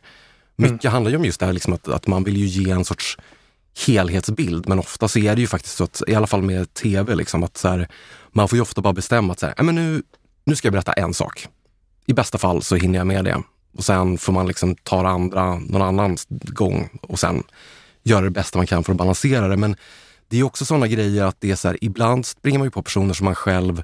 Mycket 0.55 0.83
mm. 0.83 0.93
handlar 0.93 1.11
ju 1.11 1.17
om 1.17 1.25
just 1.25 1.39
det 1.39 1.45
här 1.45 1.53
liksom 1.53 1.73
att, 1.73 1.87
att 1.87 2.07
man 2.07 2.23
vill 2.23 2.37
ju 2.37 2.45
ge 2.45 2.71
en 2.71 2.85
sorts 2.85 3.17
helhetsbild, 3.85 4.67
men 4.67 4.79
ofta 4.79 5.07
så 5.07 5.19
är 5.19 5.35
det 5.35 5.41
ju 5.41 5.47
faktiskt 5.47 5.77
så 5.77 5.83
att, 5.83 6.01
i 6.07 6.15
alla 6.15 6.27
fall 6.27 6.41
med 6.41 6.73
tv, 6.73 7.15
liksom, 7.15 7.43
att 7.43 7.57
så 7.57 7.67
här, 7.67 7.87
man 8.31 8.47
får 8.47 8.55
ju 8.57 8.61
ofta 8.61 8.81
bara 8.81 8.93
bestämma 8.93 9.33
att 9.33 9.39
så 9.39 9.45
här, 9.45 9.63
men 9.63 9.75
nu, 9.75 10.03
nu 10.45 10.55
ska 10.55 10.65
jag 10.65 10.73
berätta 10.73 10.93
en 10.93 11.13
sak 11.13 11.47
i 12.07 12.13
bästa 12.13 12.37
fall 12.37 12.63
så 12.63 12.75
hinner 12.75 12.99
jag 12.99 13.07
med 13.07 13.25
det. 13.25 13.43
Och 13.77 13.83
sen 13.83 14.17
får 14.17 14.33
man 14.33 14.47
liksom 14.47 14.75
ta 14.75 15.03
det 15.03 15.09
andra 15.09 15.55
någon 15.55 15.81
annan 15.81 16.17
gång 16.29 16.99
och 17.01 17.19
sen 17.19 17.43
göra 18.03 18.21
det 18.21 18.31
bästa 18.31 18.57
man 18.57 18.67
kan 18.67 18.83
för 18.83 18.91
att 18.91 18.97
balansera 18.97 19.47
det. 19.47 19.57
Men 19.57 19.75
det 20.29 20.39
är 20.39 20.43
också 20.43 20.65
sådana 20.65 20.87
grejer 20.87 21.23
att 21.23 21.41
det 21.41 21.51
är 21.51 21.55
så 21.55 21.67
här, 21.67 21.77
ibland 21.81 22.25
springer 22.25 22.59
man 22.59 22.67
ju 22.67 22.71
på 22.71 22.81
personer 22.81 23.13
som 23.13 23.25
man 23.25 23.35
själv 23.35 23.83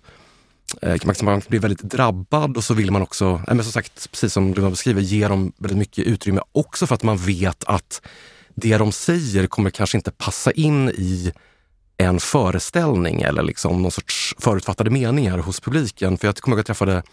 eh, 0.81 1.23
man 1.23 1.41
blir 1.47 1.59
väldigt 1.59 1.81
drabbad 1.81 2.57
och 2.57 2.63
så 2.63 2.73
vill 2.73 2.91
man 2.91 3.01
också, 3.01 3.41
men 3.47 3.63
som 3.63 3.71
sagt, 3.71 4.11
precis 4.11 4.33
som 4.33 4.53
du 4.53 4.69
beskriver, 4.69 5.01
ge 5.01 5.27
dem 5.27 5.53
väldigt 5.57 5.79
mycket 5.79 6.05
utrymme 6.05 6.41
också 6.51 6.87
för 6.87 6.95
att 6.95 7.03
man 7.03 7.17
vet 7.17 7.63
att 7.63 8.01
det 8.55 8.77
de 8.77 8.91
säger 8.91 9.47
kommer 9.47 9.69
kanske 9.69 9.97
inte 9.97 10.11
passa 10.11 10.51
in 10.51 10.89
i 10.89 11.33
en 11.97 12.19
föreställning 12.19 13.21
eller 13.21 13.43
liksom 13.43 13.81
någon 13.81 13.91
sorts 13.91 14.35
förutfattade 14.39 14.89
meningar 14.89 15.37
hos 15.37 15.59
publiken. 15.59 16.17
För 16.17 16.27
jag 16.27 16.35
kommer 16.35 16.55
ihåg 16.55 16.59
att 16.59 16.69
jag 16.69 16.77
träffade 16.77 17.03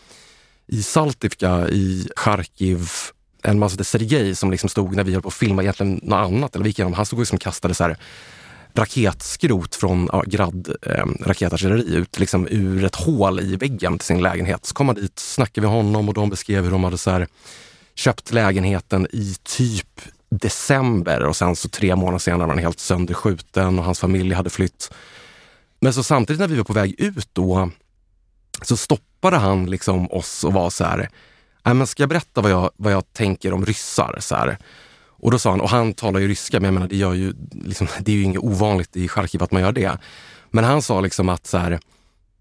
i 0.71 0.83
Saltivka 0.83 1.69
i 1.69 2.09
Charkiv 2.17 2.89
en 3.43 3.59
massa 3.59 3.85
Sergej 3.85 4.35
som 4.35 4.51
liksom 4.51 4.69
stod 4.69 4.97
när 4.97 5.05
vi 5.05 5.13
höll 5.13 5.23
på 5.23 5.29
att 5.29 5.35
filma 5.35 5.63
egentligen 5.63 6.01
något 6.03 6.17
annat. 6.17 6.55
Eller 6.55 6.65
vi 6.65 6.83
han 6.83 7.07
stod 7.07 7.19
och 7.19 7.23
liksom 7.23 7.39
kastade 7.39 7.75
så 7.75 7.85
här 7.85 7.97
raketskrot 8.75 9.75
från 9.75 10.09
ja, 10.13 10.23
Grad 10.27 10.77
eh, 10.83 11.05
raketartilleri 11.21 11.95
ut 11.95 12.19
liksom 12.19 12.49
ur 12.51 12.85
ett 12.85 12.95
hål 12.95 13.41
i 13.41 13.57
väggen 13.57 13.99
till 13.99 14.07
sin 14.07 14.23
lägenhet. 14.23 14.67
Så 14.67 14.75
kom 14.75 14.89
han 14.89 14.97
dit, 14.97 15.19
snackade 15.19 15.67
med 15.67 15.77
honom 15.77 16.09
och 16.09 16.15
de 16.15 16.31
beskrev 16.31 16.65
hur 16.65 16.71
de 16.71 16.85
hade 16.85 16.99
så 16.99 17.11
här, 17.11 17.27
köpt 17.95 18.33
lägenheten 18.33 19.07
i 19.13 19.37
typ 19.43 20.01
december 20.31 21.21
och 21.21 21.37
sen 21.37 21.57
så 21.57 21.69
tre 21.69 21.97
månader 21.97 22.19
senare 22.19 22.47
var 22.47 22.55
han 22.55 22.65
helt 22.65 22.81
sönderskjuten 22.81 23.79
och 23.79 23.85
hans 23.85 24.01
familj 24.01 24.35
hade 24.35 24.51
flytt. 24.51 24.91
Men 25.81 25.93
så 25.93 26.03
samtidigt 26.03 26.41
när 26.41 26.49
vi 26.49 26.57
var 26.57 26.65
på 26.65 26.73
väg 26.73 27.01
ut 27.01 27.29
då 27.33 27.71
så 28.63 28.77
stoppade 28.77 29.10
han 29.23 29.67
liksom 29.67 30.11
oss 30.11 30.45
och 30.45 30.53
var 30.53 30.71
så 30.71 30.85
här, 30.85 31.09
men 31.65 31.87
ska 31.87 32.03
jag 32.03 32.11
berätta 32.11 32.41
vad 32.41 32.51
jag, 32.51 32.71
vad 32.77 32.93
jag 32.93 33.13
tänker 33.13 33.53
om 33.53 33.67
ryssar? 33.67 34.17
Så 34.19 34.35
här. 34.35 34.59
Och 35.09 35.31
då 35.31 35.39
sa 35.39 35.51
han, 35.51 35.61
och 35.61 35.71
han 35.71 35.93
talar 35.93 36.21
ju 36.21 36.29
ryska, 36.29 36.61
men 36.61 36.65
jag 36.65 36.75
menar, 36.75 36.89
det, 36.89 36.97
gör 36.97 37.15
ju, 37.15 37.33
liksom, 37.53 37.87
det 38.01 38.13
är 38.13 38.17
ju 38.17 38.23
inget 38.23 38.43
ovanligt 38.43 38.97
i 38.97 39.09
Charkiv 39.09 39.43
att 39.43 39.53
man 39.53 39.63
gör 39.63 39.73
det. 39.73 39.99
Men 40.51 40.65
han 40.65 40.83
sa 40.83 41.01
liksom 41.01 41.29
att 41.29 41.47
så 41.47 41.59
här, 41.59 41.81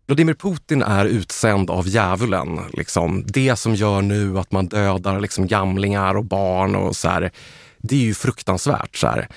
Vladimir 0.08 0.34
Putin 0.34 0.82
är 0.82 1.06
utsänd 1.06 1.70
av 1.70 1.88
djävulen. 1.88 2.60
Liksom. 2.74 3.24
Det 3.28 3.56
som 3.56 3.76
gör 3.76 4.02
nu 4.02 4.40
att 4.40 4.52
man 4.52 4.68
dödar 4.68 5.20
liksom, 5.20 5.48
gamlingar 5.48 6.16
och 6.16 6.26
barn 6.26 6.76
och 6.76 6.96
så 6.96 7.10
här, 7.10 7.32
det 7.78 7.96
är 7.96 8.00
ju 8.00 8.14
fruktansvärt. 8.14 8.96
Så 8.96 9.08
här. 9.08 9.28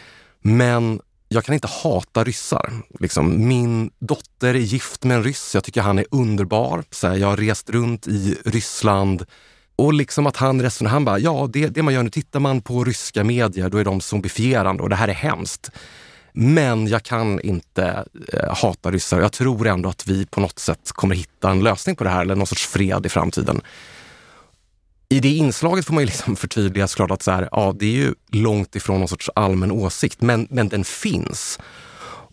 Men 0.43 1.01
jag 1.33 1.45
kan 1.45 1.55
inte 1.55 1.69
hata 1.69 2.25
ryssar. 2.25 2.73
Liksom, 3.01 3.49
min 3.49 3.91
dotter 3.99 4.55
är 4.55 4.59
gift 4.59 5.05
med 5.05 5.17
en 5.17 5.25
ryss. 5.25 5.55
Jag 5.55 5.65
tycker 5.65 5.81
han 5.81 5.99
är 5.99 6.07
underbar. 6.11 6.85
Så 6.91 7.09
här, 7.09 7.17
jag 7.17 7.29
har 7.29 7.37
rest 7.37 7.71
runt 7.71 8.07
i 8.07 8.37
Ryssland 8.45 9.27
och 9.77 9.95
liksom 9.95 10.27
att 10.27 10.37
han 10.37 10.63
resonerar, 10.63 10.93
han 10.93 11.05
bara, 11.05 11.19
ja 11.19 11.49
det, 11.53 11.67
det 11.67 11.83
man 11.83 11.95
gör 11.95 12.03
nu, 12.03 12.11
tittar 12.11 12.41
man 12.41 12.61
på 12.61 12.85
ryska 12.85 13.25
medier 13.25 13.69
då 13.69 13.79
är 13.79 13.85
de 13.85 14.01
zombifierande 14.01 14.83
och 14.83 14.89
det 14.89 14.97
här 14.97 15.09
är 15.09 15.13
hemskt. 15.13 15.71
Men 16.33 16.87
jag 16.87 17.03
kan 17.03 17.41
inte 17.41 18.05
eh, 18.33 18.55
hata 18.57 18.91
ryssar. 18.91 19.21
Jag 19.21 19.33
tror 19.33 19.67
ändå 19.67 19.89
att 19.89 20.07
vi 20.07 20.27
på 20.27 20.41
något 20.41 20.59
sätt 20.59 20.93
kommer 20.93 21.15
hitta 21.15 21.51
en 21.51 21.63
lösning 21.63 21.97
på 21.97 22.05
det 22.05 22.11
här 22.11 22.23
eller 22.23 22.35
någon 22.35 22.47
sorts 22.47 22.67
fred 22.67 23.07
i 23.07 23.09
framtiden 23.09 23.61
i 25.13 25.21
det 25.21 25.29
inslaget 25.29 25.87
får 25.87 25.95
man 25.95 26.03
ju 26.03 26.07
liksom 26.07 26.37
förtydliga 26.43 26.89
såklart 26.89 27.11
att 27.11 27.23
så 27.23 27.31
här, 27.31 27.49
ja, 27.53 27.75
det 27.79 27.87
är 27.87 27.97
ju 27.97 28.15
långt 28.33 28.77
ifrån 28.77 28.99
någon 28.99 29.09
sorts 29.09 29.31
allmän 29.35 29.71
åsikt, 29.73 30.23
men, 30.23 30.47
men 30.51 30.69
den 30.69 30.85
finns. 30.85 31.59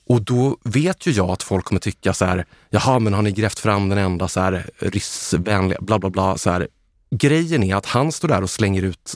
Och 0.07 0.21
då 0.21 0.57
vet 0.63 1.05
ju 1.05 1.11
jag 1.11 1.29
att 1.29 1.43
folk 1.43 1.65
kommer 1.65 1.81
tycka 1.81 2.13
så 2.13 2.25
här, 2.25 2.45
jaha, 2.69 2.99
men 2.99 3.13
har 3.13 3.21
ni 3.21 3.31
grävt 3.31 3.59
fram 3.59 3.89
den 3.89 3.97
enda 3.97 4.27
så 4.27 4.39
här 4.39 4.69
ryssvänliga, 4.79 5.77
bla 5.81 5.99
bla 5.99 6.09
bla. 6.09 6.37
Så 6.37 6.49
här. 6.51 6.67
Grejen 7.11 7.63
är 7.63 7.75
att 7.75 7.85
han 7.85 8.11
står 8.11 8.27
där 8.27 8.43
och 8.43 8.49
slänger 8.49 8.81
ut 8.81 9.15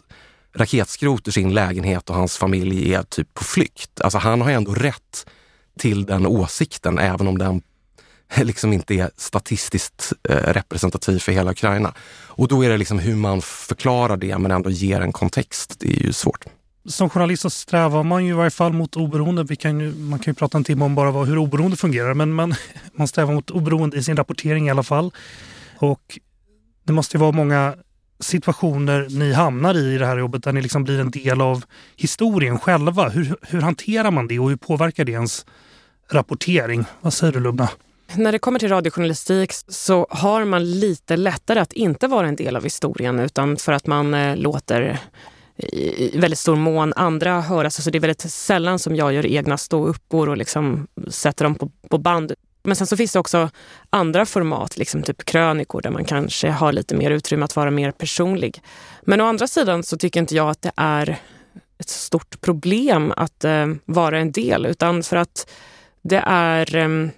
raketskrot 0.55 1.27
ur 1.27 1.31
sin 1.31 1.53
lägenhet 1.53 2.09
och 2.09 2.15
hans 2.15 2.37
familj 2.37 2.93
är 2.93 3.03
typ 3.03 3.33
på 3.33 3.43
flykt. 3.43 4.01
Alltså 4.01 4.17
han 4.17 4.41
har 4.41 4.49
ju 4.49 4.55
ändå 4.55 4.73
rätt 4.73 5.25
till 5.79 6.05
den 6.05 6.25
åsikten, 6.25 6.99
även 6.99 7.27
om 7.27 7.37
den 7.37 7.61
liksom 8.43 8.73
inte 8.73 8.93
är 8.93 9.09
statistiskt 9.17 10.13
eh, 10.29 10.35
representativ 10.35 11.19
för 11.19 11.31
hela 11.31 11.51
Ukraina. 11.51 11.93
Och 12.27 12.47
då 12.47 12.65
är 12.65 12.69
det 12.69 12.77
liksom 12.77 12.99
hur 12.99 13.15
man 13.15 13.41
förklarar 13.41 14.17
det 14.17 14.37
men 14.37 14.51
ändå 14.51 14.69
ger 14.69 15.01
en 15.01 15.11
kontext. 15.11 15.75
Det 15.79 15.87
är 15.87 16.03
ju 16.03 16.13
svårt. 16.13 16.45
Som 16.85 17.09
journalist 17.09 17.41
så 17.41 17.49
strävar 17.49 18.03
man 18.03 18.25
ju 18.25 18.29
i 18.29 18.33
varje 18.33 18.51
fall 18.51 18.73
mot 18.73 18.95
oberoende. 18.95 19.43
Vi 19.43 19.55
kan 19.55 19.79
ju, 19.79 19.93
man 19.95 20.19
kan 20.19 20.31
ju 20.31 20.35
prata 20.35 20.57
en 20.57 20.63
timme 20.63 20.85
om 20.85 20.95
bara 20.95 21.11
vad, 21.11 21.27
hur 21.27 21.37
oberoende 21.37 21.77
fungerar 21.77 22.13
men 22.13 22.33
man, 22.33 22.55
man 22.95 23.07
strävar 23.07 23.33
mot 23.33 23.51
oberoende 23.51 23.97
i 23.97 24.03
sin 24.03 24.17
rapportering 24.17 24.67
i 24.67 24.71
alla 24.71 24.83
fall. 24.83 25.11
Och 25.77 26.19
det 26.83 26.93
måste 26.93 27.17
ju 27.17 27.21
vara 27.21 27.31
många 27.31 27.75
situationer 28.19 29.07
ni 29.09 29.33
hamnar 29.33 29.75
i 29.75 29.93
i 29.95 29.97
det 29.97 30.05
här 30.05 30.17
jobbet 30.17 30.43
där 30.43 30.53
ni 30.53 30.61
liksom 30.61 30.83
blir 30.83 30.99
en 30.99 31.11
del 31.11 31.41
av 31.41 31.63
historien 31.95 32.59
själva. 32.59 33.09
Hur, 33.09 33.35
hur 33.41 33.61
hanterar 33.61 34.11
man 34.11 34.27
det 34.27 34.39
och 34.39 34.49
hur 34.49 34.55
påverkar 34.55 35.05
det 35.05 35.11
ens 35.11 35.45
rapportering? 36.11 36.85
Vad 37.01 37.13
säger 37.13 37.33
du 37.33 37.39
Lubna? 37.39 37.69
När 38.15 38.31
det 38.31 38.39
kommer 38.39 38.59
till 38.59 38.69
radiojournalistik 38.69 39.51
så 39.67 40.07
har 40.09 40.45
man 40.45 40.71
lite 40.71 41.17
lättare 41.17 41.59
att 41.59 41.73
inte 41.73 42.07
vara 42.07 42.27
en 42.27 42.35
del 42.35 42.55
av 42.55 42.63
historien 42.63 43.19
utan 43.19 43.57
för 43.57 43.71
att 43.71 43.87
man 43.87 44.13
eh, 44.13 44.35
låter 44.35 44.99
i 45.57 46.17
väldigt 46.17 46.39
stor 46.39 46.55
mån 46.55 46.93
andra 46.95 47.41
höras. 47.41 47.79
Alltså 47.79 47.91
det 47.91 47.97
är 47.97 47.99
väldigt 47.99 48.21
sällan 48.21 48.79
som 48.79 48.95
jag 48.95 49.13
gör 49.13 49.25
egna 49.25 49.57
ståuppor 49.57 50.29
och 50.29 50.37
liksom 50.37 50.87
sätter 51.07 51.45
dem 51.45 51.55
på, 51.55 51.71
på 51.89 51.97
band. 51.97 52.33
Men 52.63 52.75
sen 52.75 52.87
så 52.87 52.97
finns 52.97 53.13
det 53.13 53.19
också 53.19 53.49
andra 53.89 54.25
format, 54.25 54.77
liksom 54.77 55.03
typ 55.03 55.25
krönikor 55.25 55.81
där 55.81 55.89
man 55.89 56.05
kanske 56.05 56.49
har 56.49 56.71
lite 56.71 56.95
mer 56.95 57.11
utrymme 57.11 57.45
att 57.45 57.55
vara 57.55 57.71
mer 57.71 57.91
personlig. 57.91 58.61
Men 59.01 59.21
å 59.21 59.25
andra 59.25 59.47
sidan 59.47 59.83
så 59.83 59.97
tycker 59.97 60.19
inte 60.19 60.35
jag 60.35 60.49
att 60.49 60.61
det 60.61 60.71
är 60.75 61.17
ett 61.77 61.89
stort 61.89 62.41
problem 62.41 63.13
att 63.17 63.43
eh, 63.43 63.67
vara 63.85 64.19
en 64.19 64.31
del 64.31 64.65
utan 64.65 65.03
för 65.03 65.15
att 65.15 65.49
det 66.01 66.23
är 66.25 66.75
eh, 66.75 67.09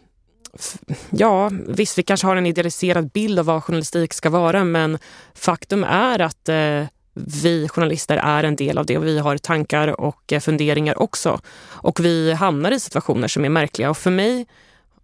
Ja, 1.09 1.51
visst, 1.67 1.97
vi 1.97 2.03
kanske 2.03 2.27
har 2.27 2.35
en 2.35 2.45
idealiserad 2.45 3.09
bild 3.11 3.39
av 3.39 3.45
vad 3.45 3.63
journalistik 3.63 4.13
ska 4.13 4.29
vara 4.29 4.63
men 4.63 4.97
faktum 5.33 5.83
är 5.83 6.21
att 6.21 6.49
eh, 6.49 6.83
vi 7.13 7.67
journalister 7.67 8.17
är 8.17 8.43
en 8.43 8.55
del 8.55 8.77
av 8.77 8.85
det 8.85 8.97
och 8.97 9.05
vi 9.05 9.19
har 9.19 9.37
tankar 9.37 9.99
och 10.01 10.33
eh, 10.33 10.39
funderingar 10.39 11.01
också. 11.01 11.39
Och 11.67 11.99
vi 11.99 12.33
hamnar 12.33 12.71
i 12.71 12.79
situationer 12.79 13.27
som 13.27 13.45
är 13.45 13.49
märkliga 13.49 13.89
och 13.89 13.97
för 13.97 14.11
mig 14.11 14.45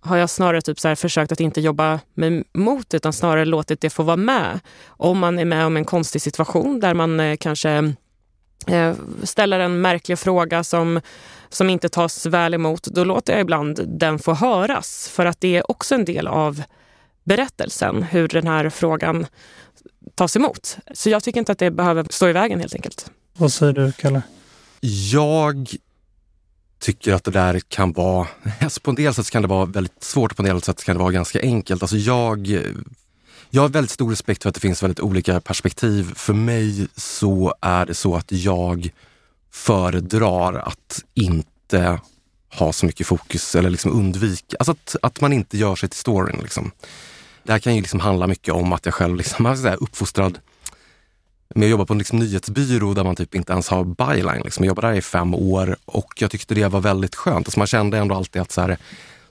har 0.01 0.17
jag 0.17 0.29
snarare 0.29 0.61
typ 0.61 0.79
så 0.79 0.87
här 0.87 0.95
försökt 0.95 1.31
att 1.31 1.39
inte 1.39 1.61
jobba 1.61 1.99
mig 2.13 2.43
mot 2.53 2.93
utan 2.93 3.13
snarare 3.13 3.45
låtit 3.45 3.81
det 3.81 3.89
få 3.89 4.03
vara 4.03 4.17
med. 4.17 4.59
Om 4.87 5.19
man 5.19 5.39
är 5.39 5.45
med 5.45 5.65
om 5.65 5.77
en 5.77 5.85
konstig 5.85 6.21
situation 6.21 6.79
där 6.79 6.93
man 6.93 7.19
eh, 7.19 7.37
kanske 7.39 7.69
eh, 7.69 7.81
ställer 9.23 9.59
en 9.59 9.81
märklig 9.81 10.19
fråga 10.19 10.63
som, 10.63 11.01
som 11.49 11.69
inte 11.69 11.89
tas 11.89 12.25
väl 12.25 12.53
emot, 12.53 12.83
då 12.83 13.03
låter 13.03 13.33
jag 13.33 13.41
ibland 13.41 13.79
den 13.87 14.19
få 14.19 14.33
höras. 14.33 15.09
För 15.13 15.25
att 15.25 15.41
det 15.41 15.57
är 15.57 15.71
också 15.71 15.95
en 15.95 16.05
del 16.05 16.27
av 16.27 16.63
berättelsen, 17.23 18.03
hur 18.03 18.27
den 18.27 18.47
här 18.47 18.69
frågan 18.69 19.25
tas 20.15 20.35
emot. 20.35 20.77
Så 20.93 21.09
jag 21.09 21.23
tycker 21.23 21.39
inte 21.39 21.51
att 21.51 21.59
det 21.59 21.71
behöver 21.71 22.05
stå 22.09 22.27
i 22.27 22.33
vägen 22.33 22.59
helt 22.59 22.75
enkelt. 22.75 23.11
Vad 23.33 23.53
säger 23.53 23.73
du, 23.73 23.91
Kalle? 23.91 24.21
Jag 25.11 25.75
tycker 26.79 27.13
att 27.13 27.23
det 27.23 27.31
där 27.31 27.59
kan 27.59 27.91
vara, 27.91 28.27
alltså 28.59 28.79
på 28.83 28.89
en 28.89 28.95
del 28.95 29.13
sätt 29.13 29.31
kan 29.31 29.41
det 29.41 29.47
vara 29.47 29.65
väldigt 29.65 30.03
svårt 30.03 30.31
och 30.31 30.37
på 30.37 30.43
en 30.43 30.49
del 30.49 30.61
sätt 30.61 30.83
kan 30.83 30.95
det 30.95 30.99
vara 30.99 31.11
ganska 31.11 31.41
enkelt. 31.41 31.81
Alltså 31.81 31.97
jag, 31.97 32.47
jag 33.53 33.61
har 33.61 33.69
väldigt 33.69 33.91
stor 33.91 34.09
respekt 34.09 34.43
för 34.43 34.49
att 34.49 34.55
det 34.55 34.61
finns 34.61 34.83
väldigt 34.83 34.99
olika 34.99 35.41
perspektiv. 35.41 36.13
För 36.15 36.33
mig 36.33 36.87
så 36.95 37.53
är 37.61 37.85
det 37.85 37.93
så 37.93 38.15
att 38.15 38.31
jag 38.31 38.89
föredrar 39.51 40.53
att 40.53 41.03
inte 41.13 41.99
ha 42.53 42.73
så 42.73 42.85
mycket 42.85 43.07
fokus 43.07 43.55
eller 43.55 43.69
liksom 43.69 43.91
undvika, 43.91 44.57
alltså 44.59 44.71
att, 44.71 44.95
att 45.01 45.21
man 45.21 45.33
inte 45.33 45.57
gör 45.57 45.75
sig 45.75 45.89
till 45.89 45.99
storyn. 45.99 46.39
Liksom. 46.43 46.71
Det 47.43 47.51
här 47.51 47.59
kan 47.59 47.75
ju 47.75 47.81
liksom 47.81 47.99
handla 47.99 48.27
mycket 48.27 48.53
om 48.53 48.73
att 48.73 48.85
jag 48.85 48.93
själv 48.93 49.15
liksom 49.15 49.45
är 49.65 49.83
uppfostrad 49.83 50.39
med 51.55 51.65
att 51.65 51.71
jobba 51.71 51.85
på 51.85 51.93
en 51.93 51.99
liksom 51.99 52.19
nyhetsbyrå 52.19 52.93
där 52.93 53.03
man 53.03 53.15
typ 53.15 53.35
inte 53.35 53.53
ens 53.53 53.67
har 53.67 53.83
byline. 53.83 54.41
Liksom. 54.43 54.65
Jag 54.65 54.67
jobbade 54.67 54.87
där 54.87 54.95
i 54.95 55.01
fem 55.01 55.35
år 55.35 55.77
och 55.85 56.13
jag 56.17 56.31
tyckte 56.31 56.55
det 56.55 56.67
var 56.67 56.79
väldigt 56.79 57.15
skönt. 57.15 57.47
Alltså 57.47 57.59
man 57.59 57.67
kände 57.67 57.97
ändå 57.97 58.15
alltid 58.15 58.41
att 58.41 58.51
så 58.51 58.61
här, 58.61 58.77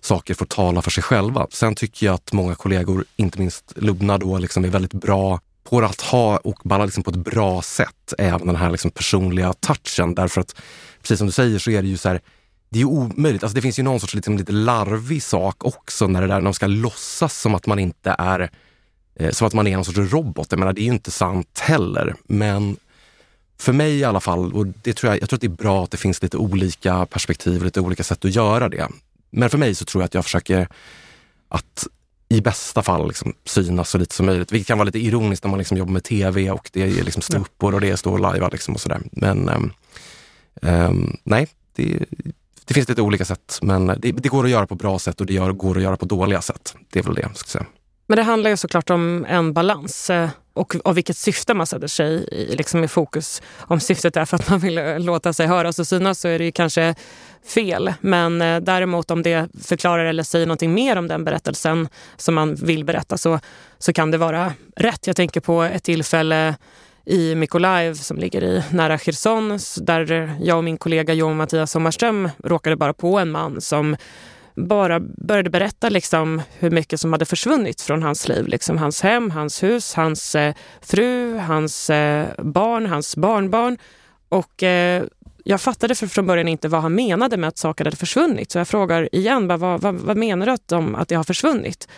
saker 0.00 0.34
får 0.34 0.46
tala 0.46 0.82
för 0.82 0.90
sig 0.90 1.02
själva. 1.02 1.46
Sen 1.50 1.74
tycker 1.74 2.06
jag 2.06 2.14
att 2.14 2.32
många 2.32 2.54
kollegor, 2.54 3.04
inte 3.16 3.38
minst 3.38 3.72
Lubna 3.76 4.18
då, 4.18 4.38
liksom 4.38 4.64
är 4.64 4.68
väldigt 4.68 4.94
bra 4.94 5.40
på 5.64 5.80
att 5.80 6.00
ha 6.00 6.36
och 6.36 6.60
balla 6.64 6.84
liksom 6.84 7.02
på 7.02 7.10
ett 7.10 7.16
bra 7.16 7.62
sätt 7.62 8.14
även 8.18 8.46
den 8.46 8.56
här 8.56 8.70
liksom 8.70 8.90
personliga 8.90 9.52
touchen. 9.52 10.14
Därför 10.14 10.40
att 10.40 10.56
precis 11.02 11.18
som 11.18 11.26
du 11.26 11.32
säger 11.32 11.58
så 11.58 11.70
är 11.70 11.82
det 11.82 11.88
ju 11.88 11.96
så 11.96 12.08
här, 12.08 12.20
det 12.68 12.80
är 12.80 12.84
omöjligt. 12.84 13.42
Alltså 13.42 13.54
det 13.54 13.62
finns 13.62 13.78
ju 13.78 13.82
någon 13.82 14.00
sorts 14.00 14.14
liksom 14.14 14.38
lite 14.38 14.52
larvig 14.52 15.22
sak 15.22 15.64
också 15.64 16.06
när 16.06 16.20
det 16.20 16.26
där 16.26 16.34
när 16.34 16.44
de 16.44 16.54
ska 16.54 16.66
låtsas 16.66 17.40
som 17.40 17.54
att 17.54 17.66
man 17.66 17.78
inte 17.78 18.16
är 18.18 18.50
Eh, 19.20 19.30
som 19.30 19.46
att 19.46 19.54
man 19.54 19.66
är 19.66 19.74
någon 19.74 19.84
sorts 19.84 19.98
robot. 19.98 20.46
Jag 20.50 20.58
menar, 20.58 20.72
det 20.72 20.80
är 20.80 20.84
ju 20.84 20.92
inte 20.92 21.10
sant 21.10 21.58
heller. 21.58 22.14
Men 22.24 22.76
för 23.58 23.72
mig 23.72 23.98
i 23.98 24.04
alla 24.04 24.20
fall, 24.20 24.52
och 24.52 24.66
det 24.66 24.92
tror 24.92 25.12
jag, 25.12 25.22
jag 25.22 25.28
tror 25.28 25.36
att 25.36 25.40
det 25.40 25.46
är 25.46 25.48
bra 25.48 25.84
att 25.84 25.90
det 25.90 25.96
finns 25.96 26.22
lite 26.22 26.36
olika 26.36 27.06
perspektiv, 27.06 27.58
och 27.58 27.64
lite 27.64 27.80
olika 27.80 28.02
sätt 28.02 28.24
att 28.24 28.34
göra 28.34 28.68
det. 28.68 28.88
Men 29.30 29.50
för 29.50 29.58
mig 29.58 29.74
så 29.74 29.84
tror 29.84 30.02
jag 30.02 30.06
att 30.06 30.14
jag 30.14 30.24
försöker 30.24 30.68
att 31.48 31.86
i 32.28 32.40
bästa 32.40 32.82
fall 32.82 33.08
liksom 33.08 33.32
synas 33.44 33.90
så 33.90 33.98
lite 33.98 34.14
som 34.14 34.26
möjligt. 34.26 34.52
Vilket 34.52 34.68
kan 34.68 34.78
vara 34.78 34.86
lite 34.86 34.98
ironiskt 34.98 35.44
när 35.44 35.50
man 35.50 35.58
liksom 35.58 35.76
jobbar 35.76 35.92
med 35.92 36.04
tv 36.04 36.50
och 36.50 36.70
det 36.72 36.82
är 36.82 37.04
liksom 37.04 37.22
ståuppor 37.22 37.74
och 37.74 37.80
det 37.80 37.90
är 37.90 37.96
stå 37.96 38.32
live 38.32 38.48
liksom 38.52 38.74
och 38.74 38.80
sådär. 38.80 39.00
Men 39.12 39.48
um, 39.48 39.72
um, 40.62 41.16
nej, 41.24 41.48
det, 41.74 42.04
det, 42.64 42.74
finns 42.74 42.88
lite 42.88 43.02
olika 43.02 43.24
sätt. 43.24 43.58
Men 43.62 43.86
det, 43.86 44.12
det, 44.12 44.28
går 44.28 44.44
att 44.44 44.50
göra 44.50 44.66
på 44.66 44.74
bra 44.74 44.98
sätt 44.98 45.20
och 45.20 45.26
det 45.26 45.34
gör, 45.34 45.52
går 45.52 45.76
att 45.76 45.82
göra 45.82 45.96
på 45.96 46.06
dåliga 46.06 46.42
sätt. 46.42 46.74
Det 46.90 46.98
är 46.98 47.02
väl 47.02 47.14
det 47.14 47.20
jag 47.20 47.36
ska 47.36 47.48
säga. 47.48 47.66
Men 48.10 48.16
det 48.16 48.22
handlar 48.22 48.50
ju 48.50 48.56
såklart 48.56 48.90
om 48.90 49.26
en 49.28 49.52
balans 49.52 50.10
eh, 50.10 50.28
och 50.54 50.76
av 50.84 50.94
vilket 50.94 51.16
syfte 51.16 51.54
man 51.54 51.66
sätter 51.66 51.86
sig 51.86 52.28
i, 52.32 52.56
liksom 52.56 52.84
i 52.84 52.88
fokus. 52.88 53.42
Om 53.58 53.80
syftet 53.80 54.16
är 54.16 54.24
för 54.24 54.36
att 54.36 54.50
man 54.50 54.58
vill 54.58 54.78
eh, 54.78 55.00
låta 55.00 55.32
sig 55.32 55.46
höras 55.46 55.78
och 55.78 55.86
synas 55.86 56.20
så 56.20 56.28
är 56.28 56.38
det 56.38 56.44
ju 56.44 56.52
kanske 56.52 56.94
fel. 57.46 57.92
Men 58.00 58.42
eh, 58.42 58.60
däremot 58.60 59.10
om 59.10 59.22
det 59.22 59.48
förklarar 59.64 60.04
eller 60.04 60.22
säger 60.22 60.46
någonting 60.46 60.74
mer 60.74 60.96
om 60.96 61.08
den 61.08 61.24
berättelsen 61.24 61.88
som 62.16 62.34
man 62.34 62.54
vill 62.54 62.84
berätta 62.84 63.18
så, 63.18 63.40
så 63.78 63.92
kan 63.92 64.10
det 64.10 64.18
vara 64.18 64.52
rätt. 64.76 65.06
Jag 65.06 65.16
tänker 65.16 65.40
på 65.40 65.62
ett 65.62 65.84
tillfälle 65.84 66.54
i 67.04 67.34
Mykolaiv 67.34 67.94
som 67.94 68.16
ligger 68.16 68.42
i 68.42 68.62
nära 68.70 68.98
Cherson 68.98 69.58
där 69.76 70.34
jag 70.40 70.56
och 70.56 70.64
min 70.64 70.78
kollega 70.78 71.14
Johan 71.14 71.36
Mattias 71.36 71.70
Sommarström 71.70 72.30
råkade 72.44 72.76
bara 72.76 72.92
på 72.92 73.18
en 73.18 73.30
man 73.30 73.60
som 73.60 73.96
bara 74.68 75.00
började 75.00 75.50
berätta 75.50 75.88
liksom 75.88 76.42
hur 76.58 76.70
mycket 76.70 77.00
som 77.00 77.12
hade 77.12 77.24
försvunnit 77.24 77.80
från 77.80 78.02
hans 78.02 78.28
liv. 78.28 78.46
Liksom 78.46 78.78
hans 78.78 79.02
hem, 79.02 79.30
hans 79.30 79.62
hus, 79.62 79.94
hans 79.94 80.34
eh, 80.34 80.54
fru, 80.80 81.38
hans 81.38 81.90
eh, 81.90 82.28
barn, 82.38 82.86
hans 82.86 83.16
barnbarn. 83.16 83.78
Och 84.28 84.62
eh, 84.62 85.04
jag 85.44 85.60
fattade 85.60 85.94
för, 85.94 86.06
från 86.06 86.26
början 86.26 86.48
inte 86.48 86.68
vad 86.68 86.82
han 86.82 86.94
menade 86.94 87.36
med 87.36 87.48
att 87.48 87.58
saker 87.58 87.84
hade 87.84 87.96
försvunnit. 87.96 88.52
Så 88.52 88.58
jag 88.58 88.68
frågar 88.68 89.14
igen, 89.14 89.48
bara, 89.48 89.58
vad, 89.58 89.80
vad, 89.80 89.94
vad 89.94 90.16
menar 90.16 90.46
du 90.46 90.52
att, 90.52 90.68
de, 90.68 90.94
att 90.94 91.08
det 91.08 91.14
har 91.14 91.24
försvunnit? 91.24 91.88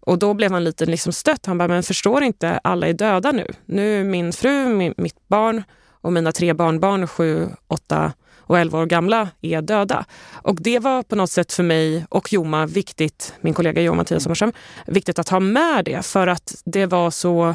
Och 0.00 0.18
då 0.18 0.34
blev 0.34 0.52
han 0.52 0.64
lite 0.64 0.86
liksom 0.86 1.12
stött. 1.12 1.46
Han 1.46 1.58
bara, 1.58 1.68
men 1.68 1.82
förstår 1.82 2.22
inte, 2.22 2.60
alla 2.64 2.86
är 2.86 2.92
döda 2.92 3.32
nu. 3.32 3.46
Nu 3.64 4.00
är 4.00 4.04
min 4.04 4.32
fru, 4.32 4.68
min, 4.68 4.94
mitt 4.96 5.28
barn 5.28 5.62
och 5.90 6.12
mina 6.12 6.32
tre 6.32 6.52
barnbarn, 6.52 7.06
sju, 7.06 7.48
åtta 7.66 8.12
och 8.46 8.58
11 8.58 8.78
år 8.78 8.86
gamla 8.86 9.28
är 9.42 9.62
döda. 9.62 10.04
Och 10.32 10.56
det 10.60 10.78
var 10.78 11.02
på 11.02 11.16
något 11.16 11.30
sätt 11.30 11.52
för 11.52 11.62
mig 11.62 12.06
och 12.08 12.32
Joma 12.32 12.66
viktigt, 12.66 13.34
min 13.40 13.54
kollega 13.54 13.82
Joma 13.82 13.96
Mattias 13.96 14.22
Sommarström, 14.22 14.52
viktigt 14.86 15.18
att 15.18 15.28
ha 15.28 15.40
med 15.40 15.84
det 15.84 16.06
för 16.06 16.26
att 16.26 16.54
det 16.64 16.86
var 16.86 17.10
så 17.10 17.54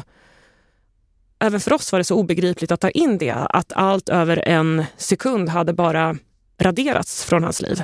Även 1.42 1.60
för 1.60 1.72
oss 1.72 1.92
var 1.92 1.98
det 1.98 2.04
så 2.04 2.16
obegripligt 2.16 2.72
att 2.72 2.80
ta 2.80 2.90
in 2.90 3.18
det, 3.18 3.30
att 3.30 3.72
allt 3.72 4.08
över 4.08 4.48
en 4.48 4.84
sekund 4.96 5.48
hade 5.48 5.72
bara 5.72 6.16
raderats 6.58 7.24
från 7.24 7.44
hans 7.44 7.62
liv. 7.62 7.82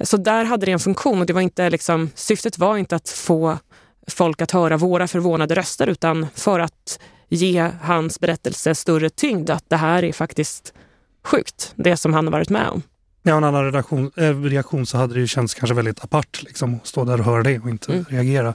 Så 0.00 0.16
där 0.16 0.44
hade 0.44 0.66
det 0.66 0.72
en 0.72 0.78
funktion 0.78 1.20
och 1.20 1.26
det 1.26 1.32
var 1.32 1.40
inte 1.40 1.70
liksom, 1.70 2.10
syftet 2.14 2.58
var 2.58 2.76
inte 2.76 2.96
att 2.96 3.08
få 3.08 3.58
folk 4.06 4.42
att 4.42 4.50
höra 4.50 4.76
våra 4.76 5.08
förvånade 5.08 5.54
röster 5.54 5.86
utan 5.86 6.26
för 6.34 6.60
att 6.60 6.98
ge 7.28 7.70
hans 7.82 8.20
berättelse 8.20 8.74
större 8.74 9.10
tyngd. 9.10 9.50
Att 9.50 9.70
det 9.70 9.76
här 9.76 10.04
är 10.04 10.12
faktiskt 10.12 10.74
sjukt, 11.24 11.72
det 11.76 11.96
som 11.96 12.14
han 12.14 12.26
har 12.26 12.32
varit 12.32 12.50
med 12.50 12.68
om. 12.68 12.82
Ja, 13.22 13.36
en 13.36 13.44
annan 13.44 13.72
reaktion, 13.72 14.10
äh, 14.16 14.42
reaktion 14.42 14.86
så 14.86 14.98
hade 14.98 15.14
det 15.14 15.20
ju 15.20 15.26
känts 15.26 15.54
kanske 15.54 15.74
väldigt 15.74 16.04
apart 16.04 16.42
liksom, 16.42 16.74
att 16.74 16.86
stå 16.86 17.04
där 17.04 17.18
och 17.18 17.24
höra 17.24 17.42
det 17.42 17.58
och 17.58 17.68
inte 17.68 17.92
mm. 17.92 18.04
reagera. 18.08 18.54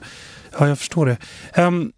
Ja, 0.58 0.68
jag 0.68 0.78
förstår 0.78 1.06
det. 1.06 1.16
Um, 1.62 1.92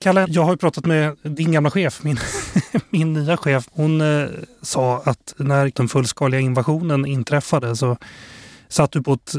Kalle, 0.00 0.26
jag 0.28 0.42
har 0.42 0.50
ju 0.50 0.56
pratat 0.56 0.86
med 0.86 1.16
din 1.22 1.52
gamla 1.52 1.70
chef, 1.70 2.02
min, 2.02 2.18
min 2.90 3.12
nya 3.12 3.36
chef. 3.36 3.68
Hon 3.72 4.00
eh, 4.00 4.28
sa 4.62 5.02
att 5.04 5.34
när 5.36 5.72
den 5.74 5.88
fullskaliga 5.88 6.40
invasionen 6.40 7.06
inträffade 7.06 7.76
så 7.76 7.96
satt 8.68 8.92
du 8.92 9.02
på 9.02 9.12
ett 9.12 9.34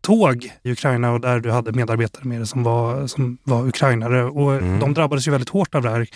tåg 0.00 0.52
i 0.62 0.72
Ukraina 0.72 1.12
och 1.12 1.20
där 1.20 1.40
du 1.40 1.50
hade 1.50 1.72
medarbetare 1.72 2.24
med 2.24 2.40
dig 2.40 2.46
som 2.46 2.62
var, 2.62 3.06
som 3.06 3.38
var 3.42 3.68
ukrainare. 3.68 4.24
Och 4.24 4.52
mm. 4.52 4.80
De 4.80 4.94
drabbades 4.94 5.28
ju 5.28 5.30
väldigt 5.30 5.48
hårt 5.48 5.74
av 5.74 5.82
det 5.82 5.90
här. 5.90 6.06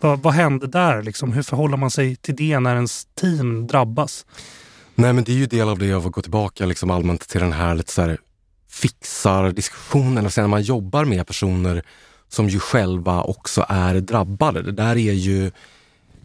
Va, 0.00 0.16
vad 0.16 0.34
hände 0.34 0.66
där? 0.66 1.02
Liksom? 1.02 1.32
Hur 1.32 1.42
förhåller 1.42 1.76
man 1.76 1.90
sig 1.90 2.16
till 2.16 2.36
det 2.36 2.58
när 2.58 2.74
ens 2.74 3.06
team 3.20 3.66
drabbas? 3.66 4.26
Nej 4.94 5.12
men 5.12 5.24
det 5.24 5.32
är 5.32 5.36
ju 5.36 5.46
del 5.46 5.68
av 5.68 5.78
det 5.78 5.92
av 5.92 6.06
att 6.06 6.12
gå 6.12 6.22
tillbaka 6.22 6.66
liksom 6.66 6.90
allmänt 6.90 7.28
till 7.28 7.40
den 7.40 7.52
här 7.52 7.74
lite 7.74 7.92
så 7.92 8.02
här 8.02 8.18
fixar-diskussionen. 8.70 10.24
Alltså 10.24 10.40
när 10.40 10.48
man 10.48 10.62
jobbar 10.62 11.04
med 11.04 11.26
personer 11.26 11.82
som 12.28 12.48
ju 12.48 12.60
själva 12.60 13.22
också 13.22 13.66
är 13.68 13.94
drabbade. 13.94 14.62
Det 14.62 14.72
där 14.72 14.96
är 14.96 15.12
ju, 15.12 15.50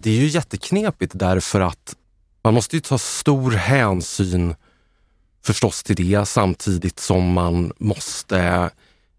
det 0.02 0.10
är 0.10 0.16
ju 0.16 0.28
jätteknepigt 0.28 1.12
därför 1.16 1.62
att 1.62 1.96
man 2.44 2.54
måste 2.54 2.76
ju 2.76 2.80
ta 2.80 2.98
stor 2.98 3.52
hänsyn 3.52 4.56
förstås 5.48 5.84
till 5.84 5.96
det 5.96 6.26
samtidigt 6.26 7.00
som 7.00 7.34
man 7.34 7.72
måste, 7.80 8.70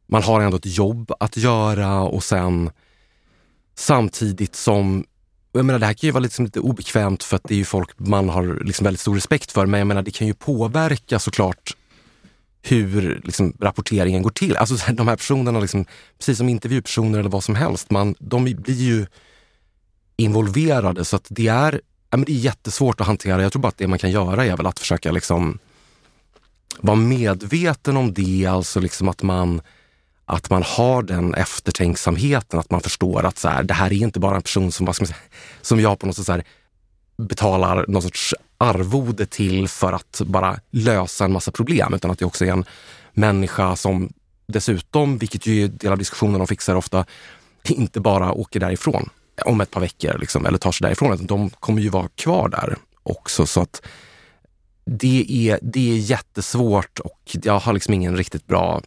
man 0.07 0.23
har 0.23 0.41
ändå 0.41 0.57
ett 0.57 0.77
jobb 0.77 1.13
att 1.21 1.37
göra 1.37 2.01
och 2.01 2.25
sen 2.25 2.71
samtidigt 3.75 4.55
som 4.55 5.05
jag 5.53 5.65
menar, 5.65 5.79
det 5.79 5.87
här 5.87 5.95
kan 5.95 6.09
ju 6.09 6.13
vara 6.13 6.23
liksom 6.23 6.45
lite 6.45 6.61
obekvämt 6.61 7.23
för 7.23 7.37
att 7.37 7.43
det 7.45 7.55
är 7.55 7.59
ju 7.59 7.65
folk 7.65 7.91
man 7.97 8.29
har 8.29 8.65
liksom 8.65 8.85
väldigt 8.85 9.01
stor 9.01 9.15
respekt 9.15 9.53
för, 9.53 9.67
men 9.67 9.79
jag 9.79 9.87
menar, 9.87 10.03
det 10.03 10.11
kan 10.11 10.27
ju 10.27 10.35
påverka 10.35 11.19
såklart 11.19 11.77
hur 12.63 13.21
liksom, 13.25 13.57
rapporteringen 13.61 14.23
går 14.23 14.31
till. 14.31 14.57
Alltså 14.57 14.93
de 14.93 15.09
här 15.09 15.17
personerna, 15.17 15.61
liksom, 15.61 15.85
precis 16.19 16.39
som 16.39 16.49
intervjupersoner 16.49 17.19
eller 17.19 17.31
vad 17.31 17.45
som 17.45 17.55
helst, 17.55 17.91
man, 17.91 18.15
de 18.19 18.45
blir 18.45 18.75
ju 18.75 19.07
involverade 20.17 21.05
så 21.05 21.17
att 21.17 21.27
det 21.29 21.49
är, 21.49 21.81
ja, 22.11 22.17
men 22.17 22.25
det 22.25 22.33
är 22.33 22.37
jättesvårt 22.37 23.01
att 23.01 23.07
hantera. 23.07 23.43
Jag 23.43 23.53
tror 23.53 23.63
bara 23.63 23.69
att 23.69 23.79
det 23.79 23.87
man 23.87 23.99
kan 23.99 24.11
göra 24.11 24.45
är 24.45 24.57
väl 24.57 24.67
att 24.67 24.79
försöka 24.79 25.13
liksom 25.13 25.59
vara 26.81 26.97
medveten 26.97 27.97
om 27.97 28.15
det, 28.15 28.47
alltså 28.47 28.81
liksom 28.81 29.09
att 29.09 29.23
man 29.23 29.61
att 30.31 30.51
man 30.51 30.63
har 30.63 31.03
den 31.03 31.35
eftertänksamheten, 31.35 32.61
att 32.61 32.71
man 32.71 32.81
förstår 32.81 33.27
att 33.27 33.39
så 33.39 33.49
här, 33.49 33.63
det 33.63 33.75
här 33.75 33.93
är 33.93 33.97
inte 33.97 34.21
bara 34.21 34.37
en 34.37 34.43
person 34.43 34.73
som, 34.73 34.87
vad 34.87 34.95
ska 34.95 35.03
man 35.03 35.07
säga, 35.07 35.19
som 35.63 35.81
jag 35.81 35.99
på 35.99 36.07
något 36.07 36.17
sätt 36.17 36.27
så 36.27 36.33
här, 36.33 36.45
betalar 37.17 37.85
någon 37.89 38.03
sorts 38.03 38.35
arvode 38.59 39.27
till 39.27 39.69
för 39.69 39.93
att 39.93 40.21
bara 40.25 40.61
lösa 40.71 41.25
en 41.25 41.33
massa 41.33 41.51
problem, 41.51 41.95
utan 41.95 42.11
att 42.11 42.19
det 42.19 42.25
också 42.25 42.45
är 42.45 42.53
en 42.53 42.65
människa 43.13 43.77
som 43.77 44.13
dessutom, 44.47 45.19
vilket 45.19 45.47
ju 45.47 45.65
är 45.65 45.69
del 45.69 45.93
av 45.93 45.99
diskussionen 45.99 46.39
de 46.39 46.47
fixar 46.47 46.75
ofta, 46.75 47.05
inte 47.65 48.01
bara 48.01 48.33
åker 48.33 48.61
därifrån 48.61 49.11
om 49.45 49.61
ett 49.61 49.71
par 49.71 49.81
veckor 49.81 50.19
liksom, 50.19 50.47
eller 50.47 50.59
tar 50.59 50.73
sig 50.73 50.85
därifrån, 50.85 51.13
utan 51.13 51.27
de 51.27 51.51
kommer 51.51 51.83
ju 51.83 51.89
vara 51.89 52.09
kvar 52.09 52.49
där 52.49 52.77
också. 53.03 53.47
Så 53.47 53.61
att 53.61 53.83
det 54.91 55.27
är, 55.29 55.59
det 55.63 55.91
är 55.91 55.97
jättesvårt 55.97 56.99
och 56.99 57.37
jag 57.43 57.59
har 57.59 57.73
liksom 57.73 57.95
ingen 57.95 58.17
riktigt 58.17 58.47
bra 58.47 58.83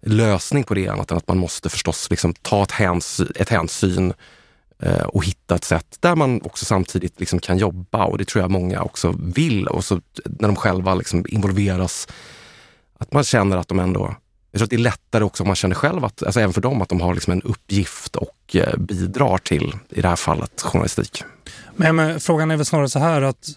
lösning 0.00 0.64
på 0.64 0.74
det 0.74 0.88
annat 0.88 1.10
än 1.10 1.16
att 1.16 1.28
man 1.28 1.38
måste 1.38 1.68
förstås 1.68 2.10
liksom 2.10 2.34
ta 2.34 2.62
ett, 2.62 2.70
häns, 2.70 3.20
ett 3.34 3.48
hänsyn 3.48 4.12
eh, 4.82 5.02
och 5.02 5.24
hitta 5.24 5.54
ett 5.54 5.64
sätt 5.64 5.96
där 6.00 6.14
man 6.14 6.42
också 6.42 6.64
samtidigt 6.64 7.20
liksom 7.20 7.38
kan 7.38 7.58
jobba 7.58 8.04
och 8.04 8.18
det 8.18 8.24
tror 8.24 8.42
jag 8.42 8.50
många 8.50 8.82
också 8.82 9.14
vill. 9.18 9.66
Och 9.66 9.84
så 9.84 10.00
när 10.24 10.48
de 10.48 10.56
själva 10.56 10.94
liksom 10.94 11.24
involveras, 11.28 12.08
att 12.98 13.12
man 13.12 13.24
känner 13.24 13.56
att 13.56 13.68
de 13.68 13.78
ändå 13.78 14.14
jag 14.50 14.58
tror 14.58 14.66
att 14.66 14.70
det 14.70 14.76
är 14.76 14.78
lättare 14.78 15.24
också 15.24 15.42
om 15.42 15.46
man 15.46 15.56
känner 15.56 15.74
själv, 15.74 16.04
att, 16.04 16.22
alltså 16.22 16.40
även 16.40 16.52
för 16.52 16.60
dem, 16.60 16.82
att 16.82 16.88
de 16.88 17.00
har 17.00 17.14
liksom 17.14 17.32
en 17.32 17.42
uppgift 17.42 18.16
och 18.16 18.56
eh, 18.56 18.76
bidrar 18.76 19.38
till, 19.38 19.76
i 19.88 20.00
det 20.00 20.08
här 20.08 20.16
fallet, 20.16 20.62
journalistik. 20.62 21.24
Men, 21.76 21.96
men 21.96 22.20
frågan 22.20 22.50
är 22.50 22.56
väl 22.56 22.66
snarare 22.66 22.88
så 22.88 22.98
här 22.98 23.22
att 23.22 23.48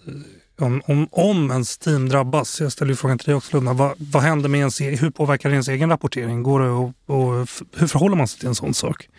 om, 0.62 0.82
om, 0.86 1.08
om 1.12 1.52
ens 1.52 1.78
team 1.78 2.10
drabbas, 2.10 2.62
jag 2.62 2.71
ställer 2.71 2.91
ju 2.91 2.95
frågan 2.95 3.17
till 3.17 3.26
dig 3.26 3.36
också 3.36 3.56
Lundna, 3.58 3.74
vad, 3.74 3.93
vad 3.97 4.24
händer 4.24 4.50
med 4.50 4.60
ens, 4.60 4.82
e-, 4.82 4.95
hur 4.95 5.10
påverkar 5.10 5.50
det 5.50 5.54
ens 5.54 5.67
egen 5.67 5.89
rapportering? 5.89 6.43
Går 6.43 6.60
det 6.60 6.69
och, 6.69 6.91
och, 7.06 7.34
hur 7.76 7.88
förhåller 7.88 8.15
man 8.15 8.28
sig 8.28 8.39
till 8.39 8.47
en 8.47 8.56
sån 8.56 8.74
sak? 8.74 9.10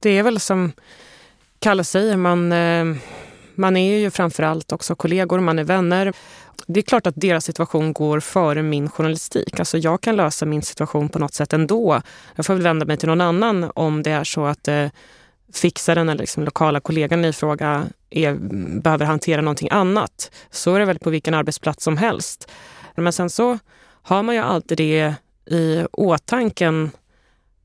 Det 0.00 0.18
är 0.18 0.22
väl 0.22 0.40
som 0.40 0.72
Kalle 1.58 1.84
säger, 1.84 2.16
man, 2.16 2.52
eh, 2.52 2.84
man 3.54 3.76
är 3.76 3.98
ju 3.98 4.10
framförallt 4.10 4.72
också 4.72 4.94
kollegor, 4.94 5.40
man 5.40 5.58
är 5.58 5.64
vänner. 5.64 6.12
Det 6.66 6.80
är 6.80 6.82
klart 6.82 7.06
att 7.06 7.14
deras 7.16 7.44
situation 7.44 7.92
går 7.92 8.20
före 8.20 8.62
min 8.62 8.88
journalistik. 8.88 9.58
Alltså 9.58 9.78
jag 9.78 10.00
kan 10.00 10.16
lösa 10.16 10.46
min 10.46 10.62
situation 10.62 11.08
på 11.08 11.18
något 11.18 11.34
sätt 11.34 11.52
ändå. 11.52 12.02
Jag 12.34 12.46
får 12.46 12.54
väl 12.54 12.62
vända 12.62 12.86
mig 12.86 12.96
till 12.96 13.08
någon 13.08 13.20
annan 13.20 13.70
om 13.74 14.02
det 14.02 14.10
är 14.10 14.24
så 14.24 14.44
att 14.44 14.68
eh, 14.68 14.88
fixaren 15.52 16.08
eller 16.08 16.20
liksom 16.20 16.44
lokala 16.44 16.80
kollegan 16.80 17.24
i 17.24 17.32
fråga 17.32 17.86
är, 18.16 18.34
behöver 18.80 19.06
hantera 19.06 19.40
någonting 19.40 19.68
annat. 19.70 20.30
Så 20.50 20.74
är 20.74 20.78
det 20.78 20.84
väl 20.84 20.98
på 20.98 21.10
vilken 21.10 21.34
arbetsplats 21.34 21.84
som 21.84 21.96
helst. 21.96 22.50
Men 22.94 23.12
sen 23.12 23.30
så 23.30 23.58
har 24.02 24.22
man 24.22 24.34
ju 24.34 24.40
alltid 24.40 24.78
det 24.78 25.14
i 25.50 25.84
åtanke 25.92 26.88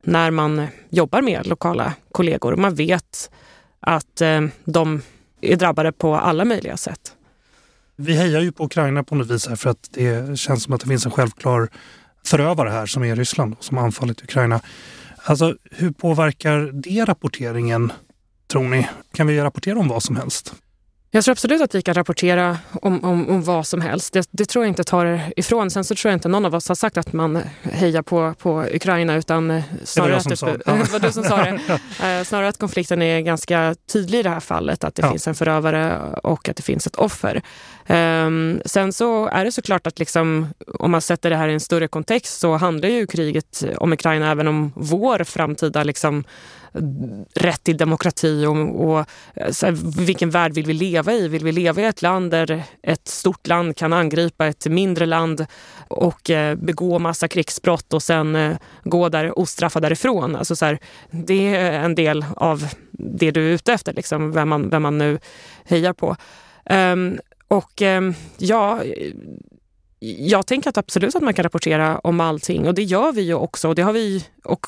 när 0.04 0.32
man 0.32 0.68
jobbar 0.90 1.22
med 1.22 1.48
lokala 1.48 1.94
kollegor. 2.12 2.56
Man 2.56 2.76
vet 2.76 3.32
att 3.80 4.22
eh, 4.22 4.42
de 4.66 5.02
är 5.42 5.56
drabbade 5.56 5.92
på 5.92 6.16
alla 6.16 6.46
möjliga 6.46 6.78
sätt. 6.78 7.16
Vi 7.96 8.14
hejar 8.14 8.42
ju 8.42 8.52
på 8.52 8.64
Ukraina 8.64 9.04
på 9.04 9.16
något 9.16 9.30
vis 9.30 9.48
här 9.48 9.56
för 9.56 9.70
att 9.70 9.90
det 9.92 10.40
känns 10.40 10.64
som 10.64 10.74
att 10.74 10.82
det 10.82 10.88
finns 10.88 11.06
en 11.06 11.12
självklar 11.12 11.70
förövare 12.26 12.70
här 12.70 12.86
som 12.86 13.04
är 13.04 13.16
Ryssland 13.16 13.56
som 13.60 13.78
har 13.78 13.84
anfallit 13.84 14.24
Ukraina. 14.24 14.62
Alltså, 15.24 15.56
hur 15.72 15.92
påverkar 15.92 16.72
det 16.74 17.06
rapporteringen, 17.06 17.92
tror 18.52 18.64
ni? 18.64 18.88
Kan 19.14 19.28
vi 19.28 19.42
rapportera 19.42 19.80
om 19.80 19.88
vad 19.88 20.04
som 20.04 20.16
helst? 20.16 20.54
Jag 21.14 21.24
tror 21.24 21.32
absolut 21.32 21.62
att 21.62 21.76
vi 21.76 21.82
kan 21.82 21.94
rapportera 21.94 22.58
om, 22.82 23.04
om, 23.04 23.30
om 23.30 23.44
vad 23.44 23.68
som 23.68 23.82
helst. 23.82 24.14
Det, 24.14 24.28
det, 24.32 24.46
tror 24.46 24.66
jag 24.66 24.70
inte 24.72 24.84
tar 24.84 25.22
ifrån. 25.36 25.72
Sen 25.72 25.84
så 25.84 25.96
tror 25.96 26.10
jag 26.10 26.16
inte 26.16 26.30
någon 26.30 26.46
av 26.46 26.56
oss 26.56 26.68
har 26.68 26.76
sagt 26.76 26.98
att 26.98 27.14
man 27.14 27.40
hejar 27.64 28.02
på, 28.02 28.34
på 28.38 28.66
Ukraina 28.74 29.16
utan 29.16 29.62
snarare 29.84 30.18
att, 30.18 30.30
det. 30.30 31.60
Eh, 32.08 32.24
snarare 32.24 32.48
att 32.48 32.58
konflikten 32.58 33.02
är 33.02 33.22
ganska 33.22 33.76
tydlig 33.94 34.20
i 34.20 34.24
det 34.24 34.30
här 34.30 34.40
fallet. 34.40 34.84
Att 34.84 34.96
det 34.96 35.02
ja. 35.02 35.10
finns 35.10 35.28
en 35.28 35.36
förövare 35.36 36.00
och 36.24 36.50
att 36.50 36.56
det 36.56 36.64
finns 36.64 36.88
ett 36.88 36.96
offer. 36.96 37.42
Um, 37.88 38.62
sen 38.66 38.94
så 38.94 39.28
är 39.28 39.46
det 39.46 39.52
såklart 39.52 39.88
att 39.88 40.00
liksom, 40.00 40.48
om 40.80 40.92
man 40.92 41.02
sätter 41.02 41.30
det 41.30 41.36
här 41.36 41.48
i 41.48 41.54
en 41.54 41.60
större 41.60 41.88
kontext 41.88 42.40
så 42.40 42.58
handlar 42.58 42.90
ju 42.90 43.08
kriget 43.08 43.64
om 43.78 43.94
Ukraina 43.94 44.32
även 44.32 44.48
om 44.48 44.74
vår 44.76 45.24
framtida 45.24 45.84
liksom, 45.84 46.24
rätt 47.34 47.64
till 47.64 47.78
demokrati 47.78 48.46
och, 48.46 48.86
och 48.86 49.00
eh, 49.00 49.54
här, 49.62 50.02
vilken 50.06 50.30
värld 50.30 50.54
vill 50.54 50.66
vi 50.66 50.74
leva 50.74 51.14
i? 51.14 51.28
Vill 51.28 51.44
vi 51.44 51.52
leva 51.52 51.82
i 51.82 51.86
ett 51.86 52.02
land 52.02 52.32
där 52.32 52.64
ett 52.84 53.08
stort 53.08 53.48
land 53.48 53.78
kan 53.78 53.94
angripa 53.94 54.48
ett 54.48 54.66
mindre 54.66 55.06
land 55.06 55.46
och 55.88 56.30
eh, 56.30 56.56
begå 56.56 57.00
massa 57.00 57.28
krigsbrott 57.28 57.94
och 57.94 58.04
sen 58.04 58.36
eh, 58.36 58.58
gå 58.84 59.10
där 59.10 59.40
ostraffad 59.40 59.82
därifrån? 59.82 60.36
Alltså, 60.36 60.56
så 60.56 60.66
här, 60.66 60.80
det 61.12 61.56
är 61.56 61.72
en 61.72 61.96
del 61.96 62.26
av 62.36 62.68
det 62.92 63.32
du 63.32 63.50
är 63.50 63.54
ute 63.54 63.74
efter, 63.74 63.94
liksom, 63.94 64.32
vem, 64.32 64.50
man, 64.50 64.70
vem 64.70 64.82
man 64.82 64.98
nu 64.98 65.20
hejar 65.66 65.94
på. 65.94 66.16
Um, 66.70 67.20
och 67.48 67.82
um, 67.82 68.14
ja, 68.38 68.82
jag 70.04 70.46
tänker 70.46 70.70
att 70.70 70.78
absolut 70.78 71.16
att 71.16 71.24
man 71.24 71.34
kan 71.34 71.44
rapportera 71.44 72.00
om 72.00 72.20
allting 72.20 72.68
och 72.68 72.74
det 72.74 72.84
gör 72.84 73.12
vi 73.12 73.22
ju 73.22 73.34
också. 73.34 73.68
Och 73.68 73.76
det 73.76 73.82
har 73.82 73.94
vi, 73.94 74.26
och 74.44 74.66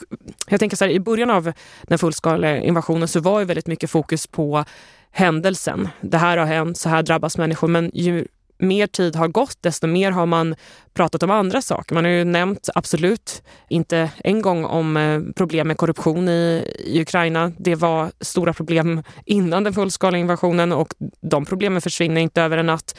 jag 0.48 0.60
tänker 0.60 0.78
så 0.78 0.86
här, 0.86 0.92
I 0.92 1.00
början 1.00 1.30
av 1.30 1.54
den 1.84 2.00
fullskaliga 2.00 2.58
invasionen 2.58 3.08
så 3.08 3.20
var 3.20 3.40
ju 3.40 3.46
väldigt 3.46 3.68
mycket 3.68 3.90
fokus 3.90 4.28
på 4.28 4.66
händelsen. 5.12 5.90
Det 6.02 6.18
här 6.18 6.38
har 6.38 6.46
hänt, 6.46 6.78
så 6.78 6.90
här 6.90 7.04
drabbas 7.04 7.38
människor. 7.38 7.68
Men 7.68 7.92
ju 7.94 8.28
mer 8.58 8.88
tid 8.88 9.16
har 9.16 9.28
gått, 9.28 9.58
desto 9.62 9.88
mer 9.88 10.12
har 10.12 10.26
man 10.26 10.56
pratat 10.94 11.24
om 11.24 11.32
andra 11.32 11.62
saker. 11.62 11.96
Man 11.96 12.04
har 12.04 12.12
ju 12.12 12.24
nämnt, 12.24 12.70
absolut, 12.76 13.44
inte 13.70 14.12
en 14.24 14.42
gång 14.42 14.66
om 14.66 14.98
eh, 14.98 15.22
problem 15.36 15.68
med 15.68 15.78
korruption 15.78 16.30
i, 16.30 16.74
i 16.86 17.02
Ukraina. 17.02 17.52
Det 17.58 17.76
var 17.76 18.12
stora 18.20 18.54
problem 18.54 19.04
innan 19.26 19.64
den 19.64 19.74
fullskaliga 19.74 20.20
invasionen 20.20 20.72
och 20.72 20.94
de 21.22 21.46
problemen 21.46 21.82
försvinner 21.82 22.22
inte 22.22 22.42
över 22.42 22.58
en 22.58 22.66
natt. 22.66 22.96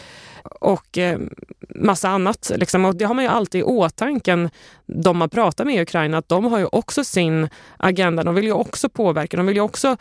Och 0.60 0.98
eh, 0.98 1.18
massa 1.68 2.08
annat. 2.08 2.52
Liksom. 2.56 2.84
Och 2.84 2.96
det 2.96 3.04
har 3.04 3.14
man 3.14 3.24
ju 3.24 3.30
alltid 3.30 3.60
i 3.60 3.64
åtanke, 3.64 4.50
de 4.86 5.18
man 5.18 5.30
pratar 5.30 5.64
med 5.64 5.74
i 5.74 5.82
Ukraina, 5.82 6.18
att 6.18 6.28
de 6.28 6.44
har 6.44 6.58
ju 6.58 6.66
också 6.72 7.04
sin 7.04 7.48
agenda. 7.76 8.22
De 8.22 8.34
vill 8.34 8.44
ju 8.44 8.52
också 8.52 8.88
påverka. 8.88 9.36
De 9.36 9.46
vill 9.46 9.56
ju 9.56 9.62
också 9.62 9.96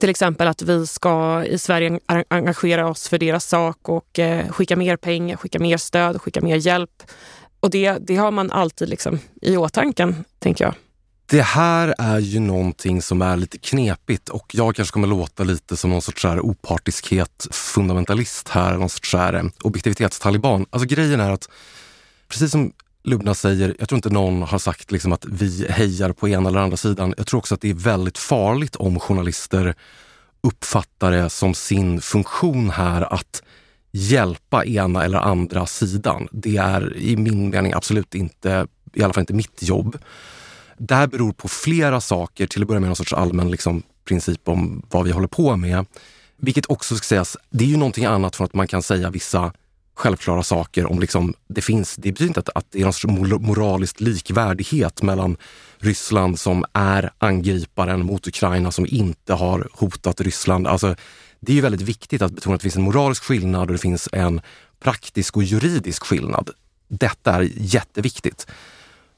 till 0.00 0.10
exempel 0.10 0.48
att 0.48 0.62
vi 0.62 0.86
ska 0.86 1.44
i 1.44 1.58
Sverige 1.58 2.00
engagera 2.28 2.88
oss 2.88 3.08
för 3.08 3.18
deras 3.18 3.44
sak 3.44 3.88
och 3.88 4.18
eh, 4.18 4.48
skicka 4.48 4.76
mer 4.76 4.96
pengar, 4.96 5.36
skicka 5.36 5.58
mer 5.58 5.76
stöd, 5.76 6.20
skicka 6.20 6.40
mer 6.40 6.56
hjälp. 6.56 7.02
Och 7.60 7.70
det, 7.70 7.98
det 8.00 8.16
har 8.16 8.30
man 8.30 8.50
alltid 8.50 8.88
liksom 8.88 9.18
i 9.42 9.56
åtanke, 9.56 10.14
tänker 10.38 10.64
jag. 10.64 10.74
Det 11.32 11.42
här 11.42 11.94
är 11.98 12.18
ju 12.18 12.40
någonting 12.40 13.02
som 13.02 13.22
är 13.22 13.36
lite 13.36 13.58
knepigt 13.58 14.28
och 14.28 14.54
jag 14.54 14.76
kanske 14.76 14.92
kommer 14.92 15.08
låta 15.08 15.44
lite 15.44 15.76
som 15.76 15.90
någon 15.90 16.02
sorts 16.02 16.24
opartiskhet 16.24 17.46
fundamentalist 17.50 18.48
här, 18.48 18.76
någon 18.76 18.88
sorts 18.88 19.14
eh, 19.14 19.44
objektivitetstaliban. 19.62 20.66
Alltså 20.70 20.88
grejen 20.88 21.20
är 21.20 21.30
att 21.30 21.48
precis 22.28 22.50
som 22.50 22.72
Lubna 23.04 23.34
säger, 23.34 23.76
jag 23.78 23.88
tror 23.88 23.96
inte 23.96 24.10
någon 24.10 24.42
har 24.42 24.58
sagt 24.58 24.92
liksom 24.92 25.12
att 25.12 25.24
vi 25.24 25.66
hejar 25.70 26.12
på 26.12 26.28
ena 26.28 26.48
eller 26.48 26.60
andra 26.60 26.76
sidan. 26.76 27.14
Jag 27.16 27.26
tror 27.26 27.38
också 27.38 27.54
att 27.54 27.60
det 27.60 27.70
är 27.70 27.74
väldigt 27.74 28.18
farligt 28.18 28.76
om 28.76 29.00
journalister 29.00 29.74
uppfattar 30.40 31.10
det 31.10 31.30
som 31.30 31.54
sin 31.54 32.00
funktion 32.00 32.70
här 32.70 33.14
att 33.14 33.42
hjälpa 33.90 34.64
ena 34.64 35.04
eller 35.04 35.18
andra 35.18 35.66
sidan. 35.66 36.28
Det 36.32 36.56
är 36.56 36.96
i 36.96 37.16
min 37.16 37.50
mening 37.50 37.72
absolut 37.72 38.14
inte, 38.14 38.66
i 38.94 39.02
alla 39.02 39.12
fall 39.12 39.22
inte 39.22 39.34
mitt 39.34 39.62
jobb. 39.62 39.98
Det 40.78 40.94
här 40.94 41.06
beror 41.06 41.32
på 41.32 41.48
flera 41.48 42.00
saker, 42.00 42.46
till 42.46 42.62
att 42.62 42.68
börja 42.68 42.80
med 42.80 42.88
någon 42.88 42.96
sorts 42.96 43.12
allmän 43.12 43.50
liksom, 43.50 43.82
princip 44.04 44.48
om 44.48 44.82
vad 44.90 45.04
vi 45.04 45.10
håller 45.10 45.28
på 45.28 45.56
med. 45.56 45.86
Vilket 46.36 46.70
också 46.70 46.96
ska 46.96 47.04
sägas, 47.04 47.36
det 47.50 47.64
är 47.64 47.68
ju 47.68 47.76
någonting 47.76 48.04
annat 48.04 48.36
från 48.36 48.44
att 48.44 48.54
man 48.54 48.68
kan 48.68 48.82
säga 48.82 49.10
vissa 49.10 49.52
självklara 49.94 50.42
saker 50.42 50.90
om 50.90 51.00
liksom, 51.00 51.34
det 51.48 51.60
finns, 51.60 51.96
det 51.96 52.12
betyder 52.12 52.28
inte 52.28 52.40
att, 52.40 52.48
att 52.54 52.66
det 52.70 52.78
är 52.78 52.84
någon 52.84 52.92
sorts 52.92 53.40
moralisk 53.40 54.00
likvärdighet 54.00 55.02
mellan 55.02 55.36
Ryssland 55.78 56.38
som 56.38 56.64
är 56.72 57.10
angriparen 57.18 58.06
mot 58.06 58.26
Ukraina 58.26 58.70
som 58.70 58.86
inte 58.88 59.34
har 59.34 59.68
hotat 59.72 60.20
Ryssland. 60.20 60.66
Alltså, 60.66 60.94
det 61.40 61.52
är 61.52 61.56
ju 61.56 61.62
väldigt 61.62 61.80
viktigt 61.80 62.22
att 62.22 62.32
betona 62.32 62.54
att 62.54 62.60
det 62.60 62.62
finns 62.62 62.76
en 62.76 62.82
moralisk 62.82 63.22
skillnad 63.22 63.60
och 63.60 63.72
det 63.72 63.78
finns 63.78 64.08
en 64.12 64.40
praktisk 64.82 65.36
och 65.36 65.42
juridisk 65.42 66.02
skillnad. 66.02 66.50
Detta 66.88 67.32
är 67.32 67.48
jätteviktigt. 67.56 68.46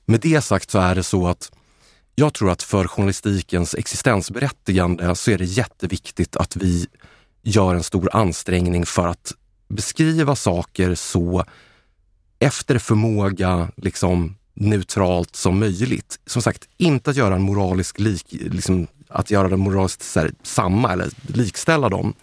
Med 0.06 0.20
det 0.20 0.40
sagt 0.40 0.70
så 0.70 0.78
är 0.78 0.94
det 0.94 1.02
så 1.02 1.26
att 1.26 1.52
jag 2.14 2.34
tror 2.34 2.50
att 2.50 2.62
för 2.62 2.86
journalistikens 2.86 3.74
existensberättigande 3.74 5.14
så 5.14 5.30
är 5.30 5.38
det 5.38 5.44
jätteviktigt 5.44 6.36
att 6.36 6.56
vi 6.56 6.86
gör 7.42 7.74
en 7.74 7.82
stor 7.82 8.08
ansträngning 8.12 8.86
för 8.86 9.08
att 9.08 9.32
beskriva 9.68 10.36
saker 10.36 10.94
så 10.94 11.44
efter 12.38 12.78
förmåga 12.78 13.68
liksom 13.76 14.36
neutralt 14.54 15.36
som 15.36 15.58
möjligt. 15.58 16.20
Som 16.26 16.42
sagt, 16.42 16.68
inte 16.76 17.10
att 17.10 17.16
göra 17.16 17.34
en 17.34 17.42
moralisk 17.42 17.98
lik, 17.98 18.26
liksom, 18.30 18.86
att 19.08 19.30
göra 19.30 19.48
det 19.48 19.56
moraliskt 19.56 20.16
här, 20.16 20.32
samma 20.42 20.92
eller 20.92 21.10
likställa 21.26 21.88
dem, 21.88 22.14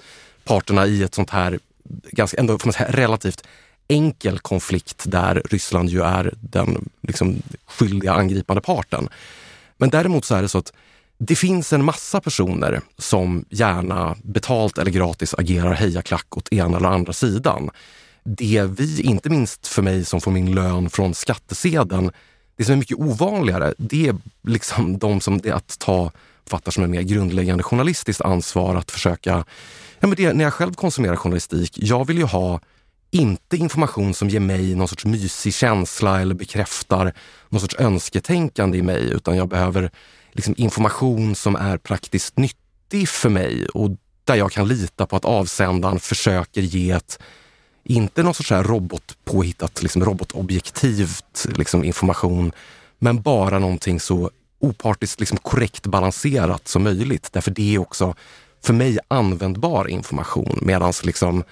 parterna 0.43 0.87
i 0.87 1.03
ett 1.03 1.15
sånt 1.15 1.29
här 1.29 1.59
ganska, 2.11 2.37
ändå 2.37 2.59
får 2.59 2.67
man 2.67 2.73
säga, 2.73 2.91
relativt 2.91 3.47
enkel 3.91 4.39
konflikt 4.39 5.03
där 5.07 5.41
Ryssland 5.49 5.89
ju 5.89 6.01
är 6.01 6.33
den 6.41 6.89
liksom, 7.01 7.41
skyldiga 7.65 8.13
angripande 8.13 8.61
parten. 8.61 9.09
Men 9.77 9.89
däremot 9.89 10.25
så 10.25 10.35
är 10.35 10.41
det 10.41 10.49
så 10.49 10.57
att 10.57 10.73
det 11.17 11.35
finns 11.35 11.73
en 11.73 11.85
massa 11.85 12.21
personer 12.21 12.81
som 12.97 13.45
gärna 13.49 14.15
betalt 14.23 14.77
eller 14.77 14.91
gratis 14.91 15.33
agerar 15.33 15.73
hejaklack 15.73 16.37
åt 16.37 16.53
ena 16.53 16.77
eller 16.77 16.89
andra 16.89 17.13
sidan. 17.13 17.69
Det 18.23 18.63
vi, 18.63 19.01
inte 19.01 19.29
minst 19.29 19.67
för 19.67 19.81
mig 19.81 20.05
som 20.05 20.21
får 20.21 20.31
min 20.31 20.55
lön 20.55 20.89
från 20.89 21.13
skattesedeln, 21.13 22.11
det 22.55 22.63
som 22.63 22.73
är 22.73 22.77
mycket 22.77 22.97
ovanligare, 22.97 23.73
det 23.77 24.07
är 24.07 24.15
liksom 24.43 24.97
de 24.97 25.21
som 25.21 25.37
det 25.37 25.51
att 25.51 25.79
ta 25.79 26.11
fattar 26.45 26.71
som 26.71 26.83
ett 26.83 26.89
mer 26.89 27.01
grundläggande 27.01 27.63
journalistiskt 27.63 28.21
ansvar 28.21 28.75
att 28.75 28.91
försöka... 28.91 29.45
Ja, 29.99 30.07
men 30.07 30.15
det, 30.15 30.33
när 30.33 30.43
jag 30.43 30.53
själv 30.53 30.73
konsumerar 30.73 31.15
journalistik, 31.15 31.77
jag 31.77 32.07
vill 32.07 32.17
ju 32.17 32.23
ha 32.23 32.59
inte 33.11 33.57
information 33.57 34.13
som 34.13 34.29
ger 34.29 34.39
mig 34.39 34.75
någon 34.75 34.87
sorts 34.87 35.05
mysig 35.05 35.53
känsla 35.53 36.21
eller 36.21 36.35
bekräftar 36.35 37.13
någon 37.49 37.61
sorts 37.61 37.75
önsketänkande 37.79 38.77
i 38.77 38.81
mig, 38.81 39.11
utan 39.11 39.37
jag 39.37 39.47
behöver 39.47 39.91
liksom 40.31 40.55
information 40.57 41.35
som 41.35 41.55
är 41.55 41.77
praktiskt 41.77 42.37
nyttig 42.37 43.09
för 43.09 43.29
mig 43.29 43.65
och 43.65 43.89
där 44.23 44.35
jag 44.35 44.51
kan 44.51 44.67
lita 44.67 45.05
på 45.05 45.15
att 45.15 45.25
avsändaren 45.25 45.99
försöker 45.99 46.61
ge 46.61 46.91
ett, 46.91 47.19
inte 47.83 48.23
någon 48.23 48.33
sorts 48.33 48.51
här 48.51 48.63
robotpåhittat, 48.63 49.83
liksom 49.83 50.05
robotobjektivt 50.05 51.47
liksom 51.57 51.83
information, 51.83 52.51
men 52.99 53.21
bara 53.21 53.59
någonting 53.59 53.99
så 53.99 54.31
opartiskt 54.59 55.19
liksom 55.19 55.37
korrekt 55.37 55.87
balanserat 55.87 56.67
som 56.67 56.83
möjligt. 56.83 57.29
Därför 57.31 57.51
det 57.51 57.75
är 57.75 57.79
också 57.79 58.15
för 58.63 58.73
mig 58.73 58.99
användbar 59.07 59.87
information. 59.87 60.59
Medan 60.61 60.93
liksom 61.03 61.43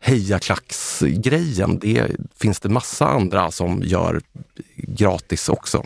hejaklacksgrejen, 0.00 1.78
det 1.78 2.10
finns 2.40 2.60
det 2.60 2.68
massa 2.68 3.06
andra 3.06 3.50
som 3.50 3.82
gör 3.82 4.20
gratis 4.76 5.48
också. 5.48 5.84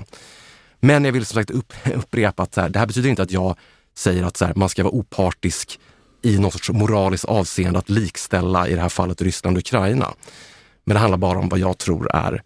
Men 0.81 1.05
jag 1.05 1.13
vill 1.13 1.27
som 1.27 1.35
sagt 1.35 1.51
upp, 1.51 1.73
upprepa 1.95 2.43
att 2.43 2.55
så 2.55 2.61
här, 2.61 2.69
det 2.69 2.79
här 2.79 2.87
betyder 2.87 3.11
inte 3.11 3.23
att 3.23 3.31
jag 3.31 3.57
säger 3.97 4.25
att 4.25 4.37
så 4.37 4.45
här, 4.45 4.55
man 4.57 4.69
ska 4.69 4.83
vara 4.83 4.95
opartisk 4.95 5.81
i 6.23 6.39
något 6.39 6.53
sorts 6.53 6.71
moraliskt 6.71 7.25
avseende 7.25 7.79
att 7.79 7.91
likställa, 7.91 8.69
i 8.69 8.75
det 8.75 8.81
här 8.81 8.89
fallet 8.89 9.23
Ryssland 9.23 9.57
och 9.57 9.61
Ukraina. 9.61 10.15
Men 10.85 10.95
det 10.95 11.01
handlar 11.01 11.19
bara 11.19 11.39
om 11.39 11.49
vad 11.49 11.59
jag 11.59 11.79
tror 11.79 12.11
är 12.17 12.43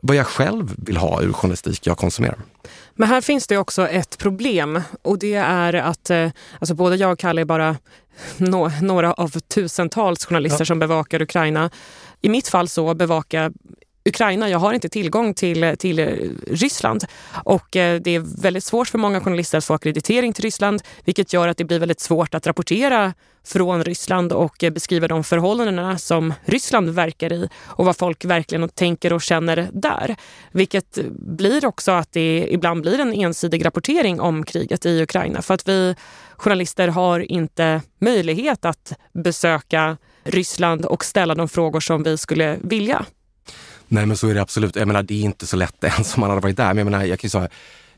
vad 0.00 0.16
jag 0.16 0.26
själv 0.26 0.74
vill 0.76 0.96
ha 0.96 1.22
ur 1.22 1.32
journalistik 1.32 1.86
jag 1.86 1.98
konsumerar. 1.98 2.38
Men 2.94 3.08
här 3.08 3.20
finns 3.20 3.46
det 3.46 3.58
också 3.58 3.88
ett 3.88 4.18
problem 4.18 4.82
och 5.02 5.18
det 5.18 5.34
är 5.34 5.74
att 5.74 6.10
eh, 6.10 6.30
alltså 6.58 6.74
både 6.74 6.96
jag 6.96 7.12
och 7.12 7.18
Kalle 7.18 7.40
är 7.40 7.44
bara 7.44 7.76
no 8.38 8.70
några 8.82 9.12
av 9.12 9.28
tusentals 9.28 10.26
journalister 10.26 10.60
ja. 10.60 10.66
som 10.66 10.78
bevakar 10.78 11.22
Ukraina. 11.22 11.70
I 12.20 12.28
mitt 12.28 12.48
fall 12.48 12.68
så 12.68 12.94
bevakar 12.94 13.52
Ukraina. 14.08 14.48
Jag 14.48 14.58
har 14.58 14.72
inte 14.72 14.88
tillgång 14.88 15.34
till, 15.34 15.76
till 15.78 15.98
eh, 15.98 16.06
Ryssland 16.46 17.04
och 17.44 17.76
eh, 17.76 18.00
det 18.00 18.14
är 18.14 18.42
väldigt 18.42 18.64
svårt 18.64 18.88
för 18.88 18.98
många 18.98 19.20
journalister 19.20 19.58
att 19.58 19.64
få 19.64 19.74
akkreditering 19.74 20.32
till 20.32 20.42
Ryssland 20.42 20.82
vilket 21.04 21.32
gör 21.32 21.48
att 21.48 21.56
det 21.56 21.64
blir 21.64 21.78
väldigt 21.78 22.00
svårt 22.00 22.34
att 22.34 22.46
rapportera 22.46 23.14
från 23.44 23.84
Ryssland 23.84 24.32
och 24.32 24.64
eh, 24.64 24.70
beskriva 24.70 25.08
de 25.08 25.24
förhållandena 25.24 25.98
som 25.98 26.34
Ryssland 26.44 26.90
verkar 26.90 27.32
i 27.32 27.48
och 27.64 27.84
vad 27.84 27.96
folk 27.96 28.24
verkligen 28.24 28.68
tänker 28.68 29.12
och 29.12 29.22
känner 29.22 29.68
där. 29.72 30.16
Vilket 30.52 30.98
blir 31.10 31.66
också 31.66 31.92
att 31.92 32.12
det 32.12 32.48
ibland 32.50 32.82
blir 32.82 33.00
en 33.00 33.14
ensidig 33.14 33.64
rapportering 33.64 34.20
om 34.20 34.44
kriget 34.44 34.86
i 34.86 35.02
Ukraina 35.02 35.42
för 35.42 35.54
att 35.54 35.68
vi 35.68 35.94
journalister 36.36 36.88
har 36.88 37.20
inte 37.20 37.82
möjlighet 37.98 38.64
att 38.64 38.92
besöka 39.12 39.96
Ryssland 40.24 40.84
och 40.84 41.04
ställa 41.04 41.34
de 41.34 41.48
frågor 41.48 41.80
som 41.80 42.02
vi 42.02 42.18
skulle 42.18 42.58
vilja. 42.62 43.06
Nej 43.88 44.06
men 44.06 44.16
så 44.16 44.28
är 44.28 44.34
det 44.34 44.42
absolut. 44.42 44.76
Jag 44.76 44.88
menar 44.88 45.02
det 45.02 45.14
är 45.14 45.22
inte 45.22 45.46
så 45.46 45.56
lätt 45.56 45.84
ens 45.84 46.14
om 46.14 46.20
man 46.20 46.30
hade 46.30 46.42
varit 46.42 46.56
där. 46.56 46.68
Men 46.68 46.78
jag 46.78 46.84
menar, 46.84 47.04
jag 47.04 47.20
kan 47.20 47.26
ju 47.26 47.30
säga, 47.30 47.48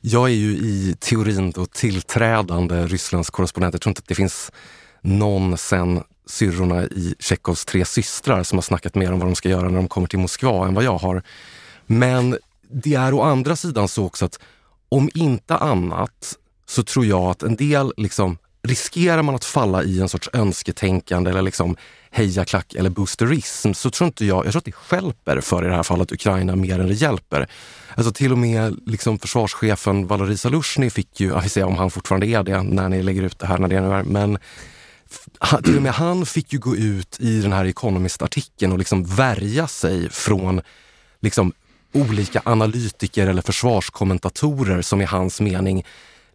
jag 0.00 0.28
är 0.28 0.34
ju 0.34 0.50
i 0.50 0.96
teorin 1.00 1.50
då 1.50 1.66
tillträdande 1.66 2.86
Rysslands 2.86 3.30
korrespondent. 3.30 3.74
Jag 3.74 3.80
tror 3.82 3.90
inte 3.90 4.00
att 4.00 4.08
det 4.08 4.14
finns 4.14 4.52
någon 5.00 5.58
sen 5.58 6.02
syrrorna 6.26 6.84
i 6.84 7.14
Tjechovs 7.18 7.64
tre 7.64 7.84
systrar 7.84 8.42
som 8.42 8.58
har 8.58 8.62
snackat 8.62 8.94
mer 8.94 9.12
om 9.12 9.18
vad 9.18 9.28
de 9.28 9.34
ska 9.34 9.48
göra 9.48 9.68
när 9.68 9.76
de 9.76 9.88
kommer 9.88 10.06
till 10.06 10.18
Moskva 10.18 10.66
än 10.66 10.74
vad 10.74 10.84
jag 10.84 10.98
har. 10.98 11.22
Men 11.86 12.36
det 12.72 12.94
är 12.94 13.14
å 13.14 13.22
andra 13.22 13.56
sidan 13.56 13.88
så 13.88 14.06
också 14.06 14.24
att 14.24 14.38
om 14.88 15.10
inte 15.14 15.56
annat 15.56 16.36
så 16.66 16.82
tror 16.82 17.06
jag 17.06 17.22
att 17.22 17.42
en 17.42 17.56
del 17.56 17.92
liksom 17.96 18.38
riskerar 18.62 19.22
man 19.22 19.34
att 19.34 19.44
falla 19.44 19.82
i 19.82 20.00
en 20.00 20.08
sorts 20.08 20.28
önsketänkande 20.32 21.30
eller 21.30 21.42
liksom 21.42 21.76
hejaklack 22.10 22.74
eller 22.74 22.90
boosterism 22.90 23.72
så 23.72 23.90
tror 23.90 24.06
inte 24.06 24.24
jag, 24.24 24.46
jag 24.46 24.52
tror 24.52 24.58
att 24.58 24.64
det 24.64 24.72
skälper 24.72 25.40
för 25.40 25.64
i 25.64 25.68
det 25.68 25.74
här 25.74 25.82
fallet 25.82 26.12
Ukraina 26.12 26.56
mer 26.56 26.78
än 26.78 26.88
det 26.88 26.94
hjälper. 26.94 27.48
Alltså 27.94 28.12
till 28.12 28.32
och 28.32 28.38
med 28.38 28.80
liksom 28.86 29.18
försvarschefen 29.18 30.06
Valerij 30.06 30.36
Zaluzjny 30.36 30.90
fick 30.90 31.20
ju, 31.20 31.28
jag 31.28 31.40
vill 31.40 31.50
säga 31.50 31.66
om 31.66 31.76
han 31.76 31.90
fortfarande 31.90 32.26
är 32.26 32.42
det 32.42 32.62
när 32.62 32.88
ni 32.88 33.02
lägger 33.02 33.22
ut 33.22 33.38
det 33.38 33.46
här 33.46 33.58
när 33.58 33.68
det 33.68 33.80
nu 33.80 33.92
är, 33.92 34.02
men 34.02 34.38
till 35.64 35.76
och 35.76 35.82
med 35.82 35.92
han 35.92 36.26
fick 36.26 36.52
ju 36.52 36.58
gå 36.58 36.76
ut 36.76 37.20
i 37.20 37.40
den 37.40 37.52
här 37.52 37.64
Economist-artikeln 37.64 38.72
och 38.72 38.78
liksom 38.78 39.04
värja 39.04 39.66
sig 39.66 40.10
från 40.10 40.60
liksom 41.20 41.52
olika 41.92 42.42
analytiker 42.44 43.26
eller 43.26 43.42
försvarskommentatorer 43.42 44.82
som 44.82 45.00
i 45.00 45.04
hans 45.04 45.40
mening 45.40 45.84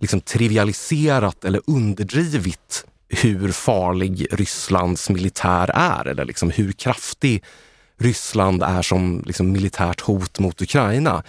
liksom 0.05 0.21
trivialiserat 0.21 1.45
eller 1.45 1.61
underdrivit 1.67 2.85
hur 3.09 3.51
farlig 3.51 4.27
Rysslands 4.31 5.09
militär 5.09 5.71
är 5.73 6.07
eller 6.07 6.25
liksom 6.25 6.49
hur 6.49 6.71
kraftig 6.71 7.43
Ryssland 7.97 8.63
är 8.63 8.81
som 8.81 9.23
liksom 9.25 9.51
militärt 9.51 10.01
hot 10.01 10.39
mot 10.39 10.61
Ukraina. 10.61 11.23